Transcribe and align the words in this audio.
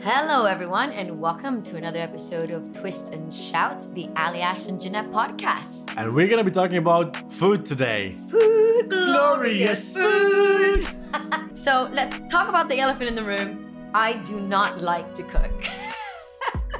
Hello, 0.00 0.44
everyone, 0.44 0.92
and 0.92 1.20
welcome 1.20 1.62
to 1.62 1.76
another 1.76 1.98
episode 1.98 2.50
of 2.50 2.72
Twist 2.72 3.12
and 3.12 3.34
Shouts, 3.34 3.88
the 3.88 4.06
Aljaz 4.14 4.68
and 4.68 4.80
Janette 4.80 5.10
podcast. 5.10 5.92
And 5.96 6.14
we're 6.14 6.28
gonna 6.28 6.44
be 6.44 6.50
talking 6.50 6.76
about 6.76 7.32
food 7.32 7.66
today. 7.66 8.14
Food, 8.28 8.88
Glorious 8.90 9.94
food. 9.94 10.86
so 11.54 11.88
let's 11.92 12.18
talk 12.30 12.48
about 12.48 12.68
the 12.68 12.78
elephant 12.78 13.08
in 13.08 13.14
the 13.14 13.24
room. 13.24 13.90
I 13.94 14.12
do 14.12 14.40
not 14.40 14.80
like 14.80 15.14
to 15.16 15.22
cook. 15.24 15.64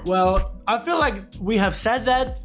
Well, 0.05 0.53
I 0.69 0.79
feel 0.79 1.01
like 1.01 1.25
we 1.41 1.57
have 1.57 1.75
said 1.75 2.05
that, 2.05 2.39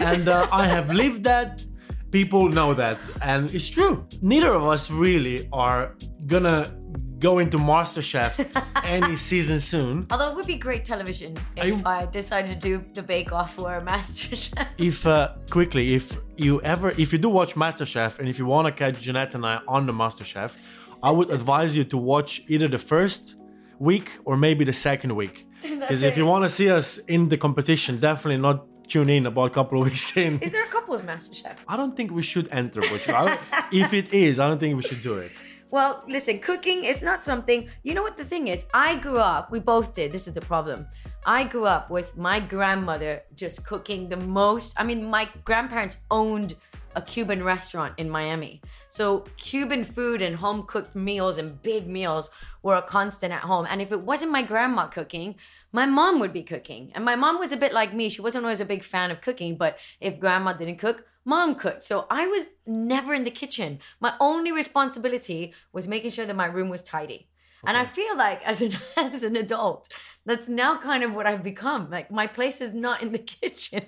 and 0.00 0.28
uh, 0.28 0.46
I 0.52 0.66
have 0.66 0.90
lived 0.90 1.24
that. 1.24 1.64
People 2.12 2.48
know 2.48 2.72
that, 2.72 2.98
and 3.20 3.52
it's 3.54 3.68
true. 3.68 4.06
Neither 4.22 4.52
of 4.54 4.64
us 4.64 4.90
really 4.90 5.48
are 5.52 5.94
gonna 6.26 6.72
go 7.18 7.38
into 7.38 7.58
MasterChef 7.58 8.32
any 8.84 9.16
season 9.16 9.58
soon. 9.60 10.06
Although 10.10 10.30
it 10.30 10.36
would 10.36 10.46
be 10.46 10.56
great 10.56 10.84
television 10.84 11.36
if 11.56 11.84
I- 11.86 12.02
I, 12.02 12.06
decided 12.06 12.60
to 12.60 12.68
do 12.68 12.84
the 12.94 13.02
Bake 13.02 13.32
Off 13.32 13.58
or 13.58 13.80
MasterChef. 13.80 14.66
If 14.78 15.06
uh, 15.06 15.34
quickly, 15.50 15.94
if 15.94 16.18
you 16.36 16.60
ever, 16.62 16.90
if 16.96 17.12
you 17.12 17.18
do 17.18 17.28
watch 17.28 17.54
MasterChef, 17.54 18.18
and 18.18 18.28
if 18.28 18.38
you 18.38 18.46
want 18.46 18.66
to 18.66 18.72
catch 18.72 19.00
Janette 19.02 19.34
and 19.34 19.44
I 19.44 19.60
on 19.66 19.86
the 19.86 19.92
MasterChef, 19.92 20.56
I 21.02 21.10
would 21.10 21.30
advise 21.30 21.76
you 21.76 21.84
to 21.84 21.96
watch 21.96 22.42
either 22.48 22.68
the 22.68 22.78
first 22.78 23.36
week 23.78 24.10
or 24.24 24.36
maybe 24.36 24.64
the 24.64 24.72
second 24.72 25.14
week. 25.14 25.46
Because 25.80 26.02
if 26.04 26.16
you 26.16 26.24
want 26.26 26.44
to 26.44 26.48
see 26.48 26.70
us 26.70 26.98
in 26.98 27.28
the 27.28 27.36
competition, 27.36 27.98
definitely 27.98 28.40
not 28.40 28.66
tune 28.88 29.10
in 29.10 29.26
about 29.26 29.46
a 29.46 29.50
couple 29.50 29.80
of 29.80 29.84
weeks 29.86 30.16
in. 30.16 30.40
Is 30.40 30.52
there 30.52 30.64
a 30.64 30.68
couples 30.68 31.02
master 31.02 31.34
chef? 31.34 31.64
I 31.68 31.76
don't 31.76 31.96
think 31.96 32.10
we 32.12 32.22
should 32.22 32.48
enter, 32.50 32.80
but 32.80 33.08
I 33.08 33.38
if 33.72 33.92
it 33.92 34.12
is, 34.12 34.38
I 34.38 34.48
don't 34.48 34.58
think 34.58 34.76
we 34.76 34.82
should 34.82 35.02
do 35.02 35.14
it. 35.18 35.32
Well, 35.70 36.04
listen, 36.08 36.38
cooking 36.38 36.84
is 36.84 37.02
not 37.02 37.24
something. 37.24 37.68
You 37.82 37.94
know 37.94 38.02
what 38.02 38.16
the 38.16 38.24
thing 38.24 38.48
is? 38.48 38.64
I 38.72 38.96
grew 38.96 39.18
up, 39.18 39.50
we 39.50 39.58
both 39.58 39.94
did. 39.94 40.12
This 40.12 40.28
is 40.28 40.34
the 40.34 40.40
problem. 40.40 40.86
I 41.26 41.42
grew 41.42 41.66
up 41.66 41.90
with 41.90 42.16
my 42.16 42.38
grandmother 42.38 43.22
just 43.34 43.66
cooking 43.66 44.08
the 44.08 44.16
most. 44.16 44.74
I 44.76 44.84
mean, 44.84 45.04
my 45.04 45.28
grandparents 45.44 45.98
owned 46.10 46.54
a 46.94 47.02
Cuban 47.02 47.42
restaurant 47.42 47.94
in 47.98 48.08
Miami. 48.08 48.62
So, 48.88 49.24
Cuban 49.36 49.84
food 49.84 50.22
and 50.22 50.36
home 50.36 50.62
cooked 50.62 50.94
meals 50.94 51.36
and 51.36 51.60
big 51.62 51.88
meals 51.88 52.30
were 52.62 52.76
a 52.76 52.82
constant 52.82 53.32
at 53.32 53.42
home. 53.42 53.66
And 53.68 53.82
if 53.82 53.92
it 53.92 54.00
wasn't 54.00 54.32
my 54.32 54.42
grandma 54.42 54.86
cooking, 54.86 55.34
my 55.76 55.84
mom 55.84 56.20
would 56.20 56.32
be 56.32 56.42
cooking. 56.42 56.90
And 56.94 57.04
my 57.04 57.16
mom 57.16 57.38
was 57.38 57.52
a 57.52 57.62
bit 57.64 57.72
like 57.80 57.92
me. 57.92 58.08
She 58.08 58.22
wasn't 58.22 58.44
always 58.46 58.62
a 58.62 58.72
big 58.74 58.82
fan 58.82 59.10
of 59.10 59.20
cooking, 59.20 59.52
but 59.64 59.72
if 60.00 60.18
grandma 60.18 60.54
didn't 60.54 60.78
cook, 60.78 61.04
mom 61.26 61.54
cooked. 61.54 61.82
So 61.90 62.06
I 62.10 62.26
was 62.34 62.46
never 62.66 63.12
in 63.12 63.24
the 63.24 63.30
kitchen. 63.42 63.80
My 64.00 64.14
only 64.18 64.52
responsibility 64.52 65.52
was 65.74 65.86
making 65.86 66.12
sure 66.12 66.24
that 66.24 66.42
my 66.44 66.46
room 66.46 66.70
was 66.70 66.82
tidy. 66.82 67.28
And 67.66 67.76
I 67.76 67.84
feel 67.84 68.16
like 68.16 68.40
as 68.52 68.62
an 68.62 68.72
as 68.96 69.22
an 69.28 69.36
adult, 69.44 69.82
that's 70.24 70.48
now 70.48 70.72
kind 70.78 71.02
of 71.06 71.10
what 71.16 71.26
I've 71.30 71.42
become. 71.52 71.82
Like 71.96 72.10
my 72.10 72.26
place 72.38 72.58
is 72.66 72.72
not 72.86 73.02
in 73.02 73.10
the 73.12 73.24
kitchen. 73.40 73.84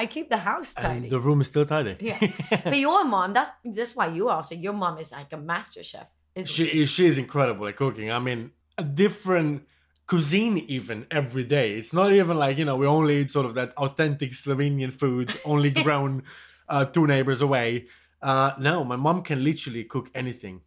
I 0.00 0.06
keep 0.06 0.26
the 0.30 0.42
house 0.50 0.72
tidy. 0.72 1.08
And 1.08 1.10
the 1.10 1.20
room 1.26 1.40
is 1.42 1.48
still 1.48 1.66
tidy. 1.66 1.94
yeah. 2.00 2.20
but 2.64 2.78
your 2.86 3.04
mom, 3.04 3.28
that's 3.36 3.50
that's 3.78 3.94
why 3.98 4.06
you 4.16 4.30
also 4.34 4.54
your 4.54 4.76
mom 4.82 4.96
is 4.98 5.10
like 5.12 5.30
a 5.32 5.40
master 5.52 5.82
chef. 5.82 6.08
She 6.44 6.86
she 6.86 7.04
is 7.10 7.18
incredible 7.18 7.66
at 7.66 7.76
cooking. 7.76 8.08
I 8.18 8.20
mean, 8.28 8.40
a 8.78 8.84
different 9.04 9.66
cuisine 10.08 10.58
even 10.68 11.06
every 11.10 11.44
day. 11.44 11.74
It's 11.74 11.92
not 11.92 12.12
even 12.12 12.36
like 12.36 12.58
you 12.58 12.64
know 12.64 12.76
we 12.76 12.86
only 12.86 13.20
eat 13.20 13.30
sort 13.30 13.46
of 13.46 13.54
that 13.54 13.76
authentic 13.76 14.32
Slovenian 14.32 14.92
food, 14.92 15.32
only 15.44 15.70
grown 15.84 16.24
uh, 16.68 16.86
two 16.86 17.06
neighbors 17.06 17.40
away. 17.40 17.86
Uh, 18.20 18.52
no, 18.58 18.82
my 18.82 18.96
mom 18.96 19.22
can 19.22 19.44
literally 19.44 19.84
cook 19.84 20.10
anything. 20.14 20.62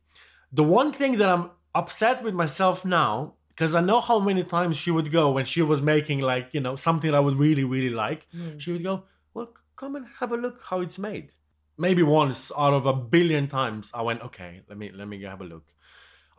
The 0.54 0.64
one 0.64 0.94
thing 0.94 1.18
that 1.18 1.28
I'm 1.28 1.50
upset 1.76 2.24
with 2.24 2.34
myself 2.34 2.86
now, 2.86 3.34
because 3.50 3.76
I 3.76 3.82
know 3.82 4.00
how 4.00 4.20
many 4.20 4.44
times 4.44 4.78
she 4.78 4.92
would 4.92 5.12
go 5.12 5.32
when 5.32 5.46
she 5.46 5.62
was 5.62 5.82
making 5.82 6.22
like 6.22 6.50
you 6.54 6.62
know 6.62 6.76
something 6.76 7.14
I 7.14 7.20
would 7.20 7.38
really 7.38 7.66
really 7.66 7.94
like. 8.06 8.28
She 8.60 8.72
would 8.72 8.84
go, 8.84 9.04
"Well, 9.34 9.54
come 9.76 9.96
and 9.96 10.06
have 10.20 10.32
a 10.32 10.38
look 10.38 10.62
how 10.70 10.82
it's 10.82 11.00
made." 11.00 11.32
Maybe 11.78 12.04
once 12.04 12.52
out 12.56 12.74
of 12.74 12.86
a 12.86 12.94
billion 12.94 13.48
times, 13.48 13.92
I 13.94 14.04
went, 14.04 14.22
"Okay, 14.22 14.62
let 14.70 14.78
me 14.78 14.92
let 14.94 15.08
me 15.08 15.22
have 15.24 15.42
a 15.42 15.46
look." 15.46 15.66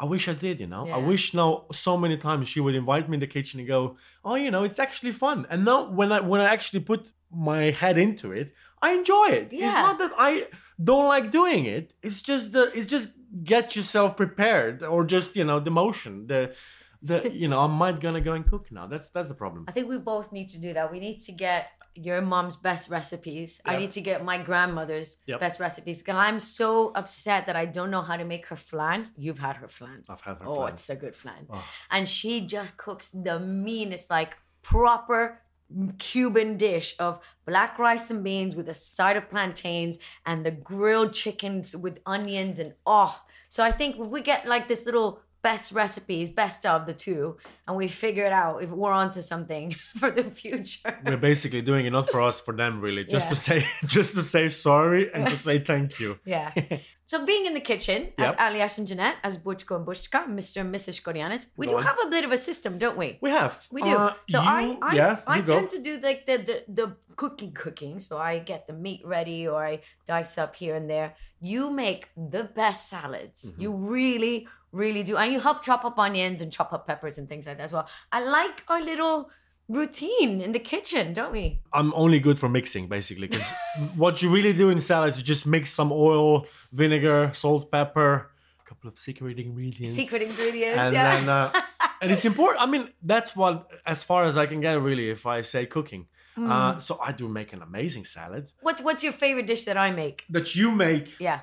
I 0.02 0.04
wish 0.04 0.24
I 0.28 0.34
did, 0.46 0.56
you 0.58 0.66
know. 0.66 0.84
I 0.96 0.98
wish 1.12 1.24
now 1.32 1.50
so 1.70 1.96
many 1.96 2.16
times 2.16 2.48
she 2.48 2.60
would 2.64 2.74
invite 2.74 3.08
me 3.08 3.14
in 3.18 3.20
the 3.20 3.32
kitchen 3.36 3.60
and 3.60 3.68
go, 3.76 3.80
"Oh, 4.24 4.34
you 4.44 4.50
know, 4.54 4.64
it's 4.68 4.80
actually 4.86 5.12
fun." 5.12 5.46
And 5.50 5.64
now 5.64 5.78
when 5.98 6.10
I 6.16 6.20
when 6.30 6.40
I 6.40 6.48
actually 6.56 6.80
put 6.92 7.02
my 7.50 7.62
head 7.82 7.96
into 8.06 8.26
it, 8.40 8.48
I 8.86 8.88
enjoy 9.00 9.26
it. 9.40 9.48
It's 9.52 9.76
not 9.86 9.98
that 10.02 10.12
I 10.28 10.32
don't 10.88 11.08
like 11.14 11.30
doing 11.30 11.62
it. 11.66 11.94
It's 12.02 12.20
just 12.30 12.44
the 12.52 12.62
it's 12.76 12.88
just 12.96 13.08
get 13.52 13.76
yourself 13.76 14.16
prepared 14.16 14.82
or 14.82 15.04
just, 15.04 15.36
you 15.36 15.44
know, 15.44 15.58
the 15.60 15.70
motion. 15.70 16.26
The 16.26 16.40
the 17.08 17.16
you 17.42 17.48
know, 17.48 17.60
I 17.60 17.68
might 17.68 18.00
gonna 18.00 18.20
go 18.20 18.32
and 18.38 18.44
cook 18.52 18.64
now. 18.78 18.86
That's 18.92 19.08
that's 19.14 19.28
the 19.28 19.38
problem. 19.42 19.66
I 19.68 19.72
think 19.72 19.88
we 19.88 19.98
both 19.98 20.32
need 20.32 20.48
to 20.54 20.58
do 20.58 20.70
that. 20.76 20.90
We 20.94 21.00
need 21.06 21.18
to 21.28 21.32
get 21.46 21.62
your 21.94 22.20
mom's 22.22 22.56
best 22.56 22.88
recipes. 22.90 23.60
I 23.64 23.76
need 23.76 23.92
to 23.92 24.00
get 24.00 24.24
my 24.24 24.38
grandmother's 24.38 25.18
Yep. 25.26 25.40
best 25.40 25.60
recipes. 25.60 26.02
I'm 26.08 26.40
so 26.40 26.92
upset 26.94 27.46
that 27.46 27.56
I 27.56 27.66
don't 27.66 27.90
know 27.90 28.02
how 28.02 28.16
to 28.16 28.24
make 28.24 28.46
her 28.46 28.56
flan. 28.56 29.10
You've 29.16 29.38
had 29.38 29.56
her 29.56 29.68
flan. 29.68 30.02
I've 30.08 30.20
had 30.22 30.38
her 30.38 30.46
Oh, 30.48 30.54
flan. 30.54 30.68
it's 30.72 30.88
a 30.90 30.96
good 30.96 31.14
flan. 31.14 31.46
Oh. 31.50 31.64
And 31.90 32.08
she 32.08 32.40
just 32.46 32.76
cooks 32.76 33.10
the 33.10 33.38
meanest, 33.40 34.10
like 34.10 34.38
proper 34.62 35.42
Cuban 35.98 36.56
dish 36.58 36.94
of 36.98 37.18
black 37.46 37.78
rice 37.78 38.10
and 38.10 38.22
beans 38.22 38.54
with 38.54 38.68
a 38.68 38.74
side 38.74 39.16
of 39.16 39.30
plantains 39.30 39.98
and 40.26 40.44
the 40.44 40.50
grilled 40.50 41.14
chickens 41.14 41.74
with 41.76 41.98
onions 42.04 42.58
and 42.58 42.74
oh. 42.86 43.18
So 43.48 43.62
I 43.64 43.70
think 43.72 43.96
if 43.98 44.06
we 44.06 44.20
get 44.22 44.46
like 44.46 44.68
this 44.68 44.84
little 44.86 45.20
best 45.42 45.72
recipes, 45.72 46.30
best 46.30 46.64
of 46.64 46.86
the 46.86 46.94
two, 46.94 47.36
and 47.66 47.76
we 47.76 47.88
figure 47.88 48.24
it 48.24 48.32
out 48.32 48.62
if 48.62 48.70
we're 48.70 48.92
onto 48.92 49.20
something 49.22 49.74
for 49.96 50.10
the 50.10 50.24
future. 50.24 50.98
We're 51.04 51.16
basically 51.16 51.62
doing 51.62 51.86
it 51.86 51.90
not 51.90 52.10
for 52.10 52.20
us, 52.20 52.40
for 52.40 52.54
them, 52.56 52.80
really. 52.80 53.04
Just 53.04 53.28
to 53.28 53.34
say, 53.34 53.66
just 53.86 54.14
to 54.14 54.22
say 54.22 54.48
sorry 54.48 55.12
and 55.12 55.28
to 55.28 55.36
say 55.36 55.58
thank 55.58 56.00
you. 56.00 56.18
Yeah. 56.24 56.52
So 57.12 57.26
being 57.26 57.44
in 57.48 57.52
the 57.52 57.60
kitchen 57.72 57.98
as 58.16 58.30
Yep. 58.30 58.38
Aljaz 58.44 58.78
and 58.78 58.86
Janette, 58.90 59.16
as 59.28 59.34
Butchko 59.46 59.72
and 59.78 59.84
Bushka, 59.88 60.20
Mr. 60.38 60.56
and 60.62 60.70
Mrs. 60.74 60.94
Skorjanec, 61.00 61.42
we 61.58 61.66
Go 61.66 61.72
do 61.72 61.76
on. 61.78 61.82
have 61.90 61.98
a 62.06 62.08
bit 62.14 62.24
of 62.28 62.32
a 62.32 62.40
system, 62.48 62.78
don't 62.84 62.96
we? 63.02 63.08
We 63.20 63.30
have. 63.40 63.54
We 63.70 63.80
do. 63.82 63.90
Uh, 63.90 64.14
so 64.32 64.38
I, 64.40 64.60
you- 64.62 64.78
I, 64.90 64.94
yeah, 65.00 65.16
I 65.26 65.36
you 65.36 65.42
go. 65.42 65.54
tend 65.56 65.68
to 65.76 65.80
do 65.88 65.92
like 66.08 66.20
the, 66.28 66.36
the 66.48 66.56
the 66.78 66.86
cooking 67.22 67.52
cooking. 67.64 67.94
So 68.06 68.12
I 68.30 68.32
get 68.52 68.60
the 68.66 68.72
meat 68.84 69.02
ready 69.16 69.40
or 69.46 69.58
I 69.72 69.74
dice 70.12 70.34
up 70.44 70.52
here 70.62 70.74
and 70.80 70.86
there. 70.94 71.08
You 71.52 71.62
make 71.84 72.02
the 72.34 72.44
best 72.60 72.80
salads. 72.94 73.40
Mm-hmm. 73.42 73.62
You 73.62 73.70
really, 73.96 74.36
really 74.82 75.02
do, 75.10 75.14
and 75.20 75.28
you 75.34 75.40
help 75.48 75.58
chop 75.68 75.82
up 75.88 75.96
onions 76.06 76.38
and 76.42 76.50
chop 76.56 76.70
up 76.76 76.82
peppers 76.90 77.18
and 77.18 77.26
things 77.28 77.44
like 77.46 77.58
that 77.58 77.64
as 77.70 77.74
well. 77.76 77.86
I 78.10 78.20
like 78.38 78.58
our 78.72 78.80
little 78.92 79.16
routine 79.68 80.40
in 80.40 80.52
the 80.52 80.58
kitchen, 80.58 81.12
don't 81.14 81.32
we? 81.32 81.60
I'm 81.72 81.92
only 81.94 82.18
good 82.18 82.38
for 82.38 82.48
mixing, 82.48 82.88
basically, 82.88 83.26
because 83.28 83.50
what 83.96 84.22
you 84.22 84.30
really 84.30 84.52
do 84.52 84.70
in 84.70 84.80
salads, 84.80 85.18
you 85.18 85.24
just 85.24 85.46
mix 85.46 85.70
some 85.70 85.90
oil, 85.92 86.46
vinegar, 86.72 87.30
salt, 87.34 87.70
pepper, 87.70 88.30
a 88.60 88.68
couple 88.68 88.88
of 88.88 88.98
secret 88.98 89.38
ingredients. 89.38 89.96
Secret 89.96 90.22
ingredients. 90.22 90.78
and 90.78 90.94
yeah. 90.94 91.16
then 91.16 91.28
uh, 91.28 91.52
and 92.02 92.10
it's 92.10 92.24
important 92.24 92.60
i 92.62 92.66
mean 92.66 92.88
that's 93.02 93.36
what 93.36 93.68
as 93.86 94.02
far 94.02 94.24
as 94.24 94.36
i 94.36 94.44
can 94.46 94.60
get 94.60 94.80
really 94.80 95.08
if 95.10 95.24
i 95.26 95.42
say 95.42 95.66
cooking 95.66 96.06
Mm. 96.34 96.48
uh, 96.50 96.78
so 96.78 96.98
i 97.04 97.12
do 97.12 97.28
make 97.28 97.52
an 97.52 97.60
amazing 97.60 98.06
salad 98.06 98.50
what's 98.62 98.80
what's 98.80 99.02
your 99.04 99.12
favorite 99.12 99.46
dish 99.46 99.66
that 99.66 99.76
I 99.76 99.90
make? 99.90 100.24
that 100.30 100.56
you 100.56 100.72
make 100.72 101.20
Yeah. 101.20 101.40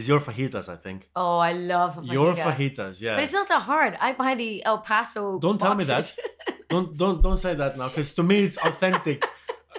Is 0.00 0.06
your 0.12 0.20
fajitas 0.20 0.66
i 0.68 0.76
think 0.86 0.98
Oh, 1.22 1.38
I 1.50 1.52
love 1.74 1.92
your 2.16 2.30
fajitas 2.44 2.94
yeah 3.00 3.14
But 3.16 3.22
it's 3.24 3.36
not 3.40 3.48
that 3.52 3.62
hard. 3.72 3.92
I 4.06 4.12
buy 4.22 4.32
the 4.42 4.50
El 4.70 4.78
Paso. 4.88 5.22
don't 5.46 5.58
tell 5.64 5.74
me 5.80 5.84
that 5.92 6.06
don't 6.72 6.88
don't 7.02 7.18
don't 7.26 7.40
say 7.46 7.52
that 7.62 7.72
now 7.80 7.88
because 7.88 8.10
to 8.18 8.22
me 8.30 8.36
it's 8.46 8.58
authentic 8.70 9.18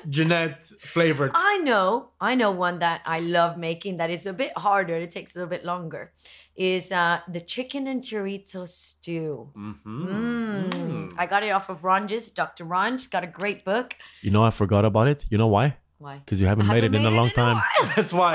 Janette 0.10 0.68
flavored 0.94 1.32
I 1.34 1.58
know, 1.70 1.88
I 2.22 2.36
know 2.36 2.52
one 2.52 2.78
that 2.80 3.02
I 3.06 3.20
love 3.20 3.58
making 3.58 3.98
that 3.98 4.10
is 4.10 4.26
a 4.26 4.34
bit 4.34 4.52
harder. 4.58 4.96
It 4.96 5.12
takes 5.12 5.36
a 5.36 5.40
little 5.40 5.50
bit 5.50 5.66
longer. 5.66 6.04
Is 6.56 6.92
uh, 6.92 7.20
the 7.36 7.42
chicken 7.54 7.88
and 7.92 8.02
chorizo 8.02 8.68
stew. 8.70 9.50
Mm-hmm. 9.56 10.08
Mm. 10.08 11.14
I 11.18 11.26
got 11.34 11.44
it 11.44 11.52
off 11.58 11.68
of 11.70 11.82
Ranj's, 11.82 12.32
Dr. 12.32 12.64
Ranj. 12.66 13.10
Got 13.10 13.24
a 13.24 13.32
great 13.42 13.60
book. 13.72 13.88
you 14.22 14.32
know 14.36 14.44
i 14.50 14.52
forgot 14.62 14.84
about 14.92 15.08
it 15.14 15.20
you 15.32 15.38
know 15.42 15.52
why 15.58 15.66
Why? 16.06 16.16
because 16.24 16.40
you 16.42 16.48
haven't 16.52 16.68
made 16.68 16.84
haven't 16.84 16.96
it 16.96 17.06
in 17.06 17.14
a 17.14 17.16
long 17.20 17.30
it 17.30 17.38
in 17.38 17.44
a 17.44 17.46
time 17.46 17.58
that's 17.96 18.14
why 18.20 18.34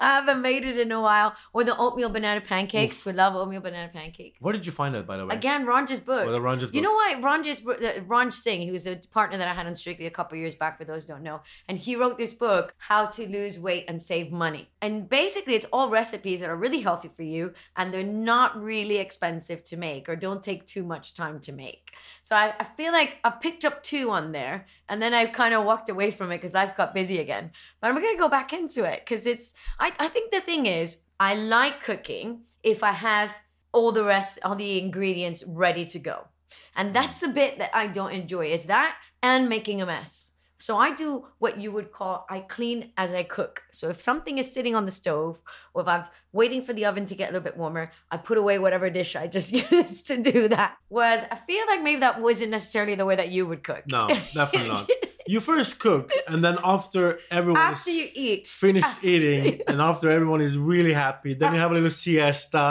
I 0.00 0.16
haven't 0.16 0.40
made 0.40 0.64
it 0.64 0.78
in 0.78 0.90
a 0.90 1.00
while. 1.00 1.34
Or 1.52 1.62
the 1.62 1.76
oatmeal 1.76 2.08
banana 2.08 2.40
pancakes. 2.40 3.04
We 3.04 3.12
love 3.12 3.36
oatmeal 3.36 3.60
banana 3.60 3.90
pancakes. 3.92 4.38
where 4.40 4.52
did 4.52 4.64
you 4.66 4.72
find 4.72 4.94
that 4.94 5.06
by 5.06 5.16
the 5.18 5.26
way 5.26 5.34
Again, 5.34 5.66
Ranj's 5.66 6.00
book. 6.00 6.24
Well, 6.24 6.32
the 6.32 6.40
Ranj's 6.40 6.72
You 6.72 6.80
book. 6.80 6.82
know 6.82 6.92
why 6.94 7.14
uh, 7.14 8.00
Ranj 8.08 8.32
Singh, 8.32 8.62
he 8.62 8.72
was 8.72 8.86
a 8.86 8.96
partner 9.12 9.36
that 9.38 9.46
I 9.46 9.54
had 9.54 9.66
on 9.66 9.74
Strictly 9.74 10.06
a 10.06 10.10
couple 10.10 10.36
years 10.38 10.54
back. 10.54 10.78
For 10.78 10.84
those 10.84 11.04
who 11.04 11.12
don't 11.12 11.22
know, 11.22 11.42
and 11.68 11.78
he 11.78 11.96
wrote 11.96 12.16
this 12.16 12.32
book, 12.34 12.74
How 12.78 13.06
to 13.06 13.28
Lose 13.28 13.58
Weight 13.58 13.84
and 13.88 14.02
Save 14.02 14.32
Money. 14.32 14.70
And 14.80 15.08
basically, 15.08 15.54
it's 15.54 15.66
all 15.72 15.90
recipes 15.90 16.40
that 16.40 16.48
are 16.48 16.56
really 16.56 16.80
healthy 16.80 17.10
for 17.14 17.22
you, 17.22 17.52
and 17.76 17.92
they're 17.92 18.02
not 18.02 18.60
really 18.60 18.96
expensive 18.96 19.62
to 19.64 19.76
make, 19.76 20.08
or 20.08 20.16
don't 20.16 20.42
take 20.42 20.66
too 20.66 20.82
much 20.82 21.14
time 21.14 21.40
to 21.40 21.52
make. 21.52 21.92
So 22.22 22.34
I, 22.36 22.54
I 22.58 22.64
feel 22.64 22.92
like 22.92 23.18
I've 23.24 23.40
picked 23.40 23.64
up 23.64 23.82
two 23.82 24.10
on 24.10 24.32
there, 24.32 24.66
and 24.88 25.00
then 25.02 25.12
I 25.12 25.26
kind 25.26 25.54
of 25.54 25.64
walked 25.64 25.88
away 25.88 26.10
from 26.10 26.30
it 26.32 26.38
because 26.38 26.54
I've 26.54 26.76
got 26.76 26.94
busy 26.94 27.18
again. 27.18 27.50
But 27.80 27.88
I'm 27.90 28.00
gonna 28.00 28.18
go 28.18 28.28
back 28.28 28.52
into 28.52 28.84
it 28.84 29.00
because 29.04 29.26
it's. 29.26 29.52
I, 29.78 29.89
I 29.98 30.08
think 30.08 30.30
the 30.30 30.40
thing 30.40 30.66
is, 30.66 30.98
I 31.18 31.34
like 31.34 31.82
cooking 31.82 32.42
if 32.62 32.82
I 32.82 32.92
have 32.92 33.34
all 33.72 33.92
the 33.92 34.04
rest, 34.04 34.38
all 34.44 34.56
the 34.56 34.78
ingredients 34.78 35.44
ready 35.46 35.84
to 35.86 35.98
go. 35.98 36.28
And 36.74 36.90
mm. 36.90 36.92
that's 36.94 37.20
the 37.20 37.28
bit 37.28 37.58
that 37.58 37.70
I 37.74 37.86
don't 37.86 38.12
enjoy 38.12 38.46
is 38.46 38.64
that 38.64 38.96
and 39.22 39.48
making 39.48 39.80
a 39.80 39.86
mess. 39.86 40.32
So 40.58 40.76
I 40.76 40.94
do 40.94 41.26
what 41.38 41.58
you 41.58 41.72
would 41.72 41.90
call 41.90 42.26
I 42.28 42.40
clean 42.40 42.92
as 42.98 43.14
I 43.14 43.22
cook. 43.22 43.62
So 43.72 43.88
if 43.88 44.00
something 44.00 44.36
is 44.36 44.52
sitting 44.52 44.74
on 44.74 44.84
the 44.84 44.90
stove 44.90 45.40
or 45.72 45.80
if 45.82 45.88
I'm 45.88 46.04
waiting 46.32 46.62
for 46.62 46.74
the 46.74 46.84
oven 46.84 47.06
to 47.06 47.14
get 47.14 47.30
a 47.30 47.32
little 47.32 47.44
bit 47.44 47.56
warmer, 47.56 47.90
I 48.10 48.18
put 48.18 48.36
away 48.36 48.58
whatever 48.58 48.90
dish 48.90 49.16
I 49.16 49.26
just 49.26 49.52
used 49.72 50.06
to 50.08 50.18
do 50.18 50.48
that. 50.48 50.76
Whereas 50.88 51.24
I 51.30 51.36
feel 51.36 51.64
like 51.66 51.82
maybe 51.82 52.00
that 52.00 52.20
wasn't 52.20 52.50
necessarily 52.50 52.94
the 52.94 53.06
way 53.06 53.16
that 53.16 53.30
you 53.30 53.46
would 53.46 53.64
cook. 53.64 53.84
no 53.86 54.08
definitely 54.34 54.68
not 54.68 54.90
you 55.32 55.38
first 55.52 55.72
cook 55.84 56.06
and 56.30 56.38
then 56.46 56.56
after 56.74 57.02
everyone 57.38 57.62
After 57.62 57.92
you 58.00 58.08
eat. 58.28 58.44
finished 58.66 58.96
eating 59.12 59.44
and 59.68 59.78
after 59.90 60.06
everyone 60.16 60.40
is 60.48 60.54
really 60.72 60.94
happy 61.04 61.32
then 61.40 61.48
you 61.54 61.60
have 61.64 61.70
a 61.74 61.74
little 61.78 61.94
siesta 62.02 62.66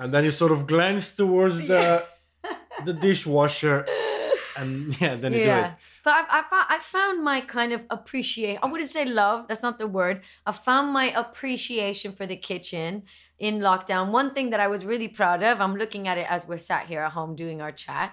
and 0.00 0.08
then 0.12 0.22
you 0.26 0.32
sort 0.42 0.52
of 0.56 0.60
glance 0.72 1.06
towards 1.20 1.56
the 1.70 1.84
the 2.86 2.92
dishwasher 3.06 3.78
and 4.58 4.70
yeah 5.00 5.14
then 5.22 5.32
you 5.32 5.44
do 5.44 5.50
it 5.50 5.72
But 6.04 6.14
I, 6.20 6.22
I, 6.38 6.42
found, 6.50 6.66
I 6.76 6.78
found 6.96 7.16
my 7.32 7.38
kind 7.56 7.72
of 7.76 7.80
appreciation. 7.96 8.58
I 8.62 8.66
wouldn't 8.70 8.90
say 8.90 9.04
love, 9.22 9.38
that's 9.48 9.62
not 9.68 9.76
the 9.78 9.86
word. 10.00 10.16
I 10.44 10.52
found 10.68 10.86
my 11.00 11.06
appreciation 11.24 12.10
for 12.18 12.26
the 12.26 12.38
kitchen 12.50 12.90
in 13.38 13.60
lockdown. 13.68 14.04
One 14.20 14.34
thing 14.34 14.50
that 14.50 14.60
I 14.66 14.68
was 14.74 14.80
really 14.92 15.06
proud 15.20 15.40
of, 15.50 15.60
I'm 15.64 15.76
looking 15.82 16.04
at 16.10 16.16
it 16.22 16.26
as 16.28 16.40
we're 16.48 16.58
sat 16.70 16.84
here 16.90 17.02
at 17.06 17.12
home 17.18 17.32
doing 17.44 17.58
our 17.64 17.70
chat, 17.84 18.08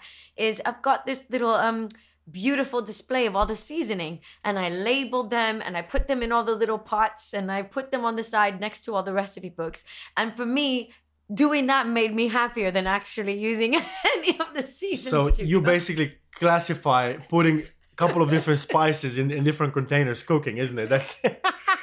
is 0.47 0.62
I've 0.67 0.81
got 0.89 1.00
this 1.09 1.23
little 1.33 1.55
um 1.67 1.89
beautiful 2.31 2.81
display 2.81 3.25
of 3.25 3.35
all 3.35 3.45
the 3.45 3.55
seasoning 3.55 4.19
and 4.43 4.57
I 4.59 4.69
labeled 4.69 5.29
them 5.31 5.61
and 5.65 5.77
I 5.77 5.81
put 5.81 6.07
them 6.07 6.21
in 6.23 6.31
all 6.31 6.43
the 6.43 6.55
little 6.55 6.77
pots 6.79 7.33
and 7.33 7.51
I 7.51 7.61
put 7.63 7.91
them 7.91 8.05
on 8.05 8.15
the 8.15 8.23
side 8.23 8.59
next 8.59 8.81
to 8.81 8.95
all 8.95 9.03
the 9.03 9.13
recipe 9.13 9.49
books. 9.49 9.83
And 10.17 10.35
for 10.35 10.45
me, 10.45 10.91
doing 11.33 11.67
that 11.67 11.87
made 11.87 12.13
me 12.15 12.27
happier 12.27 12.71
than 12.71 12.87
actually 12.87 13.33
using 13.33 13.75
any 14.15 14.39
of 14.39 14.47
the 14.53 14.63
seasons. 14.63 15.09
so 15.11 15.43
you 15.43 15.61
basically 15.61 16.13
classify 16.33 17.13
putting 17.29 17.59
a 17.61 17.95
couple 17.95 18.21
of 18.21 18.29
different 18.29 18.59
spices 18.69 19.17
in, 19.17 19.29
in 19.31 19.43
different 19.43 19.73
containers 19.73 20.23
cooking 20.23 20.57
isn't 20.57 20.79
it 20.79 20.89
that's 20.89 21.21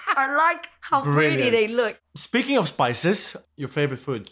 I 0.09 0.35
like 0.35 0.67
how 0.81 1.03
pretty 1.03 1.51
they 1.51 1.69
look. 1.69 1.97
speaking 2.17 2.57
of 2.59 2.69
spices 2.69 3.37
your 3.57 3.69
favorite 3.69 4.01
food 4.01 4.31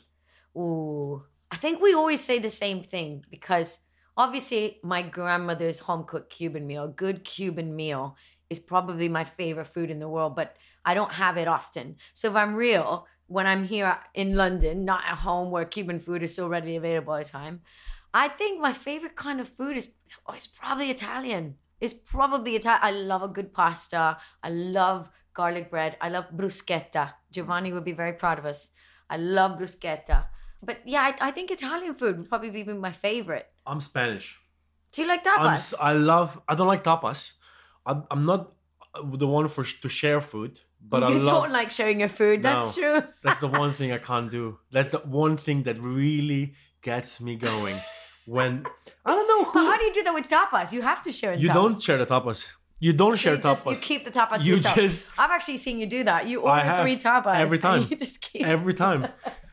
Ooh, 0.56 1.22
I 1.50 1.56
think 1.56 1.80
we 1.80 1.94
always 1.94 2.20
say 2.22 2.38
the 2.38 2.50
same 2.50 2.82
thing 2.82 3.24
because 3.30 3.80
obviously 4.16 4.78
my 4.82 5.02
grandmother's 5.02 5.80
home 5.80 6.04
cooked 6.04 6.30
Cuban 6.30 6.66
meal, 6.66 6.84
a 6.84 6.88
good 6.88 7.24
Cuban 7.24 7.74
meal, 7.74 8.16
is 8.50 8.58
probably 8.58 9.08
my 9.08 9.24
favorite 9.24 9.66
food 9.66 9.90
in 9.90 9.98
the 9.98 10.08
world, 10.08 10.36
but 10.36 10.56
I 10.84 10.94
don't 10.94 11.12
have 11.12 11.36
it 11.36 11.48
often. 11.48 11.96
So 12.12 12.30
if 12.30 12.36
I'm 12.36 12.54
real, 12.54 13.06
when 13.26 13.46
I'm 13.46 13.64
here 13.64 13.98
in 14.14 14.36
London, 14.36 14.84
not 14.84 15.04
at 15.04 15.18
home 15.18 15.50
where 15.50 15.64
Cuban 15.64 15.98
food 15.98 16.22
is 16.22 16.34
so 16.34 16.46
readily 16.46 16.76
available 16.76 17.14
all 17.14 17.18
the 17.18 17.24
time, 17.24 17.62
I 18.12 18.28
think 18.28 18.60
my 18.60 18.72
favorite 18.72 19.16
kind 19.16 19.40
of 19.40 19.48
food 19.48 19.76
is 19.76 19.88
oh, 20.26 20.34
it's 20.34 20.46
probably 20.46 20.90
Italian. 20.90 21.56
It's 21.80 21.94
probably 21.94 22.54
Italian. 22.54 22.80
I 22.82 22.92
love 22.92 23.22
a 23.22 23.28
good 23.28 23.52
pasta. 23.52 24.18
I 24.42 24.50
love 24.50 25.10
garlic 25.32 25.70
bread. 25.70 25.96
I 26.00 26.10
love 26.10 26.26
bruschetta. 26.34 27.14
Giovanni 27.32 27.72
would 27.72 27.84
be 27.84 27.92
very 27.92 28.12
proud 28.12 28.38
of 28.38 28.46
us. 28.46 28.70
I 29.10 29.16
love 29.16 29.58
bruschetta. 29.58 30.26
But 30.62 30.78
yeah, 30.86 31.02
I, 31.02 31.28
I 31.28 31.30
think 31.30 31.50
Italian 31.50 31.94
food 31.94 32.16
would 32.18 32.28
probably 32.28 32.50
be 32.50 32.64
my 32.72 32.92
favorite. 32.92 33.48
I'm 33.66 33.80
spanish 33.80 34.26
Do 34.92 35.02
you 35.02 35.08
like 35.08 35.24
I'm, 35.26 35.32
tapas? 35.38 35.52
s- 35.54 35.74
i 35.80 35.92
love 35.92 36.40
i 36.48 36.54
don't 36.54 36.68
like 36.74 36.84
tapas 36.84 37.32
i'm, 37.86 38.04
I'm 38.10 38.24
not 38.24 38.52
uh, 38.94 39.02
the 39.22 39.26
one 39.26 39.48
for 39.48 39.64
to 39.64 39.88
share 39.88 40.20
food 40.20 40.60
but 40.92 41.02
i 41.02 41.08
you 41.10 41.18
love 41.20 41.34
don't 41.44 41.52
like 41.52 41.70
sharing 41.70 42.00
your 42.00 42.10
food. 42.20 42.42
That's 42.42 42.74
true. 42.74 43.02
That's 43.24 43.40
the 43.40 43.48
one 43.62 43.72
thing 43.78 43.90
I 43.90 43.96
can't 44.10 44.30
do. 44.30 44.58
That's 44.74 44.90
the 44.90 44.98
one 44.98 45.38
thing 45.38 45.62
that 45.62 45.76
really 45.80 46.44
gets 46.82 47.22
me 47.26 47.36
going. 47.36 47.76
When 48.26 48.66
I 49.06 49.10
don't 49.16 49.28
know 49.32 49.42
But 49.54 49.64
how 49.68 49.76
do 49.78 49.84
you 49.88 49.94
do 49.94 50.02
that 50.06 50.12
with 50.18 50.28
tapas? 50.28 50.72
You 50.74 50.82
have 50.82 51.00
to 51.04 51.10
share 51.20 51.32
you 51.32 51.48
tapas. 51.48 51.54
don't 51.60 51.80
share 51.86 51.96
the 51.96 52.04
tapas. 52.14 52.38
You 52.80 52.92
don't 52.92 53.12
So 53.12 53.22
share 53.24 53.36
you, 53.36 53.40
just, 53.42 53.64
tapas 53.64 53.70
you 53.80 53.86
keep 53.90 54.04
the 54.04 54.10
tapas 54.10 54.38
to 54.40 54.44
You 54.44 54.56
yourself. 54.56 54.76
just- 54.76 55.04
I've 55.16 55.30
actually 55.36 55.56
seen 55.56 55.76
you 55.80 55.86
do 55.86 56.04
that. 56.04 56.20
You 56.28 56.44
I 56.44 56.48
order 56.68 56.82
three 56.82 56.98
tapas 56.98 57.36
Every 57.46 57.58
time. 57.58 57.80
You 57.90 57.96
just 58.04 58.20
keep. 58.20 58.42
every 58.46 58.74
time. 58.74 59.00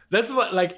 That's 0.10 0.32
what 0.38 0.54
like 0.54 0.74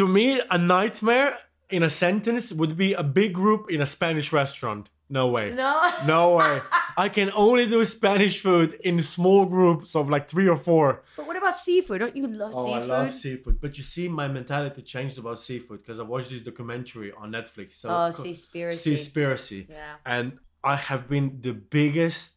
to 0.00 0.04
me 0.08 0.40
a 0.50 0.58
nightmare 0.58 1.38
in 1.70 1.82
a 1.82 1.90
sentence 1.90 2.52
would 2.52 2.76
be 2.76 2.92
a 2.94 3.02
big 3.02 3.32
group 3.34 3.70
in 3.70 3.80
a 3.80 3.86
Spanish 3.86 4.32
restaurant. 4.32 4.88
No 5.10 5.28
way. 5.28 5.52
no. 5.54 5.74
No 6.06 6.36
way. 6.36 6.60
I 6.96 7.08
can 7.08 7.30
only 7.34 7.66
do 7.66 7.82
Spanish 7.84 8.40
food 8.40 8.74
in 8.84 9.00
small 9.02 9.46
groups 9.46 9.96
of 9.96 10.10
like 10.10 10.28
three 10.28 10.48
or 10.48 10.56
four. 10.56 11.02
But 11.16 11.26
what 11.26 11.36
about 11.36 11.54
seafood? 11.54 12.00
Don't 12.00 12.14
you 12.16 12.26
love 12.26 12.52
Oh, 12.54 12.64
seafood? 12.66 12.82
I 12.90 13.02
love 13.02 13.14
seafood. 13.14 13.60
But 13.60 13.78
you 13.78 13.84
see, 13.84 14.06
my 14.08 14.28
mentality 14.28 14.82
changed 14.82 15.16
about 15.18 15.40
seafood 15.40 15.82
because 15.82 15.98
I 15.98 16.02
watched 16.02 16.30
this 16.30 16.42
documentary 16.42 17.10
on 17.12 17.32
Netflix. 17.32 17.74
So 17.74 17.88
oh, 17.88 18.10
seaspiracy. 18.12 18.92
Seaspiracy. 18.94 19.68
Yeah. 19.70 19.94
And 20.04 20.38
I 20.62 20.76
have 20.76 21.08
been 21.08 21.38
the 21.40 21.52
biggest 21.52 22.34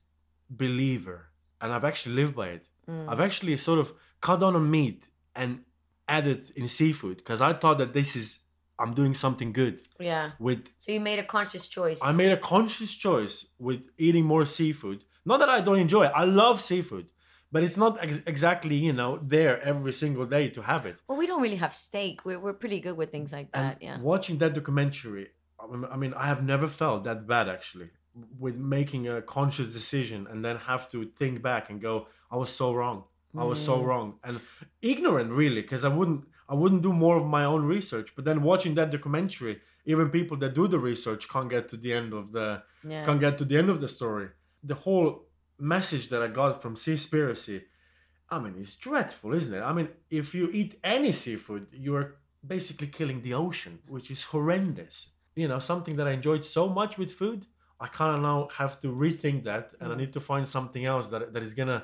believer, 0.49 1.29
and 1.59 1.73
I've 1.73 1.83
actually 1.85 2.15
lived 2.15 2.35
by 2.35 2.49
it. 2.49 2.65
Mm. 2.89 3.09
I've 3.09 3.19
actually 3.19 3.57
sort 3.57 3.79
of 3.79 3.93
cut 4.21 4.39
down 4.39 4.55
on 4.55 4.69
meat 4.69 5.07
and 5.35 5.61
added 6.07 6.51
in 6.55 6.67
seafood 6.67 7.17
because 7.17 7.41
I 7.41 7.53
thought 7.53 7.77
that 7.79 7.93
this 7.93 8.15
is 8.15 8.39
I'm 8.81 8.93
doing 8.93 9.13
something 9.25 9.49
good 9.61 9.75
Yeah. 9.99 10.31
with. 10.39 10.59
So 10.83 10.91
you 10.95 10.99
made 10.99 11.19
a 11.19 11.27
conscious 11.37 11.65
choice. 11.77 11.99
I 12.09 12.11
made 12.21 12.31
a 12.31 12.41
conscious 12.55 12.91
choice 13.07 13.35
with 13.67 13.81
eating 14.05 14.25
more 14.33 14.45
seafood. 14.57 14.99
Not 15.25 15.37
that 15.41 15.49
I 15.49 15.59
don't 15.67 15.79
enjoy 15.87 16.03
it. 16.09 16.13
I 16.23 16.25
love 16.43 16.55
seafood, 16.69 17.05
but 17.53 17.61
it's 17.65 17.77
not 17.83 17.93
ex- 18.05 18.23
exactly 18.33 18.75
you 18.87 18.93
know 18.99 19.11
there 19.35 19.55
every 19.71 19.93
single 20.03 20.25
day 20.37 20.45
to 20.55 20.61
have 20.71 20.83
it. 20.91 20.95
well, 21.07 21.17
we 21.21 21.27
don't 21.27 21.41
really 21.45 21.61
have 21.65 21.73
steak. 21.89 22.15
We're, 22.25 22.39
we're 22.43 22.59
pretty 22.63 22.79
good 22.85 22.97
with 23.01 23.09
things 23.15 23.31
like 23.37 23.47
And 23.53 23.63
that. 23.65 23.77
Yeah. 23.87 23.97
watching 24.11 24.35
that 24.39 24.53
documentary, 24.59 25.25
I 25.93 25.95
mean- 26.01 26.15
I 26.23 26.25
have 26.33 26.41
never 26.53 26.67
felt 26.81 26.99
that 27.07 27.19
bad 27.33 27.47
actually 27.57 27.89
with 28.43 28.55
making 28.77 29.07
a 29.07 29.21
conscious 29.21 29.69
decision 29.79 30.19
and 30.29 30.43
then 30.45 30.55
have 30.71 30.83
to 30.93 30.97
think 31.19 31.33
back 31.49 31.63
and 31.69 31.77
go, 31.89 31.93
I 32.33 32.35
was 32.43 32.49
so 32.61 32.67
wrong. 32.79 32.97
I 33.37 33.45
was 33.51 33.59
so 33.69 33.75
Mm. 33.77 33.85
wrong 33.87 34.07
and 34.25 34.35
ignorant 34.81 35.29
really 35.41 35.61
because 35.61 35.83
I 35.89 35.91
wouldn't 35.97 36.21
I 36.51 36.55
wouldn't 36.61 36.83
do 36.87 36.93
more 37.05 37.15
of 37.21 37.25
my 37.37 37.45
own 37.53 37.63
research. 37.77 38.09
But 38.15 38.25
then 38.25 38.39
watching 38.51 38.73
that 38.75 38.91
documentary, 38.91 39.55
even 39.91 40.09
people 40.19 40.37
that 40.41 40.53
do 40.53 40.67
the 40.67 40.79
research 40.91 41.23
can't 41.33 41.49
get 41.55 41.63
to 41.69 41.77
the 41.83 41.91
end 41.99 42.11
of 42.19 42.25
the 42.35 42.47
Yeah. 42.91 43.05
can't 43.07 43.21
get 43.27 43.37
to 43.39 43.45
the 43.45 43.57
end 43.61 43.69
of 43.69 43.79
the 43.83 43.87
story. 43.87 44.27
The 44.71 44.75
whole 44.85 45.09
message 45.75 46.05
that 46.11 46.21
I 46.21 46.27
got 46.41 46.61
from 46.61 46.73
Seaspiracy, 46.75 47.57
I 48.33 48.37
mean, 48.43 48.55
it's 48.61 48.75
dreadful, 48.87 49.29
isn't 49.39 49.53
it? 49.59 49.63
I 49.69 49.71
mean, 49.77 49.89
if 50.21 50.27
you 50.37 50.45
eat 50.59 50.71
any 50.97 51.11
seafood, 51.23 51.63
you 51.85 51.91
are 51.99 52.07
basically 52.55 52.87
killing 52.87 53.19
the 53.21 53.33
ocean, 53.45 53.73
which 53.95 54.09
is 54.15 54.21
horrendous. 54.33 54.97
you 55.43 55.47
know 55.47 55.59
something 55.73 55.95
that 55.95 56.07
I 56.09 56.13
enjoyed 56.19 56.43
so 56.57 56.63
much 56.79 56.97
with 57.01 57.09
food. 57.21 57.39
I 57.85 57.87
kind 57.99 58.11
of 58.15 58.19
now 58.29 58.39
have 58.61 58.73
to 58.83 58.87
rethink 59.05 59.37
that, 59.51 59.65
and 59.79 59.87
I 59.91 59.95
Mm. 59.95 60.01
need 60.01 60.13
to 60.17 60.19
find 60.31 60.45
something 60.57 60.83
else 60.93 61.05
that 61.11 61.21
that 61.33 61.43
is 61.47 61.53
gonna 61.59 61.81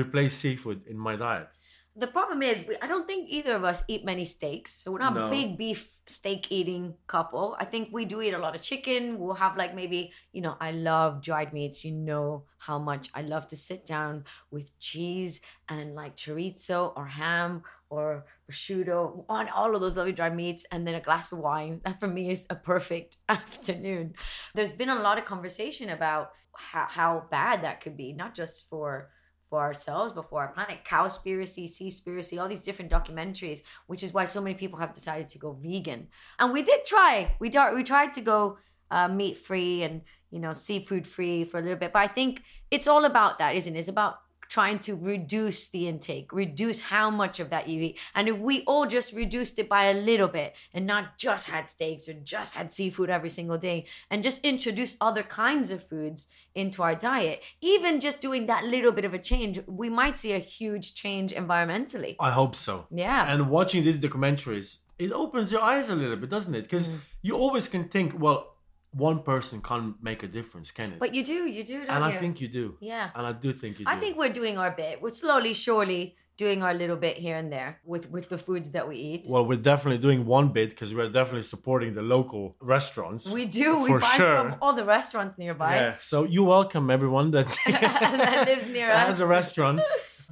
replace 0.00 0.34
seafood 0.42 0.80
in 0.92 0.98
my 1.08 1.14
diet. 1.26 1.48
The 1.96 2.06
problem 2.06 2.40
is, 2.42 2.66
we, 2.66 2.76
I 2.80 2.86
don't 2.86 3.06
think 3.06 3.28
either 3.28 3.52
of 3.54 3.64
us 3.64 3.82
eat 3.88 4.04
many 4.04 4.24
steaks. 4.24 4.72
So 4.72 4.92
we're 4.92 5.00
not 5.00 5.14
No. 5.14 5.26
a 5.26 5.30
big 5.30 5.58
beef 5.58 5.90
steak 6.06 6.50
eating 6.50 6.94
couple. 7.08 7.56
I 7.58 7.64
think 7.64 7.90
we 7.92 8.04
do 8.04 8.22
eat 8.22 8.32
a 8.32 8.38
lot 8.38 8.54
of 8.54 8.62
chicken. 8.62 9.18
We'll 9.18 9.34
have 9.34 9.56
like 9.56 9.74
maybe, 9.74 10.12
you 10.32 10.40
know, 10.40 10.56
I 10.60 10.70
love 10.70 11.20
dried 11.20 11.52
meats. 11.52 11.84
You 11.84 11.92
know 11.92 12.44
how 12.58 12.78
much 12.78 13.10
I 13.12 13.22
love 13.22 13.48
to 13.48 13.56
sit 13.56 13.86
down 13.86 14.24
with 14.50 14.78
cheese 14.78 15.40
and 15.68 15.94
like 15.94 16.16
chorizo 16.16 16.92
or 16.96 17.06
ham 17.06 17.62
or 17.88 18.24
prosciutto 18.48 19.24
on 19.28 19.48
all 19.48 19.74
of 19.74 19.80
those 19.80 19.96
lovely 19.96 20.12
dried 20.12 20.36
meats 20.36 20.64
and 20.70 20.86
then 20.86 20.94
a 20.94 21.00
glass 21.00 21.32
of 21.32 21.38
wine. 21.38 21.80
That 21.84 21.98
for 21.98 22.06
me 22.06 22.30
is 22.30 22.46
a 22.50 22.54
perfect 22.54 23.16
afternoon. 23.28 24.14
There's 24.54 24.72
been 24.72 24.90
a 24.90 25.02
lot 25.02 25.18
of 25.18 25.24
conversation 25.24 25.90
about 25.90 26.30
how, 26.54 26.86
how 26.88 27.24
bad 27.30 27.62
that 27.64 27.80
could 27.80 27.96
be, 27.96 28.12
not 28.12 28.34
just 28.34 28.68
for 28.70 29.10
for 29.50 29.60
ourselves, 29.60 30.12
but 30.12 30.30
for 30.30 30.40
our 30.40 30.52
planet. 30.52 30.84
Cowspiracy, 30.84 31.68
Seaspiracy, 31.68 32.40
all 32.40 32.48
these 32.48 32.62
different 32.62 32.90
documentaries, 32.90 33.62
which 33.88 34.02
is 34.02 34.14
why 34.14 34.24
so 34.24 34.40
many 34.40 34.54
people 34.54 34.78
have 34.78 34.94
decided 34.94 35.28
to 35.28 35.38
go 35.38 35.52
vegan. 35.52 36.06
And 36.38 36.52
we 36.52 36.62
did 36.62 36.86
try. 36.86 37.34
We 37.40 37.50
dar- 37.50 37.74
we 37.74 37.82
tried 37.82 38.12
to 38.14 38.20
go 38.20 38.58
uh, 38.90 39.08
meat 39.08 39.36
free 39.36 39.82
and 39.82 40.02
you 40.30 40.38
know 40.38 40.52
seafood 40.52 41.06
free 41.06 41.44
for 41.44 41.58
a 41.58 41.62
little 41.62 41.78
bit, 41.78 41.92
but 41.92 41.98
I 41.98 42.08
think 42.08 42.42
it's 42.70 42.86
all 42.86 43.04
about 43.04 43.38
that, 43.40 43.56
isn't 43.56 43.74
it? 43.74 43.78
It's 43.78 43.88
about 43.88 44.20
trying 44.50 44.80
to 44.80 44.96
reduce 44.96 45.68
the 45.68 45.86
intake, 45.86 46.32
reduce 46.32 46.80
how 46.80 47.08
much 47.08 47.38
of 47.38 47.48
that 47.50 47.68
you 47.68 47.80
eat. 47.82 47.98
And 48.16 48.28
if 48.28 48.36
we 48.36 48.62
all 48.64 48.84
just 48.84 49.12
reduced 49.12 49.58
it 49.60 49.68
by 49.68 49.84
a 49.84 49.94
little 49.94 50.26
bit 50.26 50.54
and 50.74 50.86
not 50.86 51.16
just 51.16 51.48
had 51.48 51.70
steaks 51.70 52.08
or 52.08 52.14
just 52.14 52.54
had 52.54 52.72
seafood 52.72 53.10
every 53.10 53.30
single 53.30 53.56
day 53.58 53.86
and 54.10 54.24
just 54.24 54.44
introduce 54.44 54.96
other 55.00 55.22
kinds 55.22 55.70
of 55.70 55.84
foods 55.88 56.26
into 56.56 56.82
our 56.82 56.96
diet, 56.96 57.40
even 57.60 58.00
just 58.00 58.20
doing 58.20 58.46
that 58.46 58.64
little 58.64 58.90
bit 58.90 59.04
of 59.04 59.14
a 59.14 59.18
change, 59.20 59.60
we 59.68 59.88
might 59.88 60.18
see 60.18 60.32
a 60.32 60.38
huge 60.40 60.94
change 60.94 61.32
environmentally. 61.32 62.16
I 62.18 62.32
hope 62.32 62.56
so. 62.56 62.86
Yeah. 62.90 63.32
And 63.32 63.48
watching 63.50 63.84
these 63.84 63.98
documentaries, 63.98 64.78
it 64.98 65.12
opens 65.12 65.52
your 65.52 65.62
eyes 65.62 65.88
a 65.90 65.94
little 65.94 66.16
bit, 66.16 66.28
doesn't 66.28 66.54
it? 66.56 66.62
Because 66.62 66.88
Mm. 66.88 67.00
you 67.22 67.34
always 67.36 67.68
can 67.68 67.84
think, 67.88 68.18
well, 68.18 68.56
one 68.92 69.22
person 69.22 69.62
can't 69.62 69.94
make 70.02 70.22
a 70.22 70.26
difference, 70.26 70.70
can 70.70 70.92
it? 70.92 70.98
But 70.98 71.14
you 71.14 71.24
do, 71.24 71.46
you 71.46 71.64
do, 71.64 71.78
don't 71.80 71.90
and 71.90 72.04
I 72.04 72.12
you? 72.12 72.18
think 72.18 72.40
you 72.40 72.48
do. 72.48 72.76
Yeah. 72.80 73.10
And 73.14 73.26
I 73.26 73.32
do 73.32 73.52
think 73.52 73.78
you 73.78 73.84
do. 73.84 73.90
I 73.90 73.96
think 73.98 74.16
we're 74.16 74.32
doing 74.32 74.58
our 74.58 74.70
bit. 74.70 75.00
We're 75.00 75.10
slowly, 75.10 75.52
surely 75.54 76.16
doing 76.36 76.62
our 76.62 76.72
little 76.72 76.96
bit 76.96 77.18
here 77.18 77.36
and 77.36 77.52
there 77.52 77.78
with 77.84 78.10
with 78.10 78.26
the 78.30 78.38
foods 78.38 78.70
that 78.70 78.88
we 78.88 78.96
eat. 78.96 79.22
Well, 79.28 79.44
we're 79.44 79.64
definitely 79.72 79.98
doing 79.98 80.24
one 80.24 80.48
bit 80.58 80.70
because 80.70 80.94
we're 80.94 81.10
definitely 81.10 81.42
supporting 81.42 81.94
the 81.94 82.02
local 82.02 82.56
restaurants. 82.60 83.30
we 83.30 83.44
do. 83.44 83.68
We 83.82 83.90
for 83.90 84.00
buy 84.00 84.14
sure. 84.16 84.36
from 84.36 84.56
all 84.62 84.72
the 84.72 84.84
restaurants 84.84 85.36
nearby. 85.38 85.72
Yeah. 85.76 85.94
So 86.00 86.24
you 86.24 86.42
welcome 86.44 86.90
everyone 86.90 87.30
that's 87.30 87.58
That 87.66 88.44
lives 88.48 88.66
near 88.68 88.88
us. 88.90 88.96
that 88.96 89.06
has 89.06 89.20
a 89.20 89.26
restaurant. 89.26 89.80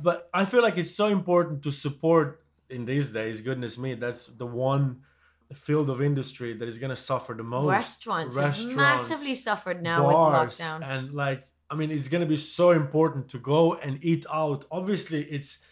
But 0.00 0.28
I 0.32 0.44
feel 0.46 0.62
like 0.62 0.78
it's 0.78 0.94
so 1.02 1.06
important 1.08 1.62
to 1.64 1.70
support 1.70 2.42
in 2.70 2.84
these 2.86 3.08
days. 3.08 3.40
Goodness 3.40 3.76
me, 3.78 3.94
that's 3.94 4.26
the 4.26 4.46
one 4.46 5.02
field 5.54 5.88
of 5.90 6.00
industry 6.02 6.52
that 6.54 6.68
is 6.68 6.78
going 6.78 6.90
to 6.90 6.96
suffer 6.96 7.34
the 7.34 7.42
most. 7.42 7.68
Restaurants, 7.70 8.36
have 8.36 8.58
massively 8.66 9.34
suffered 9.34 9.82
now 9.82 10.02
bars, 10.02 10.58
with 10.58 10.66
lockdown. 10.66 10.82
and 10.84 11.12
like 11.14 11.46
I 11.70 11.74
mean, 11.74 11.90
it's 11.90 12.08
going 12.08 12.22
to 12.22 12.26
be 12.26 12.36
so 12.38 12.70
important 12.70 13.28
to 13.30 13.38
go 13.38 13.74
and 13.74 13.98
eat 14.02 14.24
out. 14.32 14.64
Obviously, 14.70 15.22
it's 15.24 15.64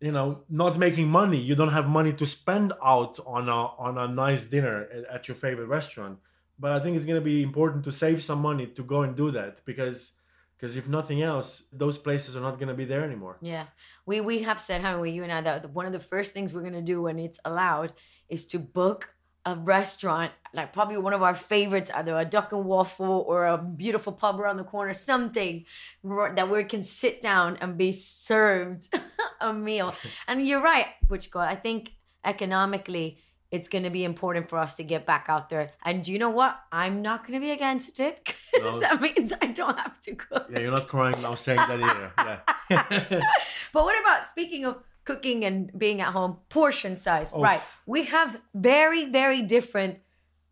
you 0.00 0.12
know 0.12 0.42
not 0.48 0.78
making 0.78 1.08
money. 1.08 1.38
You 1.38 1.54
don't 1.54 1.72
have 1.72 1.88
money 1.88 2.12
to 2.14 2.26
spend 2.26 2.72
out 2.82 3.18
on 3.26 3.48
a 3.48 3.60
on 3.86 3.98
a 3.98 4.08
nice 4.08 4.44
dinner 4.46 4.86
at- 4.94 5.04
at 5.14 5.28
your 5.28 5.34
favorite 5.34 5.66
restaurant. 5.66 6.18
But 6.58 6.72
I 6.72 6.80
think 6.80 6.96
it's 6.96 7.06
going 7.06 7.20
to 7.20 7.24
be 7.24 7.42
important 7.42 7.84
to 7.84 7.92
save 7.92 8.22
some 8.22 8.40
money 8.40 8.66
to 8.66 8.82
go 8.82 9.02
and 9.02 9.16
do 9.16 9.30
that 9.30 9.64
because 9.64 10.12
because 10.60 10.76
if 10.76 10.86
nothing 10.86 11.22
else, 11.22 11.64
those 11.72 11.96
places 11.96 12.36
are 12.36 12.42
not 12.42 12.58
going 12.58 12.68
to 12.68 12.74
be 12.74 12.84
there 12.84 13.02
anymore. 13.02 13.38
Yeah, 13.40 13.66
we 14.04 14.20
we 14.20 14.42
have 14.42 14.60
said, 14.60 14.82
haven't 14.82 15.00
we, 15.00 15.10
you 15.10 15.22
and 15.22 15.32
I, 15.32 15.40
that 15.40 15.70
one 15.70 15.86
of 15.86 15.92
the 15.92 16.00
first 16.00 16.32
things 16.32 16.52
we're 16.52 16.62
gonna 16.62 16.82
do 16.82 17.02
when 17.02 17.18
it's 17.18 17.40
allowed 17.44 17.94
is 18.28 18.44
to 18.46 18.58
book 18.58 19.14
a 19.46 19.54
restaurant, 19.54 20.32
like 20.52 20.74
probably 20.74 20.98
one 20.98 21.14
of 21.14 21.22
our 21.22 21.34
favorites, 21.34 21.90
either 21.94 22.14
a 22.18 22.26
duck 22.26 22.52
and 22.52 22.66
waffle 22.66 23.24
or 23.26 23.46
a 23.46 23.56
beautiful 23.56 24.12
pub 24.12 24.38
around 24.38 24.58
the 24.58 24.64
corner, 24.64 24.92
something 24.92 25.64
that 26.34 26.50
we 26.50 26.62
can 26.64 26.82
sit 26.82 27.22
down 27.22 27.56
and 27.62 27.78
be 27.78 27.90
served 27.92 28.94
a 29.40 29.52
meal. 29.54 29.94
And 30.28 30.46
you're 30.46 30.62
right, 30.62 30.88
Butchko. 31.08 31.40
I 31.40 31.56
think 31.56 31.92
economically. 32.22 33.18
It's 33.50 33.68
going 33.68 33.82
to 33.84 33.90
be 33.90 34.04
important 34.04 34.48
for 34.48 34.58
us 34.58 34.74
to 34.76 34.84
get 34.84 35.06
back 35.06 35.26
out 35.28 35.50
there. 35.50 35.70
And 35.84 36.06
you 36.06 36.18
know 36.18 36.30
what? 36.30 36.56
I'm 36.70 37.02
not 37.02 37.26
going 37.26 37.34
to 37.40 37.44
be 37.44 37.50
against 37.50 37.98
it 37.98 38.24
because 38.52 38.74
No. 38.74 38.80
that 38.80 39.00
means 39.00 39.32
I 39.42 39.46
don't 39.46 39.76
have 39.78 39.98
to 40.02 40.14
cook. 40.14 40.46
Yeah, 40.52 40.60
you're 40.60 40.70
not 40.70 40.86
crying 40.88 41.20
now 41.20 41.34
saying 41.34 41.56
that 41.58 41.80
either. 41.80 42.12
Yeah. 42.70 43.20
But 43.72 43.84
what 43.84 44.00
about 44.00 44.28
speaking 44.28 44.64
of 44.66 44.78
cooking 45.04 45.44
and 45.44 45.76
being 45.76 46.00
at 46.00 46.08
home, 46.12 46.38
portion 46.48 46.96
size? 46.96 47.32
Oof. 47.32 47.42
Right. 47.42 47.60
We 47.86 48.04
have 48.04 48.36
very, 48.54 49.06
very 49.06 49.42
different. 49.42 49.98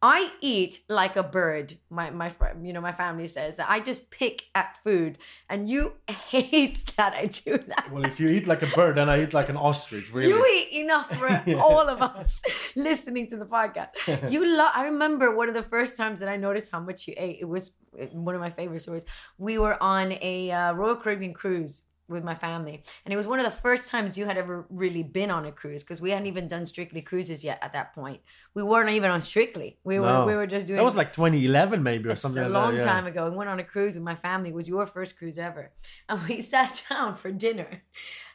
I 0.01 0.31
eat 0.41 0.81
like 0.89 1.17
a 1.17 1.25
bird. 1.25 1.77
My 1.91 2.11
my 2.11 2.29
friend, 2.29 2.65
you 2.65 2.73
know, 2.73 2.81
my 2.81 2.93
family 2.93 3.27
says 3.27 3.57
that 3.57 3.69
I 3.69 3.81
just 3.81 4.11
pick 4.11 4.45
at 4.55 4.79
food, 4.85 5.19
and 5.49 5.69
you 5.69 5.95
hate 6.09 6.93
that 6.97 7.15
I 7.15 7.27
do 7.27 7.59
that. 7.59 7.91
well, 7.91 8.05
if 8.05 8.21
you 8.21 8.29
eat 8.29 8.47
like 8.47 8.63
a 8.63 8.69
bird, 8.69 8.97
then 8.97 9.09
I 9.09 9.23
eat 9.23 9.35
like 9.35 9.49
an 9.49 9.57
ostrich. 9.57 10.13
Really. 10.13 10.29
You 10.29 10.47
eat 10.47 10.83
enough 10.85 11.13
for 11.17 11.27
all 11.59 11.89
of 11.89 12.01
us 12.01 12.41
listening 12.77 13.29
to 13.31 13.37
the 13.37 13.47
podcast. 13.47 13.89
You 14.31 14.47
love. 14.47 14.71
I 14.73 14.85
remember 14.85 15.35
one 15.35 15.49
of 15.49 15.55
the 15.55 15.65
first 15.65 15.97
times 15.97 16.21
that 16.21 16.29
I 16.29 16.37
noticed 16.37 16.71
how 16.71 16.81
much 16.81 17.09
you 17.09 17.15
ate. 17.17 17.39
It 17.41 17.49
was 17.49 17.75
one 18.13 18.37
of 18.37 18.41
my 18.41 18.51
favorite 18.51 18.83
stories. 18.83 19.05
We 19.37 19.59
were 19.59 19.83
on 19.83 20.13
a 20.13 20.53
uh, 20.53 20.73
Royal 20.75 20.97
Caribbean 20.97 21.35
cruise 21.35 21.83
with 22.09 22.25
my 22.25 22.35
family, 22.35 22.83
and 23.05 23.13
it 23.13 23.17
was 23.17 23.27
one 23.27 23.39
of 23.39 23.45
the 23.45 23.51
first 23.51 23.91
times 23.91 24.17
you 24.17 24.27
had 24.27 24.39
ever 24.39 24.67
really 24.71 25.03
been 25.03 25.31
on 25.31 25.45
a 25.47 25.53
cruise 25.53 25.83
because 25.83 26.01
we 26.01 26.11
hadn't 26.11 26.27
even 26.27 26.49
done 26.49 26.67
Strictly 26.67 27.03
cruises 27.03 27.45
yet 27.45 27.59
at 27.63 27.73
that 27.75 27.95
point. 27.95 28.21
We 28.55 28.63
weren't 28.63 28.91
even 28.91 29.11
on 29.11 29.21
Strictly. 29.21 29.79
We 29.85 30.01
were 30.01 30.25
we 30.27 30.35
were 30.35 30.47
just 30.47 30.67
doing. 30.67 30.79
That 30.79 30.85
was 30.85 30.97
like 30.97 31.13
2011, 31.13 31.83
maybe, 31.83 32.09
or 32.09 32.13
It's 32.13 32.23
something 32.23 32.43
a 32.43 32.49
like 32.49 32.63
long 32.63 32.75
that. 32.75 32.85
yeah. 32.85 32.93
time 32.93 33.07
ago. 33.07 33.31
We 33.31 33.37
went 33.37 33.51
on 33.51 33.61
a 33.61 33.65
cruise 33.65 33.95
with 33.95 34.05
my 34.05 34.15
family. 34.17 34.49
It 34.51 34.55
was 34.55 34.69
your 34.69 34.87
first 34.87 35.19
cruise 35.19 35.39
ever. 35.39 35.71
And 36.09 36.27
we 36.29 36.41
sat 36.55 36.83
down 36.89 37.17
for 37.17 37.31
dinner. 37.31 37.83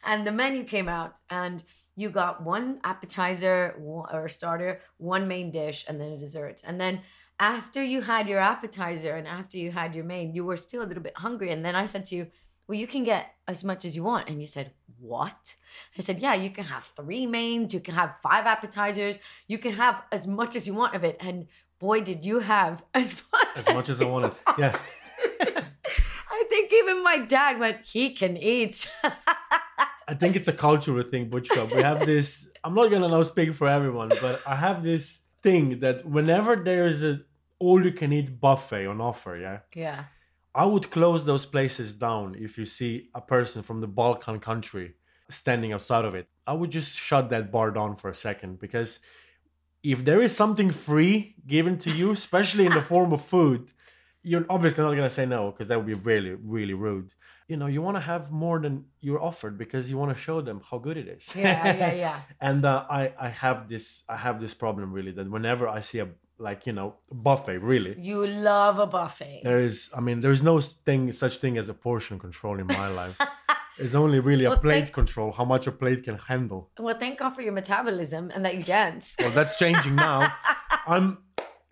And 0.04 0.28
the 0.28 0.32
menu 0.32 0.64
came 0.64 0.88
out 0.90 1.20
and 1.30 1.64
you 1.96 2.10
got 2.10 2.44
one 2.44 2.80
appetizer 2.84 3.76
or 3.80 4.28
starter, 4.30 4.82
one 4.98 5.28
main 5.28 5.52
dish, 5.52 5.86
and 5.88 6.00
then 6.00 6.12
a 6.14 6.18
dessert. 6.18 6.62
And 6.66 6.80
then 6.82 7.02
after 7.40 7.84
you 7.84 8.02
had 8.02 8.28
your 8.30 8.40
appetizer 8.40 9.14
and 9.14 9.28
after 9.28 9.58
you 9.58 9.72
had 9.72 9.96
your 9.96 10.04
main, 10.06 10.34
you 10.34 10.44
were 10.46 10.58
still 10.58 10.84
a 10.84 10.88
little 10.90 11.04
bit 11.04 11.18
hungry. 11.18 11.52
And 11.52 11.64
then 11.66 11.76
I 11.76 11.86
said 11.86 12.06
to 12.08 12.16
you, 12.16 12.28
well, 12.68 12.78
you 12.78 12.88
can 12.88 13.04
get 13.04 13.34
as 13.48 13.64
much 13.64 13.86
as 13.86 13.96
you 13.96 14.04
want. 14.04 14.30
And 14.30 14.40
you 14.42 14.48
said, 14.48 14.72
what? 15.00 15.56
I 15.98 16.02
said, 16.02 16.20
yeah, 16.20 16.34
you 16.34 16.50
can 16.50 16.64
have 16.66 16.90
three 16.96 17.26
mains, 17.28 17.74
you 17.74 17.80
can 17.80 17.96
have 17.96 18.16
five 18.24 18.46
appetizers, 18.46 19.20
you 19.48 19.58
can 19.58 19.74
have 19.74 20.02
as 20.12 20.28
much 20.28 20.56
as 20.56 20.66
you 20.68 20.74
want 20.74 20.96
of 20.96 21.04
it. 21.04 21.18
And 21.20 21.48
boy, 21.80 22.02
did 22.02 22.26
you 22.26 22.40
have 22.40 22.84
as 22.94 23.22
much 23.32 23.48
As 23.56 23.68
much 23.70 23.90
as 23.90 24.02
I 24.02 24.06
wanted. 24.06 24.34
want. 24.48 24.60
Yeah. 24.60 24.78
I 25.42 26.46
think 26.50 26.72
even 26.74 27.04
my 27.04 27.18
dad 27.20 27.60
went, 27.60 27.86
he 27.86 28.12
can 28.12 28.38
eat. 28.38 28.90
I 30.08 30.14
think 30.16 30.36
it's 30.36 30.48
a 30.48 30.54
cultural 30.54 31.04
thing, 31.04 31.30
Butch 31.30 31.48
Club. 31.50 31.72
We 31.72 31.82
have 31.82 32.06
this. 32.06 32.50
I'm 32.64 32.74
not 32.76 32.92
gonna 32.92 33.08
now 33.08 33.24
speak 33.24 33.54
for 33.54 33.68
everyone, 33.68 34.10
but 34.22 34.42
I 34.46 34.56
have 34.56 34.84
this 34.84 35.22
thing 35.42 35.80
that 35.80 36.06
whenever 36.06 36.56
there 36.56 36.86
is 36.86 37.04
a 37.04 37.22
all-you-can-eat 37.60 38.40
buffet 38.42 38.86
on 38.88 39.00
offer, 39.00 39.38
yeah, 39.38 39.60
yeah. 39.74 40.04
I 40.56 40.66
would 40.66 40.92
close 40.92 41.26
those 41.26 41.46
places 41.46 41.94
down 41.94 42.36
if 42.40 42.58
you 42.58 42.66
see 42.66 43.10
a 43.16 43.22
person 43.22 43.64
from 43.64 43.82
the 43.82 43.88
Balkan 43.88 44.40
country 44.40 44.94
standing 45.30 45.74
outside 45.74 46.06
of 46.06 46.14
it. 46.16 46.28
I 46.46 46.54
would 46.54 46.70
just 46.70 46.98
shut 46.98 47.30
that 47.30 47.52
bar 47.52 47.72
down 47.72 47.96
for 47.96 48.10
a 48.10 48.16
second 48.16 48.60
because 48.60 49.00
if 49.82 50.06
there 50.06 50.22
is 50.22 50.36
something 50.36 50.72
free 50.72 51.36
given 51.48 51.78
to 51.80 51.90
you, 51.92 52.12
especially 52.12 52.66
in 52.66 52.74
the 52.74 52.82
form 52.82 53.14
of 53.14 53.26
food, 53.26 53.72
you're 54.22 54.46
obviously 54.50 54.84
not 54.84 54.96
gonna 54.96 55.10
say 55.10 55.26
no 55.26 55.52
because 55.52 55.68
that 55.68 55.78
would 55.78 55.88
be 55.88 55.94
really, 55.94 56.32
really 56.32 56.74
rude. 56.74 57.12
You 57.48 57.58
know, 57.58 57.68
you 57.68 57.82
want 57.82 57.98
to 57.98 58.02
have 58.02 58.32
more 58.32 58.60
than 58.60 58.86
you're 59.02 59.22
offered 59.22 59.58
because 59.58 59.90
you 59.90 59.98
want 59.98 60.16
to 60.16 60.22
show 60.22 60.40
them 60.40 60.62
how 60.70 60.78
good 60.78 60.96
it 60.96 61.08
is. 61.10 61.36
Yeah, 61.36 61.76
yeah, 61.76 61.94
yeah. 61.94 62.22
and 62.42 62.64
uh, 62.64 62.86
I, 62.90 63.12
I 63.20 63.28
have 63.28 63.68
this, 63.68 64.04
I 64.08 64.16
have 64.16 64.40
this 64.40 64.54
problem 64.54 64.94
really 64.94 65.12
that 65.12 65.30
whenever 65.30 65.68
I 65.68 65.82
see 65.82 66.00
a 66.00 66.08
like 66.48 66.60
you 66.68 66.74
know 66.78 66.90
buffet, 67.28 67.58
really, 67.72 67.94
You 68.10 68.20
love 68.28 68.76
a 68.86 68.88
buffet. 68.98 69.42
there 69.48 69.62
is, 69.70 69.76
I 69.98 70.00
mean, 70.06 70.18
there 70.24 70.32
is 70.38 70.44
no 70.52 70.56
thing, 70.88 71.02
such 71.24 71.36
thing 71.44 71.54
as 71.62 71.68
a 71.74 71.74
portion 71.88 72.16
control 72.26 72.56
in 72.64 72.68
my 72.82 72.90
life. 73.02 73.18
It's 73.84 73.96
only 74.04 74.20
really 74.30 74.46
a 74.46 74.56
plate 74.66 74.84
thank- 74.84 74.94
control, 75.00 75.30
how 75.40 75.46
much 75.54 75.64
a 75.72 75.74
plate 75.82 76.02
can 76.08 76.18
handle. 76.32 76.62
Well, 76.86 76.98
thank 77.04 77.14
God 77.22 77.32
for 77.36 77.42
your 77.48 77.56
metabolism 77.62 78.24
and 78.34 78.42
that 78.46 78.54
you 78.58 78.64
dance. 78.82 79.06
Well, 79.20 79.32
that's 79.40 79.56
changing 79.64 79.96
now. 79.96 80.20
I'm. 80.94 81.08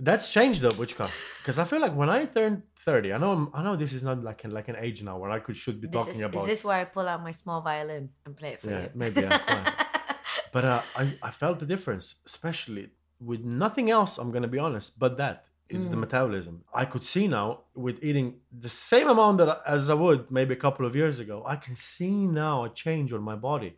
That's 0.09 0.25
changed 0.37 0.59
though, 0.63 0.75
Butchka, 0.79 1.07
because 1.39 1.57
I 1.63 1.65
feel 1.71 1.79
like 1.85 1.95
when 2.01 2.09
I 2.17 2.19
turned 2.37 2.57
thirty, 2.87 3.09
I 3.15 3.17
know, 3.23 3.31
I'm, 3.37 3.43
I 3.57 3.59
know 3.65 3.75
this 3.83 3.93
is 3.97 4.03
not 4.09 4.17
like 4.29 4.39
an, 4.45 4.51
like 4.59 4.67
an 4.73 4.77
age 4.85 4.99
now 5.09 5.15
where 5.21 5.29
I 5.37 5.39
could 5.45 5.55
should 5.63 5.79
be 5.83 5.87
This 5.87 5.99
talking 5.99 6.15
is, 6.21 6.27
about. 6.27 6.39
is 6.41 6.47
this 6.51 6.61
where 6.67 6.79
I 6.83 6.85
pull 6.95 7.07
out 7.11 7.21
my 7.29 7.33
small 7.41 7.59
violin 7.71 8.03
and 8.25 8.31
play 8.39 8.51
it 8.55 8.59
for 8.61 8.71
yeah, 8.73 8.81
you? 8.85 8.89
maybe. 9.01 9.21
Yeah. 9.21 9.37
But 10.55 10.63
uh, 10.65 10.81
I, 11.01 11.03
I 11.29 11.31
felt 11.41 11.59
the 11.59 11.65
difference, 11.65 12.05
especially 12.25 12.85
with 13.29 13.41
nothing 13.43 13.89
else. 13.89 14.17
I'm 14.17 14.31
gonna 14.31 14.47
be 14.47 14.59
honest, 14.59 14.99
but 14.99 15.17
that 15.17 15.37
It's 15.73 15.87
Mm. 15.87 15.91
the 15.91 15.97
metabolism. 16.05 16.55
I 16.73 16.83
could 16.91 17.01
see 17.13 17.25
now 17.29 17.47
with 17.85 17.97
eating 18.03 18.27
the 18.65 18.67
same 18.67 19.07
amount 19.07 19.37
that 19.37 19.61
as 19.65 19.89
I 19.89 19.93
would 19.93 20.21
maybe 20.29 20.53
a 20.53 20.61
couple 20.65 20.85
of 20.85 20.93
years 21.01 21.17
ago. 21.17 21.37
I 21.53 21.55
can 21.65 21.75
see 21.77 22.27
now 22.27 22.55
a 22.65 22.69
change 22.83 23.09
on 23.17 23.21
my 23.31 23.37
body, 23.49 23.71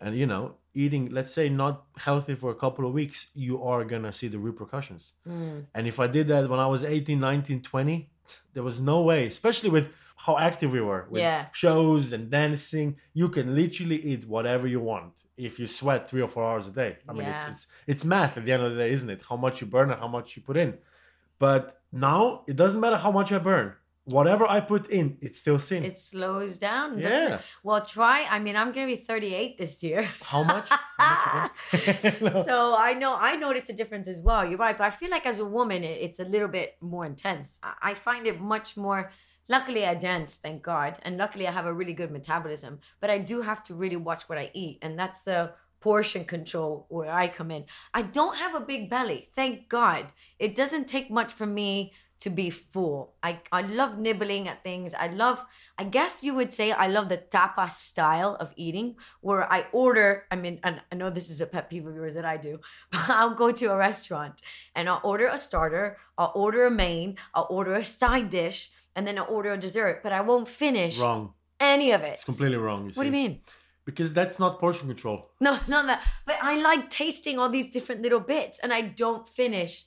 and 0.00 0.10
you 0.20 0.26
know, 0.32 0.42
eating 0.74 1.04
let's 1.18 1.32
say 1.38 1.46
not 1.48 1.74
healthy 2.06 2.34
for 2.42 2.50
a 2.50 2.58
couple 2.64 2.84
of 2.88 2.92
weeks, 3.00 3.18
you 3.34 3.54
are 3.70 3.84
gonna 3.92 4.12
see 4.20 4.26
the 4.34 4.40
repercussions. 4.48 5.02
Mm. 5.28 5.66
And 5.76 5.86
if 5.86 5.96
I 6.04 6.08
did 6.16 6.26
that 6.32 6.48
when 6.50 6.58
I 6.66 6.66
was 6.74 6.82
18, 6.82 7.20
19, 7.20 7.62
20, 7.62 8.10
there 8.54 8.64
was 8.70 8.80
no 8.80 8.96
way, 9.10 9.20
especially 9.34 9.70
with 9.70 9.86
how 10.24 10.34
active 10.48 10.70
we 10.72 10.80
were 10.80 11.06
with 11.08 11.22
Yeah. 11.22 11.46
shows 11.52 12.10
and 12.14 12.24
dancing. 12.40 12.88
You 13.20 13.28
can 13.28 13.46
literally 13.54 14.00
eat 14.10 14.22
whatever 14.34 14.66
you 14.74 14.80
want 14.80 15.12
if 15.38 15.58
you 15.60 15.66
sweat 15.66 16.10
three 16.10 16.20
or 16.22 16.28
four 16.28 16.44
hours 16.44 16.66
a 16.66 16.70
day. 16.70 16.96
I 17.08 17.12
mean, 17.12 17.22
Yeah. 17.22 17.32
it's, 17.50 17.50
it's 17.50 17.66
it's 17.92 18.04
math 18.04 18.36
at 18.36 18.44
the 18.44 18.52
end 18.52 18.62
of 18.62 18.70
the 18.72 18.78
day, 18.78 18.90
isn't 18.90 19.08
it? 19.10 19.20
How 19.28 19.36
much 19.36 19.60
you 19.60 19.66
burn 19.66 19.90
and 19.90 20.00
how 20.00 20.08
much 20.08 20.36
you 20.36 20.42
put 20.42 20.56
in. 20.56 20.70
But 21.38 21.80
now 21.92 22.42
it 22.46 22.56
doesn't 22.56 22.80
matter 22.80 22.96
how 22.96 23.12
much 23.12 23.30
I 23.32 23.38
burn. 23.38 23.74
Whatever 24.18 24.44
I 24.48 24.60
put 24.60 24.88
in, 24.88 25.18
it's 25.20 25.36
still 25.38 25.58
sin. 25.58 25.84
It 25.84 25.98
slows 25.98 26.56
down. 26.58 26.98
Yeah. 26.98 27.34
it? 27.36 27.40
Well, 27.62 27.84
try. 27.84 28.18
I 28.24 28.38
mean, 28.38 28.56
I'm 28.56 28.72
gonna 28.72 28.86
be 28.86 28.96
38 28.96 29.58
this 29.58 29.82
year. 29.82 30.02
how 30.22 30.42
much? 30.42 30.68
How 30.70 31.50
much? 31.72 32.20
No. 32.22 32.42
so 32.42 32.74
I 32.74 32.94
know 32.94 33.14
I 33.14 33.36
noticed 33.36 33.68
a 33.68 33.74
difference 33.74 34.08
as 34.08 34.20
well. 34.22 34.42
You're 34.48 34.58
right, 34.66 34.76
but 34.78 34.84
I 34.84 34.90
feel 34.90 35.10
like 35.10 35.26
as 35.26 35.38
a 35.40 35.44
woman, 35.44 35.84
it, 35.84 35.98
it's 36.06 36.20
a 36.20 36.24
little 36.24 36.48
bit 36.48 36.76
more 36.80 37.04
intense. 37.04 37.58
I, 37.62 37.90
I 37.90 37.94
find 37.94 38.26
it 38.26 38.40
much 38.40 38.76
more. 38.78 39.12
Luckily, 39.48 39.86
I 39.86 39.94
dance, 39.94 40.36
thank 40.36 40.62
God, 40.62 40.98
and 41.02 41.16
luckily 41.16 41.48
I 41.48 41.52
have 41.52 41.66
a 41.66 41.72
really 41.72 41.94
good 41.94 42.10
metabolism. 42.10 42.80
But 43.00 43.10
I 43.10 43.18
do 43.18 43.40
have 43.42 43.62
to 43.64 43.74
really 43.74 43.96
watch 43.96 44.28
what 44.28 44.38
I 44.38 44.50
eat, 44.54 44.78
and 44.82 44.98
that's 44.98 45.22
the 45.22 45.52
portion 45.80 46.24
control 46.24 46.86
where 46.88 47.10
I 47.10 47.28
come 47.28 47.50
in. 47.50 47.64
I 47.94 48.02
don't 48.02 48.36
have 48.36 48.54
a 48.54 48.60
big 48.60 48.90
belly, 48.90 49.30
thank 49.34 49.68
God. 49.68 50.12
It 50.38 50.54
doesn't 50.54 50.88
take 50.88 51.10
much 51.10 51.32
for 51.32 51.46
me 51.46 51.92
to 52.20 52.30
be 52.30 52.50
full. 52.50 53.14
I, 53.22 53.40
I 53.52 53.62
love 53.62 53.96
nibbling 53.96 54.48
at 54.48 54.64
things. 54.64 54.92
I 54.92 55.06
love, 55.06 55.44
I 55.78 55.84
guess 55.84 56.22
you 56.22 56.34
would 56.34 56.52
say, 56.52 56.72
I 56.72 56.88
love 56.88 57.08
the 57.08 57.18
tapas 57.18 57.70
style 57.70 58.36
of 58.40 58.52
eating 58.56 58.96
where 59.20 59.50
I 59.50 59.66
order, 59.72 60.24
I 60.30 60.36
mean, 60.36 60.58
I 60.64 60.80
know 60.94 61.10
this 61.10 61.30
is 61.30 61.40
a 61.40 61.46
pet 61.46 61.70
peeve 61.70 61.86
of 61.86 61.94
yours 61.94 62.14
that 62.14 62.24
I 62.24 62.36
do, 62.36 62.58
but 62.90 63.08
I'll 63.08 63.34
go 63.34 63.52
to 63.52 63.66
a 63.66 63.76
restaurant 63.76 64.42
and 64.74 64.88
I'll 64.88 65.00
order 65.04 65.28
a 65.28 65.38
starter, 65.38 65.98
I'll 66.16 66.32
order 66.34 66.66
a 66.66 66.70
main, 66.70 67.16
I'll 67.34 67.46
order 67.50 67.74
a 67.74 67.84
side 67.84 68.30
dish, 68.30 68.70
and 68.98 69.06
then 69.06 69.16
I'll 69.16 69.32
order 69.36 69.52
a 69.52 69.56
dessert, 69.56 70.00
but 70.02 70.12
I 70.12 70.20
won't 70.22 70.48
finish 70.48 70.98
wrong. 70.98 71.34
any 71.60 71.92
of 71.92 72.02
it. 72.02 72.14
It's 72.14 72.24
completely 72.24 72.56
wrong. 72.56 72.86
You 72.86 72.92
What 72.94 73.04
do 73.04 73.10
you 73.12 73.12
mean? 73.12 73.42
Because 73.84 74.12
that's 74.12 74.40
not 74.40 74.58
portion 74.58 74.88
control. 74.88 75.30
No, 75.40 75.52
not 75.68 75.86
that. 75.86 76.02
But 76.26 76.36
I 76.42 76.56
like 76.56 76.90
tasting 76.90 77.38
all 77.38 77.48
these 77.48 77.70
different 77.70 78.02
little 78.02 78.18
bits, 78.18 78.58
and 78.58 78.72
I 78.72 78.80
don't 78.82 79.28
finish 79.28 79.84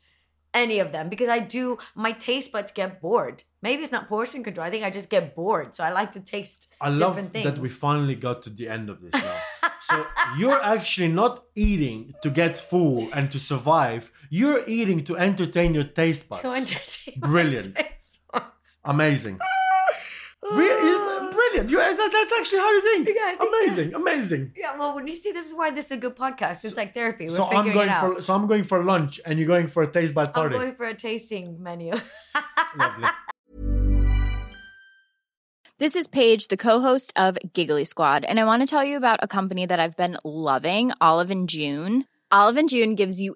any 0.54 0.80
of 0.80 0.94
them 0.94 1.10
because 1.10 1.28
I 1.28 1.40
do. 1.40 1.78
My 1.94 2.14
taste 2.14 2.54
buds 2.54 2.72
get 2.72 3.02
bored. 3.02 3.44
Maybe 3.62 3.84
it's 3.84 3.92
not 3.92 4.08
portion 4.08 4.44
control. 4.46 4.66
I 4.66 4.72
think 4.72 4.86
I 4.86 4.90
just 4.90 5.10
get 5.10 5.36
bored. 5.36 5.76
So 5.76 5.84
I 5.84 5.92
like 5.92 6.14
to 6.14 6.22
taste 6.22 6.74
I 6.80 6.90
love 6.90 7.16
that 7.34 7.58
we 7.60 7.68
finally 7.70 8.16
got 8.16 8.42
to 8.44 8.50
the 8.50 8.68
end 8.70 8.90
of 8.90 9.02
this 9.02 9.14
now. 9.14 9.38
so 9.82 10.06
you're 10.38 10.62
actually 10.76 11.10
not 11.10 11.44
eating 11.56 12.14
to 12.24 12.30
get 12.30 12.58
full 12.58 13.10
and 13.14 13.30
to 13.32 13.40
survive. 13.40 14.12
You're 14.30 14.62
eating 14.68 15.04
to 15.06 15.18
entertain 15.18 15.76
your 15.76 15.84
taste 15.84 16.28
buds. 16.30 16.42
to 16.44 16.50
entertain 16.50 17.14
my 17.22 17.28
Brilliant. 17.28 17.76
taste. 17.76 18.11
Amazing. 18.84 19.40
Re- 20.54 21.30
brilliant. 21.32 21.70
You, 21.70 21.78
that, 21.78 22.10
that's 22.12 22.32
actually 22.40 22.58
how 22.60 22.72
you 22.72 22.82
think. 22.82 23.10
Yeah, 23.16 23.36
think- 23.38 23.52
amazing. 23.54 23.94
Amazing. 23.94 24.54
Yeah, 24.58 24.78
well, 24.78 24.96
when 24.96 25.08
you 25.08 25.16
see, 25.16 25.32
this 25.32 25.46
is 25.48 25.54
why 25.54 25.72
this 25.72 25.86
is 25.86 25.92
a 25.92 25.98
good 25.98 26.16
podcast. 26.16 26.66
It's 26.66 26.76
like 26.76 26.94
therapy. 26.94 27.26
We're 27.26 27.30
So 27.30 27.46
figuring 27.46 27.68
I'm 27.70 27.74
going 27.74 27.88
it 27.90 27.92
out. 27.92 28.16
for 28.16 28.22
so 28.22 28.34
I'm 28.34 28.48
going 28.48 28.64
for 28.64 28.84
lunch 28.84 29.22
and 29.26 29.38
you're 29.40 29.48
going 29.48 29.68
for 29.68 29.84
a 29.84 29.92
taste 29.92 30.14
bud 30.14 30.34
party. 30.34 30.56
I'm 30.56 30.62
going 30.62 30.76
for 30.76 30.88
a 30.88 30.96
tasting 30.96 31.62
menu. 31.62 31.94
Lovely. 32.78 33.08
This 35.78 35.96
is 35.96 36.08
Paige, 36.08 36.48
the 36.50 36.58
co-host 36.58 37.12
of 37.16 37.38
Giggly 37.54 37.86
Squad, 37.86 38.24
and 38.24 38.40
I 38.40 38.44
want 38.46 38.62
to 38.62 38.68
tell 38.68 38.84
you 38.84 38.98
about 38.98 39.20
a 39.24 39.28
company 39.28 39.66
that 39.66 39.80
I've 39.80 39.98
been 39.98 40.16
loving, 40.24 40.92
Olive 41.02 41.32
and 41.32 41.50
June. 41.50 42.06
Olive 42.32 42.58
and 42.58 42.70
June 42.70 42.94
gives 42.94 43.20
you 43.20 43.36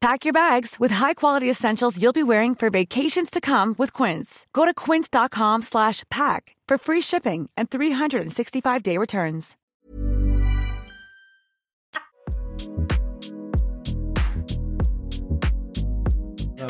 Pack 0.00 0.24
your 0.24 0.32
bags 0.32 0.76
with 0.80 0.92
high-quality 0.92 1.48
essentials 1.50 2.00
you'll 2.00 2.14
be 2.14 2.22
wearing 2.22 2.54
for 2.54 2.70
vacations 2.70 3.30
to 3.30 3.38
come 3.38 3.74
with 3.76 3.92
Quince. 3.92 4.46
Go 4.54 4.64
to 4.64 4.72
quince.com 4.72 5.60
slash 5.60 6.04
pack 6.10 6.56
for 6.66 6.78
free 6.78 7.02
shipping 7.02 7.50
and 7.54 7.68
365-day 7.68 8.96
returns. 8.96 9.58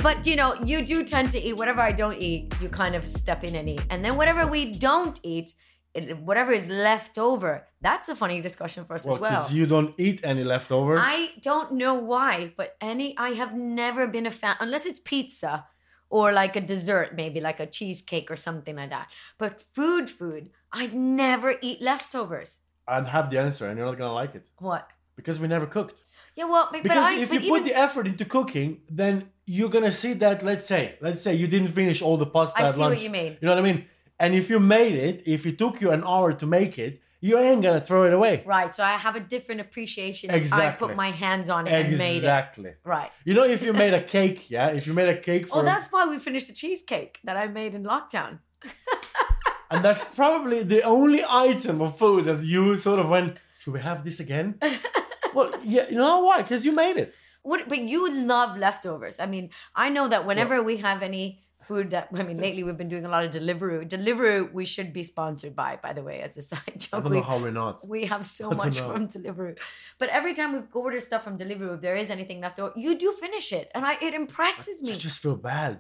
But 0.03 0.27
you 0.27 0.35
know, 0.35 0.55
you 0.65 0.85
do 0.85 1.05
tend 1.05 1.31
to 1.31 1.41
eat 1.41 1.57
whatever 1.57 1.81
I 1.81 1.93
don't 1.93 2.21
eat. 2.21 2.53
You 2.61 2.69
kind 2.69 2.97
of 2.97 3.07
step 3.07 3.45
in 3.45 3.55
and 3.55 3.69
eat, 3.69 3.85
and 3.91 4.05
then 4.05 4.17
whatever 4.17 4.47
we 4.47 4.73
don't 4.73 5.21
eat, 5.23 5.55
it, 5.95 6.19
whatever 6.19 6.53
is 6.53 6.69
left 6.69 7.19
over. 7.19 7.67
That's 7.81 8.09
a 8.09 8.15
funny 8.15 8.41
discussion 8.41 8.85
for 8.85 8.95
us 8.95 9.05
Well, 9.05 9.15
as 9.17 9.21
well. 9.21 9.31
because 9.31 9.53
you 9.53 9.67
don't 9.67 9.95
eat 9.99 10.21
any 10.23 10.45
leftovers. 10.45 11.01
I 11.03 11.31
don't 11.43 11.73
know 11.73 11.95
why, 11.95 12.53
but 12.57 12.77
any 12.81 13.17
I 13.19 13.31
have 13.31 13.55
never 13.55 14.07
been 14.07 14.27
a 14.27 14.31
fan 14.31 14.57
unless 14.61 14.87
it's 14.87 15.01
pizza 15.01 15.67
or 16.09 16.33
like 16.33 16.57
a 16.57 16.61
dessert, 16.61 17.15
maybe 17.15 17.41
like 17.41 17.61
a 17.61 17.67
cheesecake 17.67 18.31
or 18.31 18.37
something 18.37 18.77
like 18.77 18.91
that. 18.91 19.09
But 19.39 19.61
food, 19.75 20.11
food, 20.11 20.51
I 20.73 20.87
never 20.89 21.55
eat 21.61 21.81
leftovers. 21.81 22.61
I'd 22.87 23.07
have 23.09 23.31
the 23.31 23.39
answer, 23.39 23.69
and 23.69 23.77
you're 23.79 23.87
not 23.87 23.99
gonna 23.99 24.13
like 24.13 24.35
it 24.35 24.47
What? 24.59 24.89
because 25.17 25.39
we 25.39 25.47
never 25.49 25.67
cooked. 25.67 26.03
Yeah, 26.37 26.45
well, 26.45 26.69
but 26.73 26.83
Because 26.83 27.07
I, 27.07 27.15
if 27.15 27.33
you 27.33 27.41
put 27.49 27.65
the 27.65 27.75
effort 27.75 28.07
into 28.07 28.25
cooking, 28.25 28.83
then 28.89 29.31
you're 29.47 29.69
gonna 29.69 29.93
see 29.93 30.13
that. 30.15 30.45
Let's 30.45 30.65
say, 30.65 30.97
let's 31.01 31.23
say 31.23 31.35
you 31.35 31.47
didn't 31.47 31.73
finish 31.73 32.03
all 32.03 32.17
the 32.17 32.27
pasta 32.27 32.63
I 32.63 32.71
see 32.71 32.81
what 32.81 33.01
you 33.01 33.11
mean. 33.11 33.37
You 33.41 33.47
know 33.47 33.55
what 33.55 33.65
I 33.65 33.73
mean? 33.73 33.87
And 34.21 34.35
if 34.35 34.51
you 34.51 34.61
made 34.61 34.95
it, 34.95 35.23
if 35.25 35.47
it 35.47 35.57
took 35.59 35.81
you 35.81 35.91
an 35.91 36.05
hour 36.05 36.35
to 36.35 36.47
make 36.47 36.79
it, 36.79 37.01
you 37.23 37.39
ain't 37.39 37.63
gonna 37.63 37.81
throw 37.81 38.05
it 38.05 38.13
away. 38.13 38.43
right, 38.47 38.75
so 38.75 38.83
I 38.83 38.93
have 38.93 39.17
a 39.17 39.21
different 39.21 39.61
appreciation. 39.61 40.31
if 40.31 40.53
I 40.53 40.71
put 40.71 40.95
my 40.95 41.11
hands 41.11 41.49
on 41.49 41.67
it 41.67 41.73
and 41.73 41.99
made 41.99 42.15
it. 42.15 42.17
Exactly. 42.19 42.73
Right. 42.85 43.11
You 43.25 43.35
know, 43.35 43.45
if 43.45 43.63
you 43.63 43.73
made 43.73 43.95
a 43.95 44.03
cake, 44.03 44.51
yeah, 44.51 44.69
if 44.69 44.87
you 44.87 44.95
made 44.95 45.09
a 45.09 45.21
cake 45.21 45.49
for, 45.49 45.59
Oh, 45.59 45.63
that's 45.63 45.91
why 45.93 46.07
we 46.07 46.19
finished 46.19 46.49
the 46.49 46.55
cheesecake 46.55 47.19
that 47.25 47.37
I 47.37 47.47
made 47.49 47.75
in 47.75 47.85
lockdown. 47.85 48.39
and 49.71 49.85
that's 49.85 50.05
probably 50.05 50.63
the 50.63 50.83
only 50.83 51.23
item 51.29 51.81
of 51.81 51.99
food 51.99 52.25
that 52.27 52.43
you 52.43 52.77
sort 52.79 53.01
of 53.01 53.09
went, 53.09 53.37
should 53.59 53.75
we 53.75 53.81
have 53.81 54.05
this 54.05 54.21
again? 54.21 54.59
well, 55.35 55.53
yeah, 55.63 55.89
you 55.89 55.97
know 55.97 56.21
why? 56.21 56.43
Because 56.43 56.65
you 56.65 56.73
made 56.73 56.97
it. 56.97 57.15
What? 57.43 57.69
But 57.69 57.81
you 57.81 58.13
love 58.13 58.57
leftovers. 58.59 59.19
I 59.19 59.27
mean, 59.27 59.51
I 59.75 59.89
know 59.89 60.09
that 60.09 60.27
whenever 60.27 60.63
we 60.63 60.79
have 60.79 61.03
any 61.03 61.43
food 61.71 61.87
that 61.95 62.05
I 62.21 62.23
mean, 62.29 62.39
lately 62.47 62.63
we've 62.67 62.81
been 62.83 62.93
doing 62.95 63.07
a 63.11 63.13
lot 63.15 63.23
of 63.27 63.31
Deliveroo. 63.39 63.81
Deliveroo, 63.95 64.41
we 64.59 64.65
should 64.75 64.91
be 64.99 65.05
sponsored 65.15 65.55
by, 65.63 65.71
by 65.87 65.93
the 65.99 66.05
way, 66.09 66.17
as 66.27 66.33
a 66.43 66.43
side 66.51 66.73
I 66.77 66.79
joke. 66.85 67.03
don't 67.05 67.11
We, 67.13 67.19
know 67.19 67.29
how 67.33 67.39
we're 67.45 67.59
not. 67.65 67.77
we 67.95 68.01
have 68.13 68.25
so 68.39 68.47
much 68.63 68.77
know. 68.79 68.89
from 68.93 69.03
Deliveroo. 69.15 69.57
But 70.01 70.09
every 70.19 70.35
time 70.39 70.51
we 70.55 70.61
order 70.85 71.01
stuff 71.09 71.23
from 71.27 71.37
Deliveroo, 71.43 71.75
if 71.77 71.81
there 71.87 71.97
is 72.03 72.09
anything 72.17 72.39
left 72.47 72.59
over, 72.63 72.73
you 72.85 72.93
do 73.05 73.09
finish 73.27 73.49
it, 73.61 73.67
and 73.75 73.83
I 73.91 73.93
it 74.09 74.13
impresses 74.23 74.77
me. 74.83 74.93
I 74.93 74.97
just 75.11 75.21
feel 75.25 75.37
bad. 75.55 75.75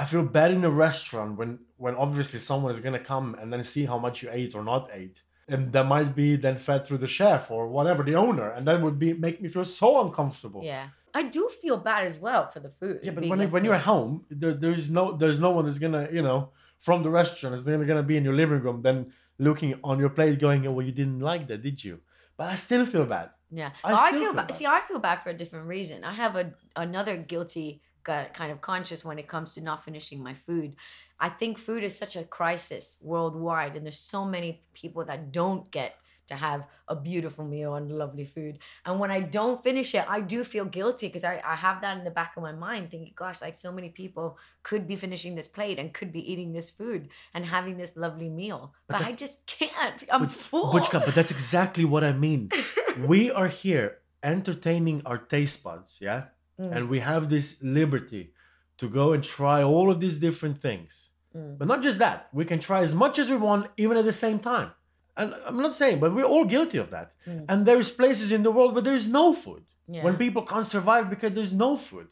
I 0.00 0.04
feel 0.12 0.24
bad 0.38 0.50
in 0.56 0.62
a 0.72 0.74
restaurant 0.88 1.30
when 1.38 1.50
when 1.84 1.94
obviously 2.04 2.40
someone 2.50 2.72
is 2.76 2.80
gonna 2.84 3.04
come 3.12 3.28
and 3.40 3.46
then 3.52 3.62
see 3.74 3.84
how 3.92 3.98
much 4.06 4.16
you 4.22 4.28
ate 4.40 4.52
or 4.58 4.64
not 4.72 4.82
ate. 5.02 5.18
And 5.52 5.72
that 5.74 5.86
might 5.94 6.14
be 6.14 6.28
then 6.36 6.56
fed 6.66 6.80
through 6.86 6.98
the 7.04 7.08
chef 7.18 7.42
or 7.50 7.62
whatever, 7.76 8.00
the 8.04 8.14
owner. 8.26 8.48
And 8.54 8.62
that 8.68 8.76
would 8.84 8.98
be 9.04 9.08
make 9.26 9.36
me 9.42 9.48
feel 9.54 9.64
so 9.82 9.88
uncomfortable. 10.04 10.62
Yeah, 10.72 10.86
I 11.14 11.22
do 11.24 11.48
feel 11.62 11.76
bad 11.76 12.06
as 12.06 12.18
well 12.18 12.46
for 12.46 12.60
the 12.60 12.70
food. 12.70 13.00
Yeah, 13.02 13.12
but 13.12 13.26
when, 13.26 13.50
when 13.50 13.64
you're 13.64 13.74
at 13.74 13.82
home, 13.82 14.24
there, 14.30 14.54
there's 14.54 14.90
no 14.90 15.16
there's 15.16 15.38
no 15.38 15.50
one 15.50 15.64
that's 15.64 15.78
gonna, 15.78 16.08
you 16.12 16.22
know, 16.22 16.50
from 16.78 17.02
the 17.02 17.10
restaurant 17.10 17.54
is 17.54 17.64
then 17.64 17.86
gonna 17.86 18.02
be 18.02 18.16
in 18.16 18.24
your 18.24 18.34
living 18.34 18.60
room, 18.60 18.82
then 18.82 19.12
looking 19.38 19.74
on 19.82 19.98
your 19.98 20.10
plate 20.10 20.38
going, 20.38 20.66
Oh, 20.66 20.72
well, 20.72 20.86
you 20.86 20.92
didn't 20.92 21.20
like 21.20 21.48
that, 21.48 21.62
did 21.62 21.82
you? 21.82 22.00
But 22.36 22.48
I 22.48 22.54
still 22.54 22.86
feel 22.86 23.06
bad. 23.06 23.30
Yeah, 23.50 23.70
I 23.82 23.92
oh, 23.92 23.96
I, 23.96 24.10
feel 24.12 24.20
feel 24.20 24.34
bad. 24.34 24.46
bad. 24.48 24.56
See, 24.56 24.66
I 24.66 24.80
feel 24.80 24.98
bad 24.98 25.22
for 25.22 25.30
a 25.30 25.34
different 25.34 25.66
reason. 25.66 26.04
I 26.04 26.14
have 26.14 26.36
a 26.36 26.52
another 26.76 27.16
guilty 27.16 27.82
kind 28.04 28.50
of 28.50 28.60
conscience 28.60 29.04
when 29.04 29.18
it 29.18 29.28
comes 29.28 29.54
to 29.54 29.60
not 29.60 29.84
finishing 29.84 30.22
my 30.22 30.34
food. 30.34 30.74
I 31.18 31.28
think 31.28 31.58
food 31.58 31.84
is 31.84 31.96
such 31.96 32.16
a 32.16 32.24
crisis 32.24 32.96
worldwide, 33.02 33.76
and 33.76 33.84
there's 33.84 33.98
so 33.98 34.24
many 34.24 34.62
people 34.72 35.04
that 35.04 35.32
don't 35.32 35.70
get 35.70 35.96
to 36.30 36.36
have 36.36 36.66
a 36.88 36.96
beautiful 36.96 37.44
meal 37.44 37.74
and 37.74 37.90
lovely 37.90 38.24
food. 38.24 38.58
And 38.86 38.98
when 38.98 39.10
I 39.10 39.20
don't 39.20 39.62
finish 39.62 39.94
it, 39.94 40.04
I 40.08 40.20
do 40.20 40.42
feel 40.42 40.64
guilty 40.64 41.08
because 41.08 41.24
I, 41.24 41.42
I 41.44 41.54
have 41.54 41.80
that 41.82 41.98
in 41.98 42.04
the 42.04 42.10
back 42.10 42.32
of 42.36 42.42
my 42.42 42.52
mind, 42.52 42.90
thinking, 42.90 43.12
gosh, 43.14 43.42
like 43.42 43.54
so 43.54 43.70
many 43.70 43.90
people 43.90 44.38
could 44.62 44.86
be 44.86 44.96
finishing 44.96 45.34
this 45.34 45.48
plate 45.48 45.78
and 45.78 45.92
could 45.92 46.12
be 46.12 46.32
eating 46.32 46.52
this 46.52 46.70
food 46.70 47.08
and 47.34 47.44
having 47.44 47.76
this 47.76 47.96
lovely 47.96 48.28
meal. 48.28 48.72
But, 48.88 49.02
I 49.02 49.12
just 49.12 49.44
can't. 49.58 50.02
I'm 50.10 50.28
full. 50.28 50.72
Butchka, 50.72 51.04
but 51.04 51.14
that's 51.14 51.30
exactly 51.30 51.84
what 51.84 52.02
I 52.02 52.12
mean. 52.12 52.50
we 53.06 53.30
are 53.30 53.48
here 53.48 53.98
entertaining 54.22 55.02
our 55.04 55.18
taste 55.18 55.62
buds, 55.62 55.98
yeah? 56.00 56.24
Mm. 56.60 56.76
And 56.76 56.88
we 56.88 57.00
have 57.00 57.28
this 57.28 57.62
liberty 57.62 58.32
to 58.78 58.88
go 58.88 59.12
and 59.12 59.22
try 59.22 59.62
all 59.62 59.90
of 59.90 60.00
these 60.00 60.16
different 60.16 60.60
things. 60.60 61.10
Mm. 61.36 61.58
But 61.58 61.68
not 61.68 61.82
just 61.82 61.98
that, 61.98 62.28
we 62.32 62.44
can 62.44 62.58
try 62.58 62.80
as 62.80 62.94
much 62.94 63.18
as 63.18 63.30
we 63.30 63.36
want, 63.36 63.70
even 63.76 63.96
at 63.96 64.04
the 64.04 64.12
same 64.12 64.38
time. 64.38 64.70
And 65.16 65.34
I'm 65.46 65.56
not 65.66 65.74
saying, 65.74 66.00
but 66.00 66.14
we're 66.14 66.24
all 66.34 66.44
guilty 66.44 66.78
of 66.78 66.90
that. 66.90 67.12
Mm. 67.26 67.44
And 67.48 67.66
there's 67.66 67.90
places 67.90 68.32
in 68.32 68.42
the 68.42 68.50
world 68.50 68.74
where 68.74 68.82
there's 68.82 69.08
no 69.08 69.32
food. 69.34 69.64
Yeah. 69.88 70.04
When 70.04 70.16
people 70.16 70.42
can't 70.42 70.66
survive 70.66 71.10
because 71.10 71.32
there's 71.32 71.52
no 71.52 71.76
food. 71.76 72.08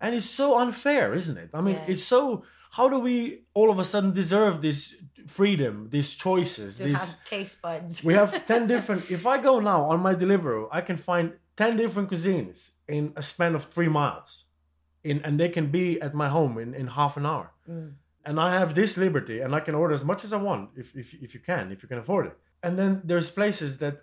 And 0.00 0.14
it's 0.14 0.28
so 0.28 0.58
unfair, 0.58 1.14
isn't 1.14 1.38
it? 1.38 1.50
I 1.54 1.60
mean, 1.60 1.76
Yeah. 1.76 1.92
it's 1.92 2.04
so. 2.04 2.44
How 2.72 2.88
do 2.88 2.98
we 2.98 3.44
all 3.54 3.70
of 3.70 3.78
a 3.78 3.84
sudden 3.84 4.12
deserve 4.12 4.60
this 4.60 5.00
freedom, 5.26 5.88
these 5.90 6.12
choices, 6.12 6.76
to 6.76 6.84
these 6.84 7.12
have 7.14 7.24
taste 7.24 7.62
buds. 7.62 8.04
we 8.04 8.14
have 8.14 8.30
10 8.52 8.66
different 8.66 9.00
if 9.10 9.24
i 9.26 9.38
go 9.38 9.58
now 9.60 9.84
on 9.92 10.00
my 10.00 10.14
delivery, 10.14 10.66
i 10.70 10.80
can 10.82 10.96
find 10.98 11.32
10 11.56 11.76
different 11.78 12.10
cuisines 12.10 12.72
in 12.88 13.12
a 13.16 13.22
span 13.22 13.54
of 13.54 13.64
three 13.64 13.88
miles 13.88 14.44
in 15.02 15.20
and 15.24 15.40
they 15.40 15.48
can 15.48 15.70
be 15.70 15.98
at 16.02 16.12
my 16.14 16.28
home 16.28 16.58
in, 16.58 16.74
in 16.74 16.86
half 16.88 17.16
an 17.16 17.24
hour 17.24 17.52
Mm. 17.70 17.92
And 18.26 18.34
i 18.46 18.48
have 18.60 18.74
this 18.74 18.96
liberty 19.04 19.40
and 19.40 19.50
i 19.54 19.60
can 19.66 19.74
order 19.74 19.94
as 19.94 20.04
much 20.04 20.24
as 20.26 20.32
i 20.32 20.40
want 20.48 20.70
if, 20.82 20.94
if, 21.02 21.14
if 21.14 21.30
you 21.34 21.40
can 21.40 21.64
if 21.74 21.78
you 21.82 21.88
can 21.88 21.98
afford 21.98 22.24
it 22.26 22.36
and 22.64 22.78
then 22.78 22.90
there's 23.04 23.30
places 23.30 23.70
that 23.82 23.94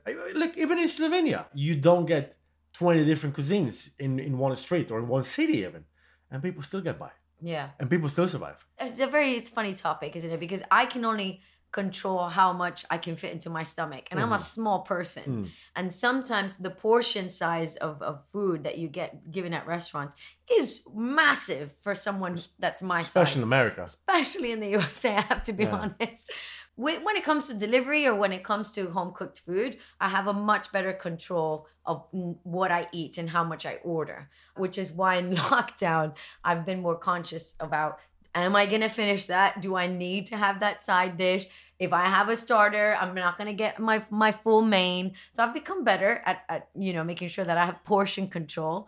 like 0.44 0.56
even 0.58 0.78
in 0.80 0.88
slovenia 0.98 1.46
you 1.54 1.74
don't 1.76 2.06
get 2.06 2.38
20 2.74 3.04
different 3.06 3.36
cuisines 3.36 3.78
in, 4.00 4.20
in 4.20 4.38
one 4.38 4.56
street 4.56 4.92
or 4.92 4.98
in 5.00 5.08
one 5.08 5.24
city 5.24 5.58
even 5.68 5.84
and 6.32 6.42
people 6.42 6.64
still 6.64 6.82
get 6.90 6.98
by 7.06 7.12
Yeah. 7.42 7.68
and 7.80 7.90
people 7.90 8.10
still 8.16 8.28
survive 8.36 8.60
It's 8.80 9.00
a 9.08 9.08
very 9.18 9.32
it's 9.40 9.50
funny 9.60 9.74
topic, 9.88 10.16
isn't 10.20 10.32
it? 10.36 10.40
Because 10.40 10.64
I 10.82 10.84
can 10.94 11.04
only 11.12 11.30
control 11.72 12.28
how 12.28 12.52
much 12.52 12.86
I 12.90 12.98
can 12.98 13.16
fit 13.16 13.32
into 13.32 13.50
my 13.50 13.64
stomach. 13.64 14.08
And 14.12 14.20
I'm 14.20 14.34
a 14.34 14.40
small 14.40 14.80
person. 14.82 15.24
Mm. 15.28 15.50
And 15.76 15.94
sometimes 15.94 16.58
the 16.58 16.70
portion 16.70 17.30
size 17.30 17.78
of, 17.78 18.02
of 18.02 18.26
food 18.34 18.64
that 18.66 18.78
you 18.78 18.88
get 18.90 19.32
given 19.32 19.54
at 19.54 19.66
restaurants 19.66 20.16
is 20.52 20.82
massive 20.94 21.72
for 21.80 21.96
someone 21.96 22.38
that's 22.60 22.82
my 22.84 23.02
size. 23.02 23.08
especially 23.08 23.40
in 23.42 23.44
america 23.44 23.84
Especially 23.84 24.52
in 24.52 24.60
the 24.60 24.70
USA, 24.78 25.16
I 25.16 25.22
have 25.22 25.44
to 25.44 25.54
be 25.54 25.64
Yeah. 25.64 25.76
honest. 25.76 26.32
When 26.76 27.04
when 27.06 27.16
it 27.18 27.24
comes 27.24 27.48
to 27.48 27.54
delivery 27.54 28.06
or 28.08 28.16
when 28.16 28.32
it 28.32 28.44
comes 28.44 28.72
to 28.74 28.90
home 28.92 29.12
cooked 29.14 29.40
food, 29.46 29.78
I 30.00 30.08
have 30.10 30.28
a 30.28 30.34
much 30.34 30.72
better 30.72 30.94
control 30.94 31.68
of 31.86 32.10
mm, 32.12 32.38
what 32.44 32.72
I 32.72 32.88
eat 32.92 33.18
and 33.18 33.30
how 33.30 33.44
much 33.44 33.66
I 33.66 33.76
order, 33.84 34.30
which 34.56 34.78
is 34.78 34.92
why 34.92 35.16
in 35.18 35.36
lockdown, 35.52 36.14
I've 36.44 36.66
been 36.66 36.82
more 36.82 36.98
conscious 36.98 37.56
about 37.60 38.00
am 38.36 38.56
I 38.56 38.66
going 38.66 38.82
to 38.82 38.90
finish 38.90 39.26
that? 39.26 39.62
Do 39.62 39.76
I 39.76 39.88
need 39.88 40.28
to 40.28 40.38
have 40.38 40.60
that 40.60 40.84
side 40.84 41.18
dish? 41.18 41.46
If 41.80 41.94
I 41.94 42.06
have 42.06 42.30
a 42.30 42.38
starter, 42.38 42.96
I'm 43.00 43.16
not 43.16 43.38
going 43.38 43.48
to 43.48 43.54
get 43.54 43.80
my 43.80 44.06
my 44.10 44.32
full 44.32 44.62
main. 44.62 45.14
So 45.34 45.44
I've 45.44 45.54
become 45.54 45.84
better 45.84 46.22
at, 46.26 46.44
at 46.48 46.70
you 46.76 46.94
know 46.94 47.04
making 47.04 47.30
sure 47.30 47.46
that 47.46 47.58
I 47.58 47.66
have 47.66 47.84
portion 47.84 48.28
control. 48.28 48.88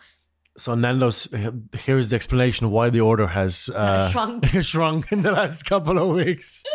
So 0.56 0.76
Nando's, 0.76 1.28
here's 1.80 2.10
the 2.10 2.16
explanation 2.16 2.70
why 2.70 2.92
the 2.92 3.02
order 3.02 3.26
has 3.26 3.70
uh, 3.76 4.12
shrunk. 4.12 4.46
shrunk 4.62 5.12
in 5.12 5.24
the 5.24 5.32
last 5.32 5.66
couple 5.66 5.98
of 5.98 6.16
weeks. 6.16 6.64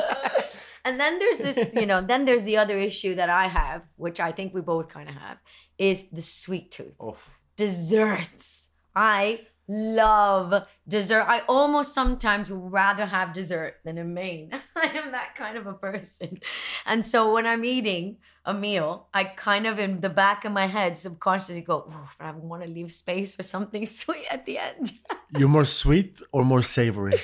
And 0.85 0.99
then 0.99 1.19
there's 1.19 1.37
this, 1.37 1.69
you 1.75 1.85
know, 1.85 2.01
then 2.01 2.25
there's 2.25 2.45
the 2.45 2.57
other 2.57 2.79
issue 2.79 3.15
that 3.17 3.29
I 3.29 3.47
have, 3.47 3.83
which 3.97 4.21
I 4.21 4.33
think 4.33 4.55
we 4.55 4.63
both 4.63 4.89
kind 4.89 5.11
of 5.11 5.17
have, 5.17 5.37
is 5.77 6.09
the 6.09 6.23
sweet 6.23 6.71
tooth. 6.71 6.95
Oof. 7.03 7.29
Desserts. 7.57 8.71
I 8.97 9.41
love 9.69 10.67
dessert. 10.89 11.25
I 11.29 11.41
almost 11.49 11.95
sometimes 11.95 12.51
rather 12.51 13.07
have 13.07 13.35
dessert 13.35 13.77
than 13.85 13.99
a 13.99 14.05
main. 14.05 14.53
I 14.77 14.87
am 14.87 15.13
that 15.13 15.35
kind 15.35 15.59
of 15.59 15.67
a 15.67 15.75
person. 15.75 16.41
And 16.87 17.05
so 17.07 17.33
when 17.33 17.47
I'm 17.47 17.65
eating 17.65 18.17
a 18.45 18.55
meal, 18.55 19.09
I 19.13 19.25
kind 19.25 19.67
of 19.67 19.79
in 19.79 20.01
the 20.01 20.09
back 20.09 20.45
of 20.47 20.53
my 20.53 20.67
head 20.67 20.97
subconsciously 20.97 21.61
go, 21.61 21.93
but 22.19 22.25
I 22.25 22.31
want 22.33 22.63
to 22.63 22.69
leave 22.69 22.91
space 22.93 23.35
for 23.35 23.43
something 23.43 23.85
sweet 24.01 24.25
at 24.31 24.47
the 24.47 24.59
end. 24.59 24.93
You're 25.37 25.49
more 25.49 25.67
sweet 25.67 26.21
or 26.33 26.45
more 26.45 26.63
savory? 26.63 27.21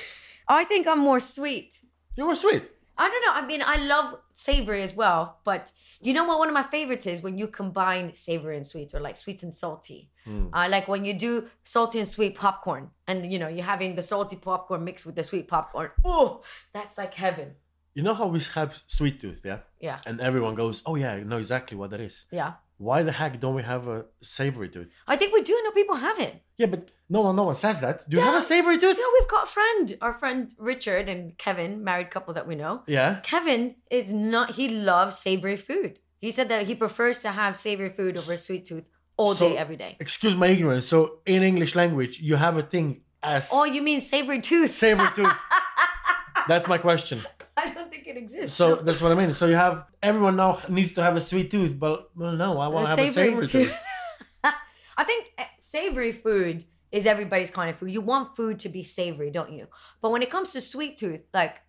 I 0.47 0.63
think 0.65 0.87
I'm 0.87 0.99
more 0.99 1.19
sweet. 1.19 1.81
You're 2.15 2.27
more 2.27 2.35
sweet. 2.35 2.63
I 2.97 3.09
don't 3.09 3.21
know. 3.25 3.33
I 3.33 3.45
mean, 3.45 3.61
I 3.65 3.77
love 3.77 4.19
savory 4.31 4.81
as 4.81 4.95
well, 4.95 5.39
but 5.43 5.71
you 6.05 6.13
know 6.13 6.23
what? 6.25 6.39
One 6.39 6.47
of 6.47 6.53
my 6.53 6.63
favorites 6.63 7.07
is 7.07 7.21
when 7.21 7.37
you 7.37 7.47
combine 7.47 8.13
savory 8.13 8.55
and 8.57 8.65
sweet, 8.65 8.93
or 8.93 8.99
like 8.99 9.17
sweet 9.17 9.43
and 9.43 9.53
salty. 9.53 10.09
Hmm. 10.23 10.47
I 10.53 10.67
like 10.67 10.87
when 10.87 11.03
you 11.05 11.13
do 11.13 11.49
salty 11.63 11.99
and 11.99 12.07
sweet 12.07 12.35
popcorn, 12.35 12.89
and 13.07 13.31
you 13.31 13.39
know 13.39 13.47
you're 13.47 13.65
having 13.65 13.95
the 13.95 14.01
salty 14.01 14.35
popcorn 14.35 14.83
mixed 14.83 15.05
with 15.05 15.15
the 15.15 15.23
sweet 15.23 15.47
popcorn. 15.47 15.89
Oh, 16.03 16.43
that's 16.73 16.97
like 16.97 17.13
heaven. 17.13 17.55
You 17.93 18.03
know 18.03 18.13
how 18.13 18.27
we 18.27 18.39
have 18.55 18.83
sweet 18.87 19.21
tooth, 19.21 19.39
yeah? 19.45 19.59
Yeah, 19.79 19.99
And 20.05 20.19
everyone 20.19 20.53
goes, 20.55 20.81
oh 20.85 20.95
yeah, 20.95 21.13
I 21.13 21.23
know 21.23 21.37
exactly 21.37 21.77
what 21.77 21.91
that 21.91 22.01
is. 22.01 22.25
yeah. 22.31 22.53
Why 22.77 23.03
the 23.03 23.11
heck 23.11 23.39
don't 23.39 23.55
we 23.55 23.63
have 23.63 23.87
a 23.87 24.05
savory 24.21 24.69
tooth? 24.69 24.87
I 25.07 25.15
think 25.15 25.33
we 25.33 25.41
do 25.41 25.53
know 25.63 25.71
people 25.71 25.95
have 25.95 26.19
it. 26.19 26.41
Yeah, 26.57 26.65
but 26.67 26.89
no 27.09 27.21
one, 27.21 27.35
no 27.35 27.43
one 27.43 27.55
says 27.55 27.79
that. 27.81 28.09
Do 28.09 28.17
you 28.17 28.23
have 28.23 28.35
a 28.35 28.41
savory 28.41 28.77
tooth? 28.77 28.97
No, 28.97 29.09
we've 29.19 29.29
got 29.29 29.43
a 29.45 29.47
friend, 29.47 29.97
our 30.01 30.13
friend 30.13 30.53
Richard 30.57 31.07
and 31.07 31.37
Kevin, 31.37 31.83
married 31.83 32.11
couple 32.11 32.33
that 32.33 32.47
we 32.47 32.55
know. 32.55 32.83
Yeah. 32.87 33.19
Kevin 33.23 33.75
is 33.89 34.11
not. 34.11 34.51
He 34.55 34.67
loves 34.69 35.17
savory 35.17 35.55
food. 35.57 35.99
He 36.19 36.31
said 36.31 36.49
that 36.49 36.65
he 36.67 36.75
prefers 36.75 37.19
to 37.21 37.29
have 37.31 37.55
savory 37.55 37.89
food 37.89 38.17
over 38.17 38.35
sweet 38.35 38.65
tooth 38.65 38.83
all 39.15 39.33
So- 39.35 39.49
day, 39.49 39.57
every 39.57 39.77
day. 39.77 39.95
Excuse 39.99 40.35
my 40.35 40.47
ignorance. 40.47 40.85
So 40.87 41.19
in 41.25 41.43
English 41.43 41.75
language, 41.75 42.19
you 42.19 42.35
have 42.35 42.57
a 42.57 42.63
thing 42.63 43.01
as 43.23 43.49
Oh, 43.53 43.63
you 43.63 43.81
mean 43.81 44.01
savory 44.01 44.41
tooth? 44.41 44.73
savory 44.73 45.07
tooth. 45.15 45.33
That's 46.47 46.67
my 46.67 46.77
question. 46.77 47.23
I 48.15 48.19
don't 48.19 48.25
it 48.27 48.31
exists. 48.33 48.57
So 48.57 48.75
that's 48.75 49.01
what 49.01 49.11
I 49.11 49.15
mean. 49.15 49.33
So 49.33 49.45
you 49.45 49.55
have 49.55 49.85
everyone 50.01 50.35
now 50.35 50.59
needs 50.69 50.93
to 50.93 51.03
have 51.03 51.15
a 51.15 51.21
sweet 51.21 51.51
tooth, 51.51 51.77
but 51.77 52.09
well, 52.15 52.33
no, 52.33 52.59
I 52.59 52.67
want 52.67 52.85
to 52.85 52.89
have 52.89 52.99
a 52.99 53.07
savory 53.07 53.47
tooth. 53.47 53.77
I 54.97 55.03
think 55.03 55.31
eh, 55.37 55.45
savory 55.59 56.11
food 56.11 56.65
is 56.91 57.05
everybody's 57.05 57.51
kind 57.51 57.69
of 57.69 57.77
food. 57.77 57.91
You 57.91 58.01
want 58.01 58.35
food 58.35 58.59
to 58.59 58.69
be 58.69 58.83
savory, 58.83 59.31
don't 59.31 59.51
you? 59.51 59.67
But 60.01 60.11
when 60.11 60.21
it 60.21 60.29
comes 60.29 60.53
to 60.53 60.61
sweet 60.61 60.97
tooth, 60.97 61.21
like 61.33 61.61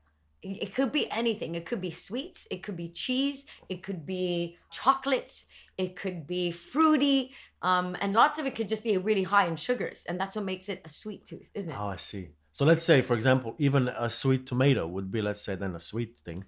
it 0.43 0.63
it 0.63 0.75
could 0.75 0.93
be 0.93 1.11
anything. 1.11 1.55
It 1.55 1.67
could 1.67 1.81
be 1.81 1.91
sweets, 1.91 2.47
it 2.51 2.63
could 2.63 2.77
be 2.77 2.89
cheese, 2.91 3.47
it 3.69 3.83
could 3.83 4.07
be 4.07 4.59
chocolates, 4.71 5.47
it 5.77 5.97
could 5.97 6.27
be 6.27 6.53
fruity, 6.53 7.35
um, 7.63 7.97
and 8.01 8.13
lots 8.13 8.39
of 8.39 8.47
it 8.47 8.55
could 8.55 8.69
just 8.69 8.85
be 8.85 8.97
really 8.97 9.25
high 9.25 9.47
in 9.47 9.57
sugars, 9.57 10.05
and 10.09 10.21
that's 10.21 10.37
what 10.37 10.45
makes 10.45 10.69
it 10.69 10.83
a 10.85 10.89
sweet 10.89 11.27
tooth, 11.27 11.51
isn't 11.55 11.71
it? 11.71 11.77
Oh, 11.79 11.89
I 11.89 11.97
see. 11.97 12.29
So 12.57 12.65
let's 12.65 12.85
say, 12.85 13.03
for 13.03 13.13
example, 13.13 13.55
even 13.59 13.89
a 13.89 14.09
sweet 14.09 14.47
tomato 14.47 14.89
would 14.89 15.13
be, 15.13 15.21
let's 15.21 15.45
say, 15.45 15.57
then 15.57 15.75
a 15.75 15.79
sweet 15.79 16.19
thing. 16.19 16.47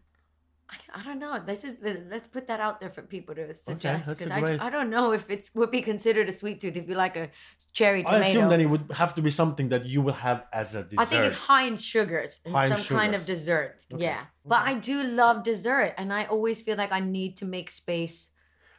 I, 0.71 1.01
I 1.01 1.05
don't 1.05 1.19
know. 1.19 1.39
This 1.45 1.65
is 1.65 1.77
the, 1.77 2.03
let's 2.09 2.27
put 2.27 2.49
that 2.49 2.61
out 2.61 2.81
there 2.81 2.89
for 2.89 3.03
people 3.03 3.35
to 3.35 3.53
suggest 3.53 4.09
because 4.09 4.33
great- 4.41 4.59
I, 4.59 4.69
I 4.69 4.71
don't 4.71 4.89
know 4.89 5.13
if 5.13 5.29
it 5.29 5.51
would 5.55 5.71
be 5.71 5.83
considered 5.83 6.27
a 6.31 6.33
sweet 6.33 6.63
tooth 6.63 6.77
if 6.77 6.89
you 6.89 6.95
like 6.95 7.19
a 7.19 7.29
cherry 7.75 8.05
tomato. 8.05 8.25
I 8.25 8.27
assume 8.27 8.49
then 8.49 8.63
it 8.63 8.71
would 8.71 8.91
have 8.93 9.15
to 9.17 9.21
be 9.21 9.31
something 9.31 9.69
that 9.69 9.85
you 9.85 10.01
will 10.01 10.15
have 10.29 10.47
as 10.51 10.75
a 10.75 10.85
dessert. 10.85 10.99
I 10.99 11.05
think 11.05 11.25
it's 11.27 11.35
high 11.35 11.65
in 11.65 11.77
sugars 11.77 12.41
and 12.47 12.55
some 12.73 12.85
kind 12.85 13.15
of 13.15 13.27
dessert. 13.27 13.85
Okay. 13.93 14.05
Yeah. 14.05 14.23
But 14.47 14.61
I 14.65 14.75
do 14.91 15.03
love 15.05 15.43
dessert 15.43 15.93
and 15.99 16.11
I 16.11 16.25
always 16.25 16.63
feel 16.63 16.79
like 16.79 16.91
I 16.91 17.01
need 17.01 17.37
to 17.37 17.45
make 17.45 17.69
space 17.69 18.31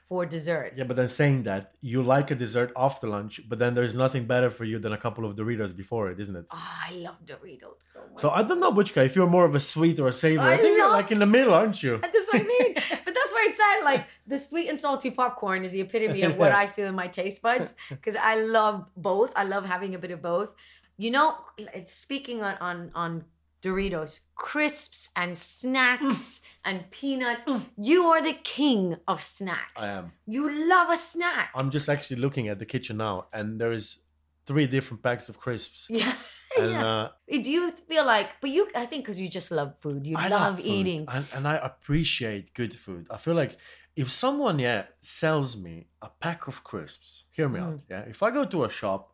for 0.09 0.25
dessert. 0.25 0.73
Yeah, 0.75 0.85
but 0.85 0.95
then 0.97 1.07
saying 1.07 1.43
that 1.43 1.73
you 1.81 2.01
like 2.01 2.31
a 2.31 2.35
dessert 2.35 2.71
after 2.75 3.07
lunch, 3.07 3.39
but 3.47 3.59
then 3.59 3.75
there's 3.75 3.95
nothing 3.95 4.25
better 4.25 4.49
for 4.49 4.65
you 4.65 4.79
than 4.79 4.91
a 4.91 4.97
couple 4.97 5.23
of 5.23 5.35
Doritos 5.35 5.75
before 5.75 6.09
it, 6.09 6.19
isn't 6.19 6.35
it? 6.35 6.45
Oh, 6.51 6.57
I 6.89 6.91
love 6.93 7.17
Doritos 7.25 7.77
so 7.93 7.99
much. 8.11 8.19
So 8.19 8.31
I 8.31 8.41
don't 8.41 8.59
know, 8.59 8.71
Butchka, 8.71 9.05
if 9.05 9.15
you're 9.15 9.27
more 9.29 9.45
of 9.45 9.53
a 9.53 9.59
sweet 9.59 9.99
or 9.99 10.07
a 10.07 10.13
savory. 10.13 10.47
I, 10.47 10.53
I 10.55 10.57
think 10.57 10.75
you're 10.77 10.89
like 10.91 11.11
in 11.11 11.19
the 11.19 11.27
middle, 11.27 11.53
aren't 11.53 11.81
you? 11.83 11.99
That's 12.01 12.27
what 12.33 12.41
I 12.41 12.45
mean. 12.45 12.73
but 13.05 13.13
that's 13.17 13.31
why 13.35 13.47
I 13.49 13.53
said 13.55 13.85
like 13.85 14.05
the 14.25 14.39
sweet 14.39 14.67
and 14.67 14.79
salty 14.79 15.11
popcorn 15.11 15.63
is 15.63 15.71
the 15.71 15.81
epitome 15.81 16.23
of 16.23 16.35
what 16.37 16.47
Yeah. 16.49 16.57
I 16.57 16.67
feel 16.67 16.87
in 16.87 16.95
my 16.95 17.07
taste 17.07 17.41
buds 17.43 17.75
because 17.89 18.15
I 18.15 18.35
love 18.35 18.87
both. 18.97 19.31
I 19.35 19.43
love 19.43 19.63
having 19.65 19.93
a 19.93 19.99
bit 19.99 20.11
of 20.11 20.21
both. 20.23 20.49
You 20.97 21.11
know, 21.11 21.35
it's 21.57 21.93
speaking 21.93 22.41
on 22.43 22.57
on 22.59 22.91
on 22.95 23.23
Doritos, 23.61 24.21
crisps 24.35 25.09
and 25.15 25.37
snacks 25.37 26.03
mm. 26.03 26.41
and 26.65 26.91
peanuts. 26.91 27.45
Mm. 27.45 27.65
You 27.77 28.05
are 28.05 28.21
the 28.21 28.33
king 28.33 28.97
of 29.07 29.23
snacks. 29.23 29.81
I 29.81 29.87
am. 29.87 30.11
You 30.25 30.67
love 30.69 30.89
a 30.89 30.97
snack. 30.97 31.51
I'm 31.55 31.69
just 31.69 31.89
actually 31.89 32.21
looking 32.21 32.47
at 32.47 32.59
the 32.59 32.65
kitchen 32.65 32.97
now, 32.97 33.27
and 33.33 33.59
there 33.59 33.71
is 33.71 33.99
three 34.45 34.65
different 34.65 35.03
packs 35.03 35.29
of 35.29 35.39
crisps. 35.39 35.87
yeah. 35.89 36.13
And 36.57 36.71
yeah. 36.71 36.87
uh, 36.87 37.09
Do 37.31 37.51
you 37.51 37.71
feel 37.87 38.05
like, 38.05 38.41
but 38.41 38.49
you, 38.49 38.67
I 38.75 38.85
think 38.85 39.03
because 39.03 39.21
you 39.21 39.29
just 39.29 39.51
love 39.51 39.75
food. 39.79 40.07
You 40.07 40.17
I 40.17 40.27
love, 40.27 40.57
food, 40.57 40.65
eating. 40.65 41.05
and, 41.07 41.25
and 41.35 41.47
I 41.47 41.55
appreciate 41.55 42.53
good 42.53 42.73
food. 42.73 43.07
I 43.11 43.17
feel 43.17 43.35
like 43.35 43.57
if 43.95 44.09
someone 44.09 44.57
yeah 44.59 44.83
sells 45.01 45.57
me 45.57 45.87
a 46.01 46.09
pack 46.09 46.47
of 46.47 46.63
crisps, 46.63 47.25
hear 47.31 47.49
me 47.49 47.59
mm. 47.59 47.63
out. 47.63 47.81
Yeah, 47.89 48.01
if 48.01 48.23
I 48.23 48.31
go 48.31 48.45
to 48.45 48.63
a 48.63 48.69
shop 48.69 49.13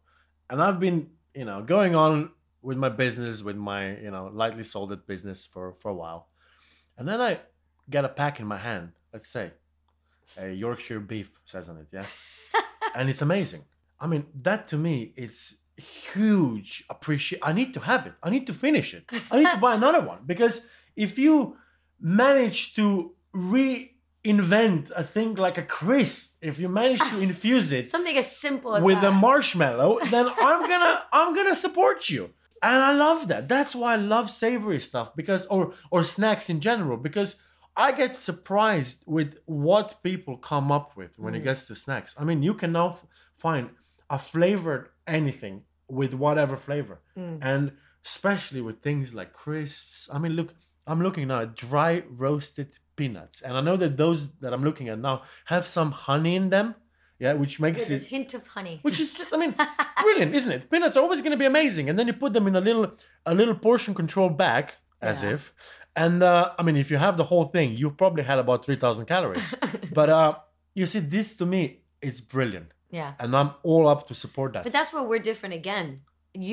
and 0.49 0.62
I've 0.62 0.79
been 0.79 1.10
you 1.34 1.45
know 1.45 1.62
going 1.62 1.95
on 1.95 2.31
with 2.67 2.78
my 2.86 2.89
business, 2.89 3.43
with 3.43 3.56
my 3.71 3.82
you 4.06 4.12
know 4.12 4.23
lightly 4.41 4.63
salted 4.63 5.01
business 5.12 5.45
for 5.45 5.65
for 5.82 5.89
a 5.95 5.97
while, 6.04 6.21
and 6.97 7.08
then 7.10 7.19
I 7.21 7.32
get 7.89 8.04
a 8.06 8.10
pack 8.21 8.39
in 8.41 8.47
my 8.47 8.58
hand. 8.69 8.86
Let's 9.13 9.30
say 9.38 9.51
a 10.38 10.49
Yorkshire 10.63 10.99
beef 11.12 11.30
says 11.45 11.69
on 11.69 11.78
it, 11.78 11.88
yeah, 11.97 12.06
and 12.95 13.10
it's 13.10 13.21
amazing. 13.21 13.63
I 13.99 14.08
mean 14.08 14.25
that 14.47 14.67
to 14.69 14.78
me 14.78 15.13
it's 15.15 15.41
huge 16.13 16.86
appreciate 16.89 17.41
i 17.43 17.51
need 17.51 17.73
to 17.73 17.82
have 17.82 18.06
it 18.08 18.13
i 18.23 18.30
need 18.30 18.47
to 18.47 18.54
finish 18.54 18.93
it 18.93 19.04
i 19.30 19.39
need 19.39 19.51
to 19.51 19.58
buy 19.58 19.73
another 19.75 19.99
one 20.01 20.19
because 20.25 20.56
if 20.95 21.19
you 21.19 21.58
manage 21.99 22.73
to 22.75 23.12
reinvent 24.25 24.89
a 24.95 25.04
thing 25.04 25.36
like 25.36 25.58
a 25.58 25.63
crisp 25.63 26.36
if 26.41 26.60
you 26.60 26.69
manage 26.69 26.99
to 27.12 27.19
infuse 27.19 27.71
it 27.73 27.86
Something 27.97 28.17
as 28.17 28.36
simple 28.36 28.75
as 28.75 28.84
with 28.84 29.01
that. 29.01 29.10
a 29.10 29.12
marshmallow 29.12 29.99
then 30.12 30.28
i'm 30.39 30.62
gonna 30.71 31.04
i'm 31.12 31.36
gonna 31.36 31.56
support 31.56 32.10
you 32.10 32.30
and 32.65 32.82
i 32.84 32.93
love 32.93 33.28
that. 33.28 33.47
That's 33.47 33.75
why 33.75 33.93
i 33.93 33.95
love 33.97 34.30
savory 34.30 34.80
stuff 34.80 35.15
because 35.15 35.45
or 35.47 35.73
or 35.91 36.04
snacks 36.04 36.49
in 36.49 36.60
general 36.60 36.97
because 36.97 37.41
i 37.78 37.91
get 37.91 38.17
surprised 38.17 39.04
with 39.06 39.36
what 39.45 40.01
people 40.04 40.38
come 40.38 40.71
up 40.71 40.95
with 40.97 41.17
when 41.19 41.36
it 41.36 41.41
mm. 41.41 41.45
gets 41.49 41.67
to 41.67 41.75
snacks. 41.75 42.15
I 42.17 42.23
mean 42.23 42.41
you 42.43 42.54
can 42.54 42.71
now 42.71 42.89
f- 42.91 43.06
find 43.38 43.69
a 44.10 44.17
flavored 44.17 44.89
anything 45.08 45.63
with 45.88 46.13
whatever 46.13 46.58
flavor. 46.58 46.99
Mm. 47.17 47.39
And 47.41 47.71
especially 48.06 48.62
with 48.62 48.82
things 48.82 49.13
like 49.13 49.34
crisps. 49.34 50.10
I 50.12 50.17
mean 50.19 50.34
look 50.34 50.54
i'm 50.88 51.01
looking 51.01 51.28
now 51.28 51.41
at 51.41 51.56
dry 51.56 52.04
roasted 52.10 52.69
peanuts. 52.95 53.41
And 53.41 53.58
i 53.58 53.62
know 53.62 53.78
that 53.78 53.97
those 53.97 54.21
that 54.41 54.54
i'm 54.54 54.63
looking 54.63 54.89
at 54.89 54.99
now 54.99 55.23
have 55.45 55.65
some 55.67 55.91
honey 55.91 56.36
in 56.36 56.49
them 56.49 56.75
yeah 57.19 57.34
which 57.34 57.60
makes 57.60 57.89
with 57.89 58.01
a 58.01 58.06
it 58.06 58.10
hint 58.15 58.34
of 58.34 58.45
honey. 58.47 58.80
which 58.82 58.99
is 58.99 59.13
just 59.19 59.34
i 59.34 59.38
mean 59.38 59.54
brilliant 60.01 60.34
isn't 60.36 60.51
it 60.51 60.69
peanuts 60.69 60.95
are 60.97 61.04
always 61.04 61.21
going 61.21 61.32
to 61.32 61.38
be 61.38 61.45
amazing 61.45 61.89
and 61.89 61.97
then 61.97 62.08
you 62.08 62.13
put 62.13 62.34
them 62.34 62.45
in 62.47 62.56
a 62.56 62.62
little 62.62 62.88
a 63.25 63.34
little 63.34 63.56
portion 63.56 63.93
control 63.93 64.30
bag 64.30 64.65
as 65.01 65.23
Yeah. 65.23 65.34
if 65.34 65.54
and 65.95 66.21
uh, 66.23 66.51
i 66.60 66.62
mean 66.63 66.78
if 66.78 66.91
you 66.91 66.97
have 66.97 67.15
the 67.17 67.23
whole 67.32 67.45
thing 67.56 67.67
you've 67.80 67.97
probably 67.97 68.23
had 68.23 68.39
about 68.39 68.65
3000 68.65 69.06
calories 69.06 69.56
but 69.99 70.10
uh, 70.10 70.34
you 70.73 70.86
see 70.86 70.99
this 70.99 71.36
to 71.38 71.45
me 71.45 71.62
is 72.01 72.19
brilliant 72.21 72.69
yeah. 72.91 73.13
and 73.19 73.36
i'm 73.36 73.51
all 73.63 73.88
up 73.88 74.06
to 74.08 74.13
support 74.13 74.54
that 74.54 74.63
But 74.63 74.73
that's 74.73 74.91
where 74.93 75.04
we're 75.04 75.19
different 75.32 75.56
again. 75.56 76.01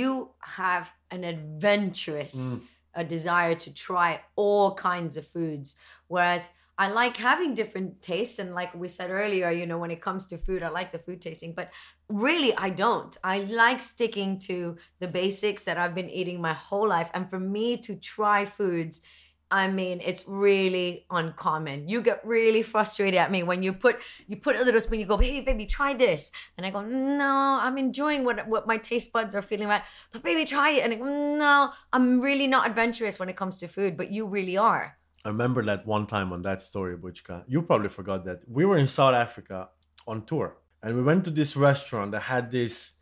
You 0.01 0.31
have 0.63 0.85
an 1.11 1.25
adventurous 1.25 2.35
Mm. 2.35 2.61
a 2.95 3.05
desire 3.05 3.55
to 3.65 3.71
try 3.73 4.21
all 4.37 4.75
kinds 4.75 5.17
of 5.17 5.25
foods, 5.27 5.77
whereas 6.09 6.51
I 6.79 6.89
like 6.89 7.17
having 7.17 7.55
different 7.55 8.03
tastes. 8.03 8.39
And 8.39 8.55
like 8.55 8.75
we 8.75 8.89
said 8.89 9.11
earlier, 9.11 9.51
you 9.51 9.67
know, 9.67 9.79
when 9.79 9.91
it 9.91 10.01
comes 10.01 10.27
to 10.29 10.39
food, 10.39 10.63
I 10.63 10.69
like 10.69 10.91
the 10.91 10.99
food 10.99 11.21
tasting, 11.21 11.55
but 11.55 11.71
really 12.09 12.55
I 12.57 12.71
don't. 12.71 13.17
I 13.23 13.41
like 13.41 13.83
sticking 13.83 14.39
to 14.41 14.77
the 14.99 15.09
basics 15.09 15.65
that 15.65 15.77
I've 15.79 15.95
been 15.95 16.11
eating 16.11 16.41
my 16.41 16.55
whole 16.55 16.89
life. 16.89 17.11
And 17.15 17.29
for 17.29 17.39
me 17.39 17.77
to 17.79 17.95
try 17.97 18.47
foods, 18.47 19.03
I 19.51 19.69
mean, 19.69 20.01
it's 20.03 20.25
really 20.27 21.05
uncommon. 21.11 21.87
You 21.87 22.01
get 22.01 22.25
really 22.27 22.63
frustrated 22.63 23.19
at 23.19 23.31
me 23.31 23.43
when 23.43 23.63
you 23.63 23.75
put 23.75 23.99
you 24.27 24.37
put 24.39 24.57
a 24.57 24.65
little 24.65 24.81
spoon. 24.81 24.99
You 24.99 25.05
go, 25.05 25.19
"Hey, 25.19 25.43
baby, 25.43 25.67
try 25.67 25.93
this," 25.93 26.33
and 26.57 26.65
I 26.65 26.71
go, 26.71 26.81
"No, 26.81 27.59
I'm 27.61 27.77
enjoying 27.77 28.25
what 28.25 28.49
what 28.49 28.67
my 28.67 28.79
taste 28.79 29.13
buds 29.13 29.35
are 29.35 29.43
feeling 29.43 29.69
like." 29.69 29.83
But 30.11 30.23
baby, 30.23 30.47
try 30.47 30.71
it, 30.71 30.85
and 30.85 30.95
I 30.95 30.97
go, 30.97 31.05
"No, 31.05 31.71
I'm 31.93 32.21
really 32.23 32.47
not 32.47 32.67
adventurous 32.67 33.19
when 33.19 33.29
it 33.29 33.37
comes 33.37 33.59
to 33.59 33.69
food, 33.69 33.99
but 33.99 34.11
you 34.11 34.25
really 34.27 34.57
are." 34.57 34.97
I 35.25 35.29
remember 35.29 35.65
that 35.65 35.87
one 35.87 36.07
time 36.07 36.33
on 36.33 36.43
that 36.43 36.61
story, 36.61 36.97
Butchka. 36.97 37.45
You 37.47 37.63
probably 37.63 37.89
forgot 37.89 38.25
that. 38.25 38.41
We 38.49 38.65
were 38.65 38.77
in 38.77 38.89
South 38.89 39.15
Africa 39.15 39.69
on 40.07 40.25
tour 40.27 40.57
and 40.83 40.97
we 40.97 41.03
went 41.03 41.25
to 41.25 41.31
this 41.31 41.57
restaurant 41.57 42.13
that 42.13 42.23
had 42.23 42.51
this 42.51 42.93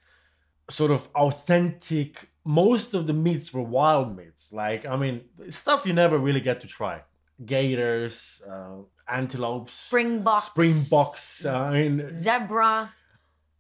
sort 0.69 0.91
of 0.91 1.09
authentic, 1.15 2.29
most 2.45 2.95
of 2.95 3.07
the 3.07 3.13
meats 3.13 3.53
were 3.53 3.63
wild 3.63 4.17
meats. 4.17 4.53
Like, 4.53 4.85
I 4.87 4.97
mean, 4.97 5.23
stuff 5.49 5.87
you 5.87 5.93
never 5.93 6.19
really 6.19 6.41
get 6.41 6.61
to 6.61 6.67
try 6.67 7.03
gators, 7.45 8.43
uh, 8.49 8.83
antelopes, 9.09 9.73
Springboks, 9.73 10.45
springboks. 10.45 11.47
Uh, 11.47 11.59
I 11.59 11.71
mean, 11.73 12.13
zebra. 12.13 12.93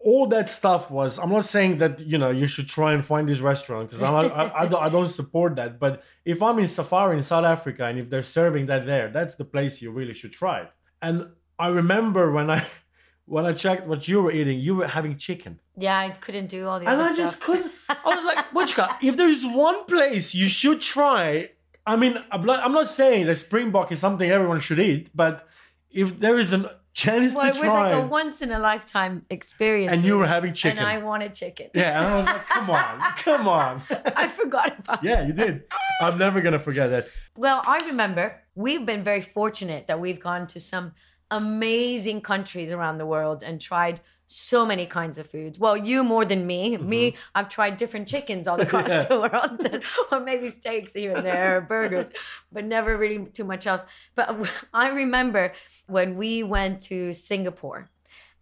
All 0.00 0.26
that 0.26 0.48
stuff 0.48 0.90
was 0.90 1.18
i'm 1.18 1.30
not 1.30 1.44
saying 1.44 1.76
that 1.78 2.00
you 2.00 2.16
know 2.16 2.30
you 2.30 2.46
should 2.46 2.66
try 2.68 2.94
and 2.94 3.04
find 3.04 3.28
this 3.28 3.40
restaurant 3.40 3.88
because 3.88 4.02
I, 4.02 4.10
I, 4.10 4.62
I, 4.62 4.66
don't, 4.66 4.82
I 4.82 4.88
don't 4.88 5.08
support 5.08 5.56
that. 5.56 5.78
But 5.78 6.02
if 6.24 6.42
i'm 6.42 6.58
in 6.58 6.66
safari 6.66 7.18
in 7.18 7.22
south 7.22 7.44
africa 7.44 7.84
and 7.84 7.98
if 7.98 8.08
they're 8.08 8.22
serving 8.22 8.66
that 8.66 8.86
there 8.86 9.10
that's 9.10 9.34
the 9.34 9.44
place 9.44 9.82
you 9.82 9.90
really 9.90 10.14
should 10.14 10.32
try 10.32 10.62
it. 10.62 10.70
And 11.02 11.28
i 11.58 11.68
remember 11.68 12.32
when 12.32 12.50
i 12.50 12.64
when 13.26 13.44
i 13.44 13.52
checked 13.52 13.86
what 13.86 14.08
you 14.08 14.22
were 14.22 14.32
eating 14.32 14.58
you 14.58 14.76
were 14.76 14.86
having 14.86 15.18
chicken. 15.18 15.60
Yeah, 15.76 15.98
I 15.98 16.10
couldn't 16.10 16.48
do 16.48 16.66
all 16.66 16.80
the 16.80 16.88
and 16.88 17.00
i 17.00 17.14
just 17.14 17.40
couldn't 17.40 17.70
i 17.88 17.96
was 18.04 18.24
like 18.24 18.50
Butchka, 18.54 18.96
if 19.02 19.16
there 19.18 19.28
is 19.28 19.44
one 19.44 19.84
place 19.84 20.34
you 20.34 20.48
should 20.48 20.80
try 20.80 21.50
i 21.86 21.96
mean 21.96 22.18
i'm 22.32 22.44
not 22.46 22.64
I'm 22.64 22.72
not 22.72 22.88
saying 22.88 23.26
that 23.26 23.36
springbok 23.36 23.92
is 23.92 23.98
something 23.98 24.30
everyone 24.30 24.60
should 24.60 24.80
eat 24.80 25.10
but 25.14 25.46
if 25.90 26.18
there 26.20 26.38
is 26.38 26.52
a 26.54 26.79
chance 26.92 27.35
Well, 27.35 27.44
to 27.44 27.57
it 27.57 27.61
was 27.64 27.72
like 27.72 27.92
a 27.94 28.07
once 28.07 28.42
in 28.42 28.50
a 28.50 28.59
lifetime 28.59 29.24
experience. 29.31 29.92
and 29.92 30.05
you 30.05 30.18
were 30.18 30.26
having 30.26 30.53
chicken 30.55 30.79
And 30.79 30.87
I 30.87 30.98
wanted 30.98 31.35
chicken. 31.35 31.68
yeah 31.74 31.98
and 31.98 32.07
i 32.12 32.16
was 32.16 32.26
like 32.26 32.46
come 32.48 32.70
on 32.70 33.00
come 33.24 33.48
on 33.48 33.83
I 34.16 34.29
forgot 34.29 34.79
about 34.79 35.03
Yeah, 35.05 35.26
you 35.26 35.33
did. 35.33 35.62
I'm 36.03 36.18
never 36.18 36.40
gonna 36.40 36.59
forget 36.59 36.90
that. 36.90 37.09
Well, 37.37 37.62
I 37.66 37.79
remember 37.87 38.24
we've 38.55 38.85
been 38.85 39.05
very 39.05 39.20
fortunate 39.20 39.87
that 39.88 40.00
we've 40.00 40.20
gone 40.20 40.46
to 40.48 40.59
some 40.61 40.92
amazing 41.31 42.20
countries 42.20 42.70
around 42.72 42.98
the 42.98 43.07
world 43.07 43.42
and 43.42 43.61
tried 43.61 44.00
so 44.32 44.64
many 44.64 44.86
kinds 44.86 45.18
of 45.18 45.26
foods. 45.26 45.58
Well, 45.58 45.76
you 45.76 46.04
more 46.04 46.24
than 46.24 46.46
me. 46.46 46.76
Me, 46.76 47.10
mm-hmm. 47.10 47.18
I've 47.34 47.48
tried 47.48 47.76
different 47.76 48.06
chickens 48.06 48.46
all 48.46 48.60
across 48.66 48.88
Yeah. 48.88 49.02
the 49.04 49.18
world, 49.18 49.82
or 50.12 50.20
maybe 50.20 50.50
steaks 50.50 50.94
here 50.94 51.16
and 51.16 51.26
there, 51.26 51.56
or 51.56 51.60
burgers, 51.60 52.12
but 52.52 52.64
never 52.64 52.96
really 52.96 53.26
too 53.26 53.42
much 53.42 53.66
else. 53.66 53.84
But 54.14 54.48
I 54.72 54.90
remember 54.90 55.52
when 55.88 56.16
we 56.16 56.44
went 56.44 56.80
to 56.82 57.12
Singapore. 57.12 57.88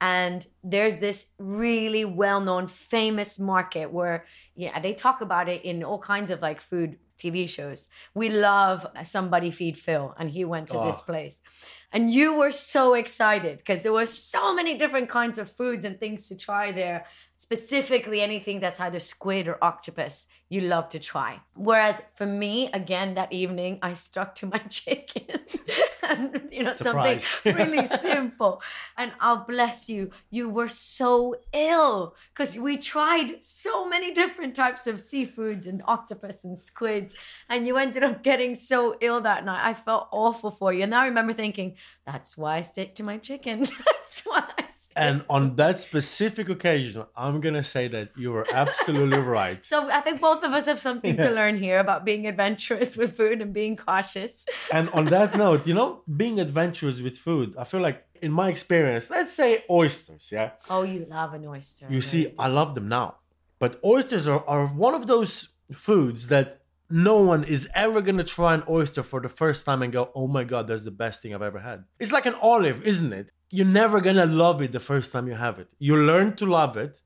And 0.01 0.47
there's 0.63 0.99
this 0.99 1.27
really 1.39 2.05
well-known, 2.05 2.69
famous 2.69 3.39
market 3.41 3.91
where, 3.91 4.27
yeah, 4.55 4.79
they 4.79 4.93
talk 4.95 5.23
about 5.23 5.49
it 5.49 5.65
in 5.65 5.83
all 5.83 5.99
kinds 5.99 6.31
of 6.31 6.41
like 6.41 6.61
food 6.61 6.99
TV 7.19 7.47
shows. 7.49 7.89
We 8.15 8.31
love 8.31 8.87
Somebody 9.05 9.51
Feed 9.51 9.77
Phil, 9.77 10.15
and 10.19 10.31
he 10.31 10.45
went 10.45 10.69
to 10.69 10.79
this 10.79 11.01
Oh. 11.03 11.13
place. 11.13 11.41
And 11.93 12.13
you 12.13 12.35
were 12.35 12.53
so 12.53 12.95
excited 12.95 13.59
because 13.59 13.83
there 13.83 13.93
were 13.93 14.07
so 14.07 14.55
many 14.55 14.77
different 14.77 15.09
kinds 15.09 15.39
of 15.39 15.51
foods 15.51 15.85
and 15.85 15.99
things 15.99 16.29
to 16.29 16.37
try 16.37 16.71
there. 16.73 17.07
Specifically, 17.41 18.21
anything 18.21 18.59
that's 18.59 18.81
either 18.81 18.99
squid 18.99 19.47
or 19.47 19.59
octopus, 19.63 20.27
you 20.49 20.63
love 20.63 20.89
to 20.89 20.99
try. 20.99 21.39
Whereas 21.55 22.03
for 22.17 22.27
me, 22.27 22.69
again, 22.73 23.15
that 23.15 23.33
evening, 23.33 23.79
I 23.81 23.93
stuck 23.93 24.35
to 24.37 24.47
my 24.47 24.59
chicken. 24.69 25.39
and, 26.03 26.49
you 26.51 26.65
know, 26.65 26.73
something 26.73 27.21
really 27.45 27.87
simple. 27.87 28.61
And 28.97 29.13
I'll 29.21 29.45
bless 29.45 29.89
you, 29.89 30.11
you 30.31 30.49
were 30.49 30.67
so 30.67 31.37
ill 31.53 32.17
because 32.35 32.59
we 32.59 32.77
tried 32.77 33.45
so 33.45 33.89
many 33.89 34.13
different 34.13 34.57
types 34.57 34.89
of 34.89 34.97
seafoods 34.97 35.69
and 35.69 35.81
octopus 35.87 36.43
and 36.43 36.59
squids. 36.59 37.15
And 37.49 37.69
you 37.69 37.77
ended 37.77 38.03
up 38.03 38.25
getting 38.25 38.57
so 38.57 38.97
ill 39.01 39.21
that 39.21 39.45
night. 39.45 39.65
I 39.65 39.75
felt 39.75 40.09
awful 40.11 40.51
for 40.51 40.73
you. 40.73 40.83
And 40.83 40.93
I 40.93 41.07
remember 41.07 41.35
thinking, 41.35 41.77
that's 42.05 42.37
why 42.37 42.57
I 42.57 42.63
stick 42.63 42.97
to 42.97 43.05
my 43.05 43.19
chicken. 43.19 43.61
that's 43.87 44.23
why 44.25 44.43
I 44.59 44.65
Yes. 44.79 44.89
And 44.97 45.25
on 45.29 45.57
that 45.57 45.79
specific 45.79 46.49
occasion, 46.49 47.05
I'm 47.17 47.41
gonna 47.41 47.65
say 47.65 47.89
that 47.89 48.11
you 48.17 48.31
were 48.33 48.47
absolutely 48.53 49.19
right. 49.39 49.65
So 49.65 49.91
I 49.91 50.01
think 50.01 50.21
both 50.21 50.45
of 50.45 50.53
us 50.53 50.67
have 50.67 50.79
something 50.79 51.17
to 51.17 51.31
learn 51.31 51.59
here 51.59 51.79
about 51.79 52.05
being 52.05 52.27
adventurous 52.27 52.97
with 52.97 53.17
food 53.17 53.41
and 53.43 53.53
being 53.53 53.77
cautious. 53.77 54.47
And 54.73 54.89
on 54.91 55.07
that 55.07 55.37
note, 55.45 55.67
you 55.67 55.75
know, 55.75 56.03
being 56.17 56.41
adventurous 56.41 57.01
with 57.01 57.19
food, 57.19 57.55
I 57.59 57.65
feel 57.65 57.81
like 57.81 58.05
in 58.23 58.33
my 58.33 58.49
experience, 58.49 59.11
let's 59.11 59.33
say 59.33 59.65
oysters, 59.71 60.31
yeah. 60.33 60.51
Oh, 60.71 60.83
you 60.83 61.07
love 61.09 61.35
an 61.35 61.47
oyster. 61.47 61.87
You 61.89 61.99
I 61.99 62.01
see, 62.01 62.35
I 62.39 62.49
love 62.49 62.75
them 62.75 62.89
now. 62.89 63.17
But 63.59 63.81
oysters 63.85 64.27
are, 64.29 64.45
are 64.47 64.67
one 64.67 64.95
of 64.95 65.07
those 65.07 65.49
foods 65.73 66.29
that 66.29 66.61
no 66.91 67.21
one 67.21 67.45
is 67.45 67.69
ever 67.75 68.01
gonna 68.01 68.25
try 68.25 68.55
an 68.55 68.63
oyster 68.69 69.03
for 69.03 69.21
the 69.21 69.29
first 69.29 69.65
time 69.65 69.83
and 69.83 69.93
go, 69.93 70.11
oh 70.15 70.27
my 70.27 70.45
god, 70.45 70.69
that's 70.69 70.85
the 70.85 70.91
best 70.91 71.23
thing 71.23 71.35
I've 71.35 71.43
ever 71.43 71.59
had. 71.59 71.85
It's 71.99 72.13
like 72.13 72.27
an 72.27 72.35
olive, 72.41 72.83
isn't 72.83 73.13
it? 73.13 73.31
You're 73.51 73.67
never 73.67 74.01
gonna 74.01 74.27
love 74.27 74.63
it 74.63 74.73
the 74.73 74.81
first 74.81 75.13
time 75.13 75.27
you 75.27 75.35
have 75.35 75.59
it. 75.59 75.69
You 75.79 75.97
learn 75.97 76.37
to 76.37 76.47
love 76.47 76.77
it, 76.77 77.01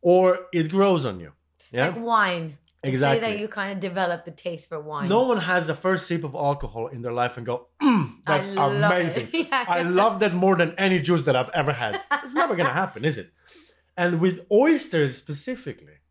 or 0.00 0.46
it 0.52 0.70
grows 0.70 1.04
on 1.04 1.20
you. 1.20 1.32
Yeah. 1.70 1.88
Like 1.88 2.00
wine. 2.00 2.58
They 2.82 2.88
Exactly. 2.88 3.20
Say 3.20 3.32
that 3.32 3.40
you 3.40 3.46
kind 3.46 3.72
of 3.72 3.78
develop 3.78 4.24
the 4.24 4.32
taste 4.32 4.68
for 4.68 4.80
wine. 4.80 5.08
No 5.08 5.22
one 5.22 5.38
has 5.38 5.68
the 5.68 5.74
first 5.74 6.08
sip 6.08 6.24
of 6.24 6.34
alcohol 6.34 6.88
in 6.88 7.00
their 7.00 7.12
life 7.12 7.36
and 7.36 7.46
go, 7.46 7.68
mm, 7.80 8.16
that's 8.26 8.50
it." 8.50 8.58
amazing. 8.58 9.28
Yeah. 9.32 9.64
I 9.68 9.82
love 9.82 10.18
that 10.20 10.34
more 10.34 10.56
than 10.56 10.74
any 10.76 10.98
juice 10.98 11.22
that 11.22 11.36
I've 11.36 11.50
ever 11.50 11.72
had. 11.72 12.00
It's 12.24 12.34
never 12.34 12.56
gonna 12.56 12.72
happen, 12.72 13.04
is 13.04 13.18
it? 13.18 13.30
And 13.96 14.20
with 14.20 14.44
oysters 14.50 15.16
specifically, 15.16 16.01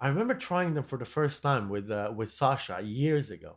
I 0.00 0.08
remember 0.08 0.34
trying 0.34 0.74
them 0.74 0.84
for 0.84 0.98
the 0.98 1.04
first 1.04 1.42
time 1.42 1.68
with 1.68 1.90
uh, 1.90 2.12
with 2.14 2.30
Sasha 2.30 2.80
years 2.82 3.30
ago, 3.30 3.56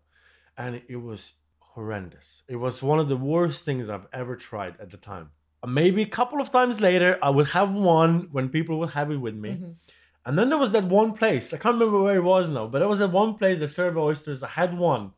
and 0.58 0.82
it 0.88 0.96
was 0.96 1.34
horrendous. 1.60 2.44
It 2.48 2.56
was 2.56 2.82
one 2.82 3.00
of 3.00 3.10
the 3.10 3.18
worst 3.18 3.66
things 3.66 3.90
I've 3.90 4.08
ever 4.14 4.36
tried 4.36 4.76
at 4.80 4.90
the 4.90 4.98
time. 4.98 5.32
Uh, 5.62 5.68
Maybe 5.68 6.02
a 6.02 6.16
couple 6.20 6.42
of 6.42 6.52
times 6.52 6.80
later, 6.80 7.20
I 7.22 7.30
would 7.30 7.50
have 7.50 7.74
one 7.74 8.30
when 8.32 8.50
people 8.50 8.80
would 8.80 8.92
have 8.92 9.12
it 9.12 9.18
with 9.18 9.36
me. 9.36 9.52
Mm-hmm. 9.52 9.72
And 10.26 10.38
then 10.38 10.50
there 10.50 10.58
was 10.58 10.72
that 10.72 10.86
one 10.86 11.14
place, 11.14 11.54
I 11.54 11.58
can't 11.58 11.76
remember 11.76 12.04
where 12.04 12.18
it 12.18 12.24
was 12.24 12.50
now, 12.50 12.68
but 12.68 12.80
there 12.80 12.88
was 12.88 13.00
that 13.00 13.12
one 13.12 13.36
place 13.36 13.60
that 13.60 13.70
served 13.70 13.98
oysters. 13.98 14.44
I 14.44 14.50
had 14.50 14.78
one 14.78 15.12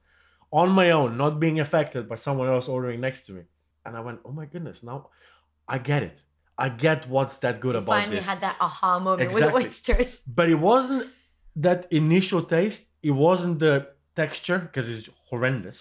on 0.54 0.70
my 0.70 0.92
own, 0.92 1.18
not 1.18 1.40
being 1.40 1.60
affected 1.60 2.08
by 2.08 2.16
someone 2.16 2.48
else 2.48 2.68
ordering 2.68 3.02
next 3.02 3.26
to 3.26 3.34
me. 3.34 3.42
And 3.86 3.98
I 3.98 4.00
went, 4.02 4.20
oh 4.24 4.32
my 4.32 4.46
goodness, 4.46 4.84
now 4.84 5.10
I 5.68 5.80
get 5.80 6.04
it. 6.04 6.20
I 6.66 6.68
get 6.88 7.00
what's 7.16 7.38
that 7.44 7.56
good 7.64 7.76
You 7.76 7.82
about 7.84 7.94
finally 7.98 8.18
this. 8.18 8.28
Finally, 8.28 8.46
had 8.46 8.50
that 8.50 8.58
aha 8.68 8.92
moment 9.00 9.22
Exactly. 9.28 9.64
with 9.64 9.66
oysters. 9.72 10.12
But 10.38 10.48
it 10.56 10.60
wasn't 10.72 11.04
that 11.68 11.80
initial 12.02 12.42
taste, 12.58 12.82
it 13.10 13.16
wasn't 13.28 13.56
the 13.66 13.76
texture, 14.22 14.60
because 14.68 14.86
it's 14.94 15.06
horrendous, 15.30 15.80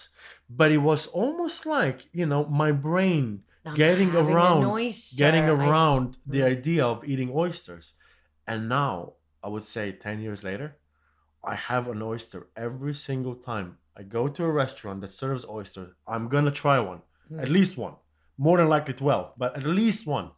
but 0.60 0.68
it 0.76 0.82
was 0.90 1.02
almost 1.22 1.58
like, 1.76 1.98
you 2.20 2.26
know, 2.30 2.42
my 2.62 2.70
brain 2.88 3.24
I'm 3.64 3.74
getting 3.84 4.10
around 4.24 4.62
getting 5.24 5.44
I- 5.52 5.56
around 5.58 6.08
the 6.34 6.40
Mm. 6.42 6.50
idea 6.56 6.82
of 6.92 6.96
eating 7.12 7.30
oysters. 7.44 7.86
And 8.50 8.60
now, 8.80 8.94
I 9.44 9.48
would 9.52 9.66
say 9.74 9.86
10 10.06 10.16
years 10.26 10.40
later, 10.50 10.68
I 11.52 11.54
have 11.70 11.84
an 11.94 12.00
oyster 12.12 12.40
every 12.66 12.94
single 13.08 13.36
time 13.50 13.68
I 14.00 14.02
go 14.18 14.22
to 14.36 14.42
a 14.50 14.52
restaurant 14.64 14.98
that 15.02 15.12
serves 15.22 15.44
oysters. 15.58 15.90
I'm 16.12 16.24
going 16.34 16.46
to 16.50 16.54
try 16.64 16.78
one, 16.92 17.00
Mm. 17.30 17.42
at 17.44 17.48
least 17.58 17.72
one. 17.86 17.96
More 18.46 18.56
than 18.58 18.68
likely 18.76 18.94
12, 18.94 19.26
but 19.42 19.50
at 19.58 19.64
least 19.80 20.00
one. 20.18 20.28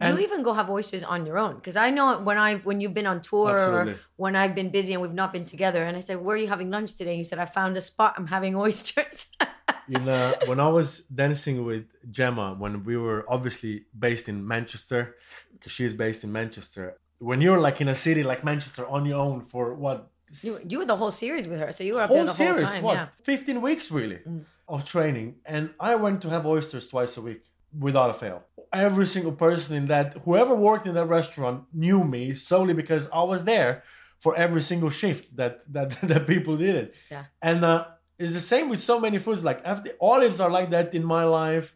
And 0.00 0.16
you 0.16 0.24
even 0.24 0.42
go 0.42 0.52
have 0.52 0.70
oysters 0.70 1.02
on 1.02 1.26
your 1.26 1.38
own 1.38 1.56
because 1.56 1.76
I 1.76 1.90
know 1.90 2.20
when 2.20 2.38
I 2.38 2.56
when 2.58 2.80
you've 2.80 2.94
been 2.94 3.06
on 3.06 3.20
tour 3.20 3.50
Absolutely. 3.56 3.92
or 3.94 3.98
when 4.16 4.36
I've 4.36 4.54
been 4.54 4.70
busy 4.70 4.92
and 4.92 5.02
we've 5.02 5.12
not 5.22 5.32
been 5.32 5.44
together 5.44 5.82
and 5.82 5.96
I 5.96 6.00
said 6.00 6.16
where 6.24 6.34
are 6.36 6.38
you 6.38 6.48
having 6.48 6.70
lunch 6.70 6.94
today 6.94 7.10
and 7.10 7.18
you 7.18 7.24
said 7.24 7.38
I 7.40 7.46
found 7.46 7.76
a 7.76 7.80
spot 7.80 8.14
I'm 8.16 8.26
having 8.28 8.54
oysters 8.66 9.26
you 9.88 9.98
know 9.98 10.34
when 10.46 10.60
I 10.60 10.68
was 10.68 11.00
dancing 11.22 11.64
with 11.64 11.84
Gemma, 12.10 12.54
when 12.58 12.84
we 12.84 12.96
were 12.96 13.24
obviously 13.28 13.86
based 13.98 14.28
in 14.28 14.46
Manchester, 14.46 15.16
because 15.52 15.72
she 15.72 15.84
is 15.84 15.94
based 15.94 16.24
in 16.24 16.30
Manchester. 16.32 16.96
When 17.18 17.40
you're 17.40 17.60
like 17.60 17.80
in 17.80 17.88
a 17.88 17.94
city 17.94 18.22
like 18.22 18.44
Manchester 18.44 18.86
on 18.86 19.04
your 19.06 19.18
own 19.18 19.46
for 19.46 19.74
what 19.74 20.10
you, 20.42 20.58
you 20.66 20.78
were 20.78 20.84
the 20.84 20.96
whole 20.96 21.10
series 21.10 21.48
with 21.48 21.58
her 21.58 21.72
so 21.72 21.82
you 21.84 21.94
were 21.94 22.02
up 22.02 22.08
whole 22.08 22.18
there 22.18 22.26
the 22.26 22.32
whole 22.32 22.56
series, 22.56 22.74
time 22.74 22.82
what 22.84 22.94
yeah 22.94 23.06
15 23.24 23.60
weeks 23.62 23.90
really 23.90 24.18
Mm. 24.28 24.44
of 24.68 24.84
training, 24.84 25.36
and 25.46 25.70
I 25.80 25.94
went 25.96 26.20
to 26.22 26.28
have 26.28 26.44
oysters 26.46 26.86
twice 26.86 27.16
a 27.16 27.22
week 27.22 27.42
without 27.76 28.10
a 28.10 28.14
fail. 28.14 28.42
Every 28.72 29.06
single 29.06 29.32
person 29.32 29.76
in 29.76 29.86
that, 29.86 30.18
whoever 30.24 30.54
worked 30.54 30.86
in 30.86 30.94
that 30.94 31.06
restaurant, 31.06 31.64
knew 31.72 32.04
me 32.04 32.34
solely 32.34 32.74
because 32.74 33.08
I 33.10 33.22
was 33.22 33.44
there 33.44 33.82
for 34.20 34.36
every 34.36 34.60
single 34.62 34.90
shift 34.90 35.36
that 35.36 35.62
that 35.72 35.90
that 36.02 36.26
people 36.26 36.56
did 36.56 36.76
it. 36.76 36.94
Yeah. 37.10 37.24
and 37.42 37.64
uh, 37.64 37.86
it's 38.18 38.32
the 38.32 38.40
same 38.40 38.68
with 38.68 38.80
so 38.80 38.98
many 39.00 39.18
foods. 39.18 39.44
Like 39.44 39.60
after, 39.64 39.90
olives 40.00 40.40
are 40.40 40.50
like 40.50 40.70
that 40.70 40.94
in 40.94 41.04
my 41.04 41.24
life. 41.24 41.74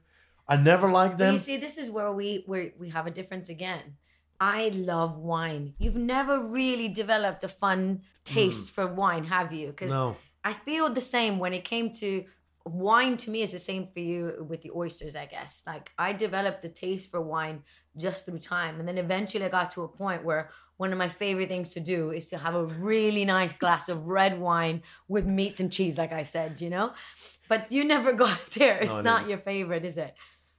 I 0.49 0.57
never 0.57 0.91
liked 0.91 1.17
But 1.17 1.25
them. 1.25 1.33
you 1.35 1.39
see, 1.39 1.57
this 1.57 1.79
is 1.79 1.89
where 1.91 2.13
we 2.13 2.43
where 2.47 2.73
we 2.79 2.91
have 2.91 3.07
a 3.07 3.11
difference 3.11 3.49
again. 3.49 3.97
I 4.41 4.71
love 4.75 5.17
wine. 5.19 5.75
You've 5.79 5.95
never 6.17 6.41
really 6.41 6.89
developed 6.89 7.45
a 7.45 7.49
fun 7.49 8.03
taste 8.25 8.73
for 8.73 8.87
wine, 8.89 9.25
have 9.25 9.53
you? 9.53 9.69
Because 9.69 9.91
Mm. 9.93 9.95
no, 9.95 10.17
I 10.45 10.53
feel 10.53 10.91
the 10.93 11.01
same 11.17 11.39
when 11.39 11.53
it 11.53 11.65
came 11.65 11.93
to 12.03 12.25
wine. 12.67 13.17
To 13.19 13.31
me, 13.31 13.43
is 13.43 13.53
the 13.53 13.59
same 13.59 13.89
for 13.93 14.01
you 14.01 14.47
with 14.49 14.63
the 14.63 14.71
oysters. 14.75 15.17
I 15.17 15.27
guess 15.27 15.63
like 15.67 15.91
I 15.99 16.13
developed 16.13 16.65
a 16.65 16.69
taste 16.69 17.11
for 17.11 17.21
wine 17.21 17.63
just 17.97 18.27
through 18.27 18.39
time, 18.39 18.79
and 18.79 18.89
then 18.89 18.99
eventually 18.99 19.45
I 19.45 19.49
got 19.49 19.71
to 19.73 19.83
a 19.83 19.89
point 19.89 20.25
where 20.25 20.51
one 20.79 20.93
of 20.93 20.99
my 20.99 21.09
favorite 21.09 21.49
things 21.49 21.75
to 21.75 21.81
do 21.81 22.11
is 22.11 22.29
to 22.29 22.39
have 22.39 22.55
a 22.55 22.65
really 22.65 23.25
nice 23.25 23.53
glass 23.53 23.89
of 23.89 24.07
red 24.07 24.41
wine 24.41 24.83
with 25.07 25.27
meats 25.27 25.61
and 25.61 25.71
cheese, 25.73 25.97
like 25.99 26.13
I 26.13 26.25
said, 26.25 26.61
you 26.61 26.71
know. 26.71 26.93
But 27.49 27.71
you 27.71 27.85
never 27.85 28.13
got 28.13 28.39
there. 28.55 28.79
It's 28.79 28.91
No, 28.93 29.01
not 29.03 29.29
your 29.29 29.39
favorite, 29.39 29.85
is 29.85 29.97
it? 29.97 30.15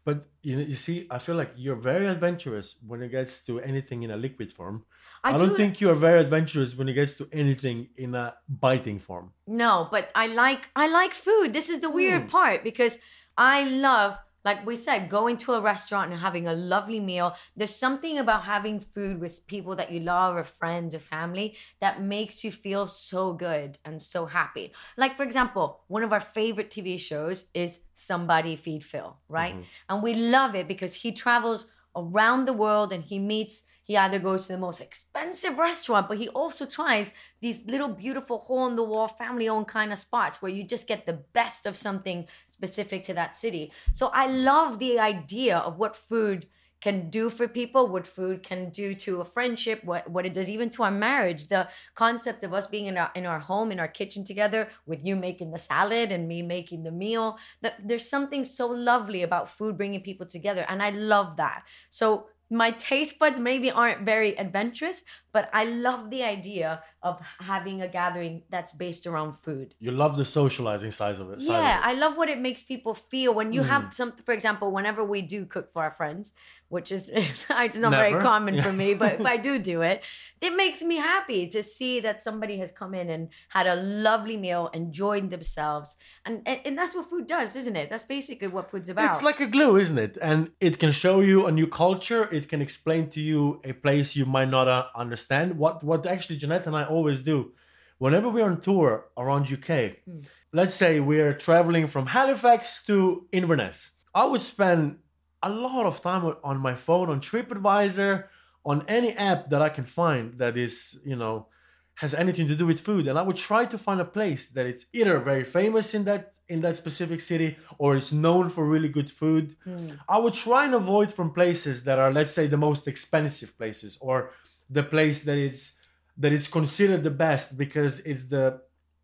but 0.06 0.28
you 0.42 0.58
know, 0.58 0.62
you 0.64 0.76
see, 0.76 1.08
I 1.10 1.18
feel 1.20 1.36
like 1.36 1.52
you're 1.56 1.78
very 1.78 2.08
adventurous 2.08 2.76
when 2.86 3.02
it 3.02 3.10
gets 3.10 3.44
to 3.46 3.60
anything 3.62 4.04
in 4.04 4.12
a 4.12 4.18
liquid 4.18 4.52
form. 4.52 4.86
I, 5.24 5.38
don't 5.38 5.50
do- 5.50 5.56
think 5.56 5.80
you 5.80 5.90
are 5.90 5.96
very 5.96 6.20
adventurous 6.20 6.76
when 6.76 6.90
it 6.90 6.94
gets 6.94 7.14
to 7.16 7.28
anything 7.32 7.88
in 7.98 8.14
a 8.14 8.36
biting 8.50 9.00
form. 9.00 9.32
No, 9.48 9.88
but 9.90 10.12
I 10.16 10.28
like 10.28 10.68
I 10.76 10.88
like 10.88 11.14
food. 11.14 11.54
This 11.54 11.70
is 11.70 11.80
the 11.80 11.90
weird 11.90 12.24
hmm. 12.24 12.28
part 12.30 12.64
because 12.64 13.00
I 13.38 13.64
love 13.64 14.18
like 14.46 14.66
we 14.66 14.76
said 14.76 15.10
going 15.10 15.38
to 15.38 15.54
a 15.54 15.62
restaurant 15.62 16.12
and 16.12 16.20
having 16.20 16.48
a 16.48 16.54
lovely 16.54 17.00
meal. 17.00 17.36
There's 17.56 17.76
something 17.76 18.18
about 18.18 18.44
having 18.44 18.80
food 18.80 19.20
with 19.20 19.48
people 19.48 19.76
that 19.78 19.92
you 19.92 20.02
love 20.02 20.36
or 20.36 20.44
friends 20.44 20.94
or 20.94 21.00
family 21.00 21.56
that 21.80 22.02
makes 22.02 22.44
you 22.44 22.52
feel 22.52 22.88
so 22.88 23.34
good 23.34 23.78
and 23.86 24.02
so 24.02 24.26
happy. 24.26 24.74
Like 24.98 25.16
for 25.16 25.24
example, 25.24 25.82
one 25.88 26.04
of 26.04 26.12
our 26.12 26.22
favorite 26.22 26.70
TV 26.70 27.00
shows 27.00 27.46
is 27.54 27.82
Somebody 27.96 28.56
Feed 28.56 28.84
Phil, 28.84 29.16
right? 29.30 29.54
Mm-hmm. 29.54 29.64
And 29.90 30.04
we 30.04 30.14
love 30.14 30.56
it 30.56 30.68
because 30.68 30.96
he 30.96 31.12
travels 31.12 31.68
around 31.96 32.46
the 32.46 32.54
world 32.54 32.92
and 32.92 33.04
he 33.04 33.20
meets 33.20 33.64
he 33.84 33.98
either 33.98 34.20
goes 34.20 34.48
to 34.48 34.54
the 34.54 34.58
most 34.58 34.82
expensive 34.82 35.58
restaurant 35.58 36.08
but 36.08 36.18
he 36.18 36.30
also 36.30 36.66
tries 36.66 37.14
these 37.42 37.66
little 37.66 37.90
beautiful 37.90 38.40
hole 38.40 38.68
in 38.68 38.76
the 38.76 38.84
wall 38.84 39.08
family 39.08 39.48
owned 39.50 39.68
kind 39.68 39.92
of 39.92 40.00
spots 40.00 40.42
where 40.42 40.52
you 40.52 40.64
just 40.64 40.88
get 40.88 41.06
the 41.06 41.20
best 41.34 41.66
of 41.66 41.76
something 41.76 42.26
specific 42.48 43.04
to 43.04 43.14
that 43.14 43.36
city. 43.36 43.72
So 43.92 44.08
i 44.08 44.28
love 44.28 44.80
the 44.80 45.00
idea 45.00 45.58
of 45.58 45.78
what 45.78 45.96
food 45.96 46.48
can 46.84 47.10
do 47.10 47.30
for 47.30 47.48
people 47.48 47.88
what 47.88 48.06
food 48.06 48.44
can 48.44 48.70
do 48.70 48.94
to 48.94 49.22
a 49.22 49.26
friendship 49.26 49.82
what, 49.86 50.06
what 50.10 50.26
it 50.26 50.34
does 50.34 50.50
even 50.50 50.70
to 50.70 50.84
our 50.84 50.92
marriage. 50.92 51.48
The 51.48 51.70
concept 51.96 52.44
of 52.44 52.54
us 52.54 52.68
being 52.68 52.88
in 52.88 52.98
our 52.98 53.10
in 53.16 53.26
our 53.26 53.40
home 53.40 53.72
in 53.72 53.80
our 53.80 53.88
kitchen 53.88 54.26
together 54.26 54.68
with 54.86 55.06
you 55.06 55.16
making 55.16 55.52
the 55.52 55.58
salad 55.58 56.12
and 56.12 56.28
me 56.28 56.42
making 56.42 56.84
the 56.84 56.92
meal 56.92 57.38
that 57.62 57.76
there's 57.88 58.10
something 58.10 58.44
so 58.44 58.68
lovely 58.68 59.24
about 59.24 59.50
food 59.50 59.78
bringing 59.78 60.02
people 60.02 60.26
together 60.26 60.66
and 60.68 60.84
i 60.84 60.90
love 60.90 61.38
that. 61.38 61.64
So 61.90 62.28
my 62.50 62.72
taste 62.72 63.20
buds 63.20 63.40
maybe 63.40 63.72
aren't 63.72 64.06
very 64.06 64.38
adventurous 64.38 65.04
but 65.32 65.50
i 65.54 65.64
love 65.64 66.10
the 66.10 66.24
idea 66.24 66.82
of 67.04 67.20
having 67.40 67.82
a 67.82 67.88
gathering 67.88 68.44
that's 68.50 68.72
based 68.72 69.06
around 69.08 69.36
food 69.42 69.76
You 69.80 69.92
love 69.92 70.16
the 70.18 70.26
socializing 70.26 70.92
side 70.92 71.20
of 71.20 71.30
it. 71.32 71.42
side 71.42 71.56
of 71.56 71.64
yeah, 71.64 71.78
it. 71.80 71.86
I 71.86 71.94
love 71.94 72.18
what 72.18 72.30
it 72.30 72.40
makes 72.40 72.64
people 72.64 72.94
feel 73.12 73.34
when 73.34 73.54
you 73.54 73.62
Mm. 73.62 73.68
have 73.74 73.94
some. 73.94 74.12
For 74.26 74.34
example, 74.34 74.68
whenever 74.72 75.04
we 75.04 75.22
do 75.22 75.46
cook 75.46 75.68
for 75.74 75.82
our 75.84 75.92
friends, 76.02 76.34
which 76.70 76.92
is 76.92 77.04
it's 77.14 77.78
not 77.86 77.92
very 77.92 78.12
Never. 78.12 78.22
common 78.22 78.62
for 78.66 78.74
me, 78.74 78.94
but 78.96 79.12
if 79.20 79.26
I 79.26 79.38
do 79.48 79.54
do 79.60 79.82
it, 79.92 80.02
it 80.42 80.54
makes 80.64 80.82
me 80.92 80.96
happy 80.98 81.42
to 81.56 81.62
see 81.62 81.94
that 82.06 82.20
somebody 82.28 82.56
has 82.64 82.72
come 82.72 82.94
in 83.02 83.08
and 83.16 83.24
had 83.50 83.68
a 83.68 83.76
lovely 83.76 84.38
meal, 84.46 84.64
enjoyed 84.82 85.30
themselves, 85.30 85.90
and 86.26 86.36
and, 86.50 86.58
and 86.66 86.74
that's 86.78 86.94
what 86.96 87.06
food 87.10 87.28
does, 87.28 87.50
isn't 87.62 87.76
it? 87.82 87.90
That's 87.92 88.08
basically 88.18 88.48
what 88.56 88.66
food's 88.72 88.90
about. 88.90 89.10
It's 89.12 89.24
like 89.30 89.40
a 89.48 89.48
glue, 89.56 89.74
isn't 89.84 89.98
it? 90.08 90.18
And 90.30 90.40
it 90.68 90.80
can 90.80 90.92
show 91.04 91.16
you 91.30 91.38
a 91.48 91.52
new 91.60 91.68
culture. 91.68 92.24
It 92.38 92.46
can 92.52 92.62
explain 92.68 93.04
to 93.16 93.20
you 93.30 93.40
a 93.72 93.74
place 93.86 94.08
you 94.20 94.26
might 94.38 94.50
not 94.58 94.68
uh, 94.68 94.86
understand. 95.06 95.58
What 95.64 95.76
what 95.90 96.02
actually 96.16 96.38
Janette 96.44 96.66
and 96.70 96.76
I 96.82 96.86
always 96.94 97.22
do, 97.24 97.52
whenever 97.98 98.30
we're 98.30 98.46
on 98.46 98.60
tour 98.62 99.06
around 99.18 99.52
UK, 99.52 99.98
hmm. 100.06 100.20
let's 100.52 100.74
say 100.74 101.00
we're 101.00 101.34
traveling 101.34 101.88
from 101.88 102.06
Halifax 102.08 102.84
to 102.86 103.28
Inverness, 103.32 103.92
I 104.14 104.26
would 104.26 104.42
spend 104.42 104.98
a 105.42 105.50
lot 105.50 105.86
of 105.86 106.02
time 106.02 106.24
on- 106.44 106.60
my 106.60 106.76
phone 106.76 107.10
on 107.10 107.20
TripAdvisor, 107.20 108.26
on 108.66 108.86
any 108.88 109.12
app 109.14 109.50
that 109.50 109.62
I 109.62 109.70
can 109.70 109.84
find 109.84 110.38
that 110.38 110.56
is 110.58 111.00
you 111.06 111.18
know 111.18 111.48
has 111.96 112.14
anything 112.14 112.48
to 112.48 112.56
do 112.56 112.66
with 112.66 112.80
food. 112.80 113.08
And 113.08 113.20
i 113.20 113.22
would 113.22 113.38
try 113.38 113.66
to 113.66 113.78
find 113.78 114.00
a 114.02 114.06
place 114.06 114.48
that 114.56 114.66
it's 114.66 114.86
either 114.94 115.20
very 115.20 115.44
famous 115.44 115.94
in 115.94 116.04
that 116.06 116.34
in 116.50 116.62
that 116.62 116.76
specific 116.76 117.22
city 117.22 117.50
or 117.78 117.96
it's 117.96 118.12
known 118.12 118.50
for 118.50 118.64
really 118.66 118.90
good 118.90 119.10
food. 119.10 119.56
Hmm. 119.64 119.90
I 120.10 120.18
would 120.18 120.34
try 120.34 120.66
and 120.66 120.74
avoid 120.74 121.12
from 121.14 121.32
places 121.32 121.84
that 121.84 122.00
are 122.00 122.12
let's 122.12 122.32
say 122.32 122.48
the 122.48 122.64
most 122.68 122.88
expensive 122.88 123.58
places 123.58 123.98
or 124.02 124.32
the 124.70 124.84
place 124.84 125.20
that 125.28 125.38
is 125.38 125.74
that 126.18 126.32
is 126.32 126.48
considered 126.48 127.04
the 127.04 127.10
best 127.26 127.58
because 127.58 128.00
it's 128.02 128.26
the 128.26 128.60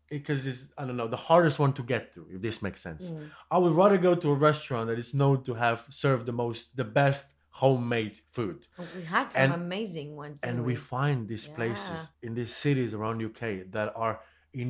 because 0.08 0.46
it's 0.46 0.72
i 0.78 0.84
don't 0.84 0.96
know 0.96 1.08
the 1.08 1.16
hardest 1.30 1.58
one 1.58 1.72
to 1.72 1.82
get 1.82 2.12
to 2.14 2.26
if 2.34 2.40
this 2.40 2.62
makes 2.62 2.80
sense 2.82 3.10
mm. 3.10 3.28
i 3.50 3.56
would 3.58 3.72
rather 3.72 3.98
go 3.98 4.14
to 4.14 4.28
a 4.30 4.34
restaurant 4.34 4.88
that 4.88 4.98
is 4.98 5.12
known 5.14 5.42
to 5.42 5.54
have 5.54 5.86
served 5.90 6.26
the 6.26 6.32
most 6.32 6.76
the 6.76 6.84
best 6.84 7.24
homemade 7.50 8.16
food 8.30 8.66
oh, 8.78 8.86
We 8.96 9.02
had 9.04 9.30
some 9.32 9.42
And- 9.42 9.54
amazing 9.54 10.16
ones. 10.16 10.40
and 10.42 10.52
didn't 10.56 10.66
we 10.66 10.76
find 10.76 11.28
these 11.28 11.46
Yeah. 11.48 11.54
places 11.60 12.08
in 12.22 12.34
these 12.34 12.54
cities 12.54 12.94
around 12.94 13.20
UK 13.22 13.64
that 13.76 13.92
are 14.04 14.20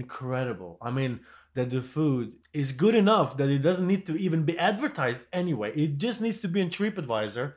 incredible. 0.00 0.78
I 0.82 0.90
mean, 0.90 1.20
that 1.54 1.70
the 1.70 1.82
food 1.82 2.32
is 2.52 2.72
good 2.72 2.94
enough 2.94 3.36
that 3.36 3.48
it 3.48 3.58
doesn't 3.58 3.86
need 3.86 4.06
to 4.06 4.16
even 4.16 4.44
be 4.44 4.56
advertised 4.58 5.18
anyway. 5.32 5.72
It 5.74 5.98
just 5.98 6.20
needs 6.20 6.38
to 6.40 6.48
be 6.48 6.60
in 6.60 6.70
TripAdvisor, 6.70 7.54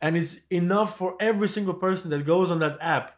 and 0.00 0.16
it's 0.16 0.40
enough 0.50 0.96
for 0.98 1.14
every 1.20 1.48
single 1.48 1.74
person 1.74 2.10
that 2.10 2.24
goes 2.24 2.50
on 2.50 2.58
that 2.60 2.78
app. 2.80 3.13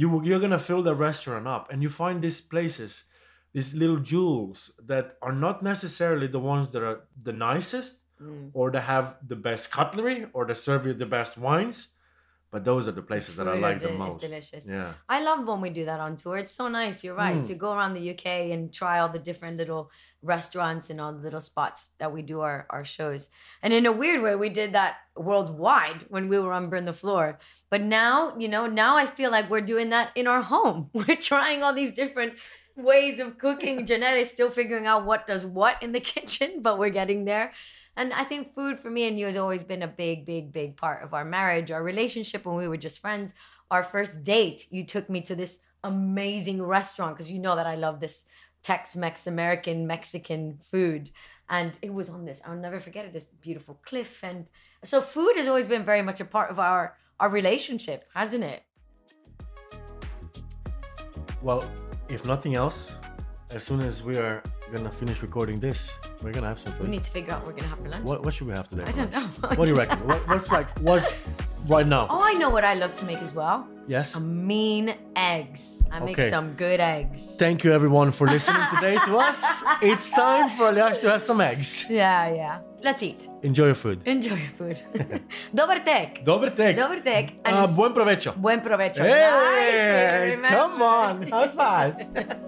You 0.00 0.08
you're 0.26 0.42
gonna 0.44 0.58
fill 0.68 0.82
the 0.84 0.94
restaurant 1.08 1.46
up, 1.56 1.64
and 1.70 1.78
you 1.84 1.90
find 2.02 2.16
these 2.22 2.40
places, 2.54 2.92
these 3.56 3.70
little 3.82 4.00
jewels 4.12 4.58
that 4.92 5.06
are 5.26 5.36
not 5.46 5.56
necessarily 5.72 6.28
the 6.28 6.38
ones 6.54 6.66
that 6.72 6.82
are 6.88 6.98
the 7.28 7.32
nicest, 7.50 7.92
Mm. 8.20 8.50
or 8.58 8.66
that 8.74 8.84
have 8.94 9.06
the 9.32 9.36
best 9.48 9.64
cutlery, 9.78 10.18
or 10.34 10.42
that 10.46 10.58
serve 10.58 10.86
you 10.86 10.92
the 10.94 11.06
best 11.18 11.32
wines. 11.38 11.78
But 12.50 12.64
those 12.64 12.88
are 12.88 12.92
the 12.92 13.02
places 13.02 13.36
that 13.36 13.46
I 13.46 13.54
like 13.54 13.78
the 13.80 13.90
most. 13.92 14.20
delicious. 14.20 14.66
Yeah. 14.66 14.94
I 15.08 15.20
love 15.22 15.46
when 15.46 15.60
we 15.60 15.68
do 15.68 15.84
that 15.84 16.00
on 16.00 16.16
tour. 16.16 16.38
It's 16.38 16.50
so 16.50 16.68
nice. 16.68 17.04
You're 17.04 17.14
right 17.14 17.36
Mm. 17.36 17.46
to 17.46 17.54
go 17.54 17.72
around 17.74 17.92
the 17.94 18.10
UK 18.10 18.52
and 18.52 18.72
try 18.72 19.00
all 19.00 19.10
the 19.10 19.18
different 19.18 19.58
little 19.58 19.90
restaurants 20.22 20.88
and 20.90 20.98
all 21.00 21.12
the 21.12 21.18
little 21.22 21.42
spots 21.42 21.90
that 21.98 22.10
we 22.12 22.22
do 22.22 22.40
our, 22.40 22.66
our 22.70 22.84
shows. 22.86 23.28
And 23.62 23.72
in 23.74 23.84
a 23.84 23.92
weird 23.92 24.22
way, 24.22 24.34
we 24.34 24.48
did 24.48 24.72
that 24.72 24.96
worldwide 25.14 26.06
when 26.08 26.28
we 26.28 26.38
were 26.38 26.52
on 26.52 26.70
Burn 26.70 26.86
the 26.86 26.92
Floor. 26.92 27.38
But 27.70 27.82
now, 27.82 28.34
you 28.38 28.48
know, 28.48 28.66
now 28.66 28.96
I 28.96 29.04
feel 29.06 29.30
like 29.30 29.50
we're 29.50 29.60
doing 29.60 29.90
that 29.90 30.10
in 30.14 30.26
our 30.26 30.42
home. 30.42 30.88
We're 30.94 31.16
trying 31.16 31.62
all 31.62 31.74
these 31.74 31.92
different 31.92 32.32
ways 32.76 33.20
of 33.20 33.36
cooking. 33.38 33.84
Janette 33.88 34.16
is 34.18 34.30
still 34.30 34.50
figuring 34.50 34.86
out 34.86 35.04
what 35.04 35.26
does 35.26 35.44
what 35.44 35.82
in 35.82 35.92
the 35.92 36.00
kitchen, 36.14 36.62
but 36.62 36.78
we're 36.78 36.88
getting 37.00 37.24
there. 37.26 37.52
And 37.98 38.12
I 38.12 38.22
think 38.22 38.54
food 38.54 38.78
for 38.78 38.90
me 38.90 39.08
and 39.08 39.18
you 39.18 39.26
has 39.26 39.36
always 39.36 39.64
been 39.64 39.82
a 39.82 39.88
big, 39.88 40.24
big, 40.24 40.52
big 40.52 40.76
part 40.76 41.02
of 41.02 41.14
our 41.14 41.24
marriage, 41.24 41.72
our 41.72 41.82
relationship 41.82 42.46
when 42.46 42.54
we 42.54 42.68
were 42.68 42.76
just 42.76 43.00
friends. 43.00 43.34
Our 43.72 43.82
first 43.82 44.22
date, 44.22 44.68
you 44.70 44.84
took 44.84 45.10
me 45.10 45.20
to 45.22 45.34
this 45.34 45.58
amazing 45.82 46.62
restaurant 46.62 47.16
because 47.16 47.28
you 47.28 47.40
know 47.40 47.56
that 47.56 47.66
I 47.66 47.74
love 47.74 47.98
this 47.98 48.26
Tex 48.62 48.94
Mex, 48.94 49.26
American, 49.26 49.88
Mexican 49.88 50.58
food. 50.62 51.10
And 51.50 51.72
it 51.82 51.92
was 51.92 52.08
on 52.08 52.24
this, 52.24 52.40
I'll 52.46 52.54
never 52.54 52.78
forget 52.78 53.04
it, 53.04 53.12
this 53.12 53.30
beautiful 53.40 53.80
cliff. 53.84 54.22
And 54.22 54.46
so 54.84 55.00
food 55.00 55.32
has 55.34 55.48
always 55.48 55.66
been 55.66 55.84
very 55.84 56.02
much 56.02 56.20
a 56.20 56.24
part 56.24 56.52
of 56.52 56.60
our, 56.60 56.96
our 57.18 57.28
relationship, 57.28 58.04
hasn't 58.14 58.44
it? 58.44 58.62
Well, 61.42 61.68
if 62.08 62.24
nothing 62.24 62.54
else, 62.54 62.94
as 63.50 63.64
soon 63.64 63.80
as 63.80 64.04
we 64.04 64.18
are 64.18 64.40
gonna 64.76 64.90
finish 64.90 65.22
recording 65.22 65.58
this, 65.60 65.90
we're 66.22 66.32
gonna 66.32 66.46
have 66.48 66.58
some 66.60 66.72
food. 66.74 66.84
We 66.84 66.90
need 66.90 67.04
to 67.04 67.10
figure 67.10 67.32
out 67.34 67.44
what 67.46 67.54
we're 67.54 67.60
to 67.62 67.68
have 67.68 67.78
for 67.78 67.88
lunch. 67.90 68.04
What, 68.04 68.24
what 68.24 68.34
should 68.34 68.46
we 68.46 68.54
have 68.54 68.68
today? 68.68 68.84
I 68.86 68.92
don't 68.92 69.12
know. 69.12 69.20
What 69.56 69.64
do 69.64 69.68
you 69.72 69.74
reckon? 69.74 69.98
what, 70.06 70.20
what's 70.28 70.50
like 70.52 70.68
what's 70.80 71.14
right 71.66 71.86
now? 71.86 72.06
Oh, 72.10 72.20
I 72.22 72.34
know 72.34 72.50
what 72.50 72.64
I 72.64 72.74
love 72.74 72.94
to 72.96 73.06
make 73.06 73.18
as 73.22 73.32
well. 73.34 73.66
yes. 73.86 74.14
A 74.16 74.20
mean 74.20 74.94
eggs. 75.16 75.82
I 75.90 76.00
make 76.00 76.18
Okay. 76.18 76.30
some 76.30 76.52
good 76.54 76.80
eggs. 76.80 77.36
Thank 77.38 77.64
you 77.64 77.72
everyone 77.72 78.10
for 78.12 78.26
listening 78.26 78.62
today 78.74 78.96
to 79.06 79.16
us. 79.28 79.40
It's 79.82 80.10
time 80.10 80.50
for 80.56 80.64
Aljaz 80.72 81.00
to 81.00 81.08
have 81.10 81.22
some 81.22 81.40
eggs. 81.40 81.86
Yeah, 81.88 82.34
yeah. 82.40 82.60
Let's 82.82 83.02
eat. 83.02 83.28
Enjoy 83.42 83.66
your 83.66 83.74
food. 83.84 83.98
Enjoy 84.06 84.36
your 84.36 84.54
food. 84.58 84.76
Dobar 85.54 85.80
tek. 85.84 86.24
Dobar 86.24 86.50
tek. 86.50 86.76
Tek. 87.04 87.26
Uh, 87.44 87.66
buen 87.76 87.92
provecho. 87.94 88.30
Buen 88.36 88.60
provecho. 88.60 89.02
Hey, 89.02 90.36
nice. 90.40 90.50
come 90.50 90.82
on. 90.82 91.14
High 91.30 91.48
five. 91.48 92.47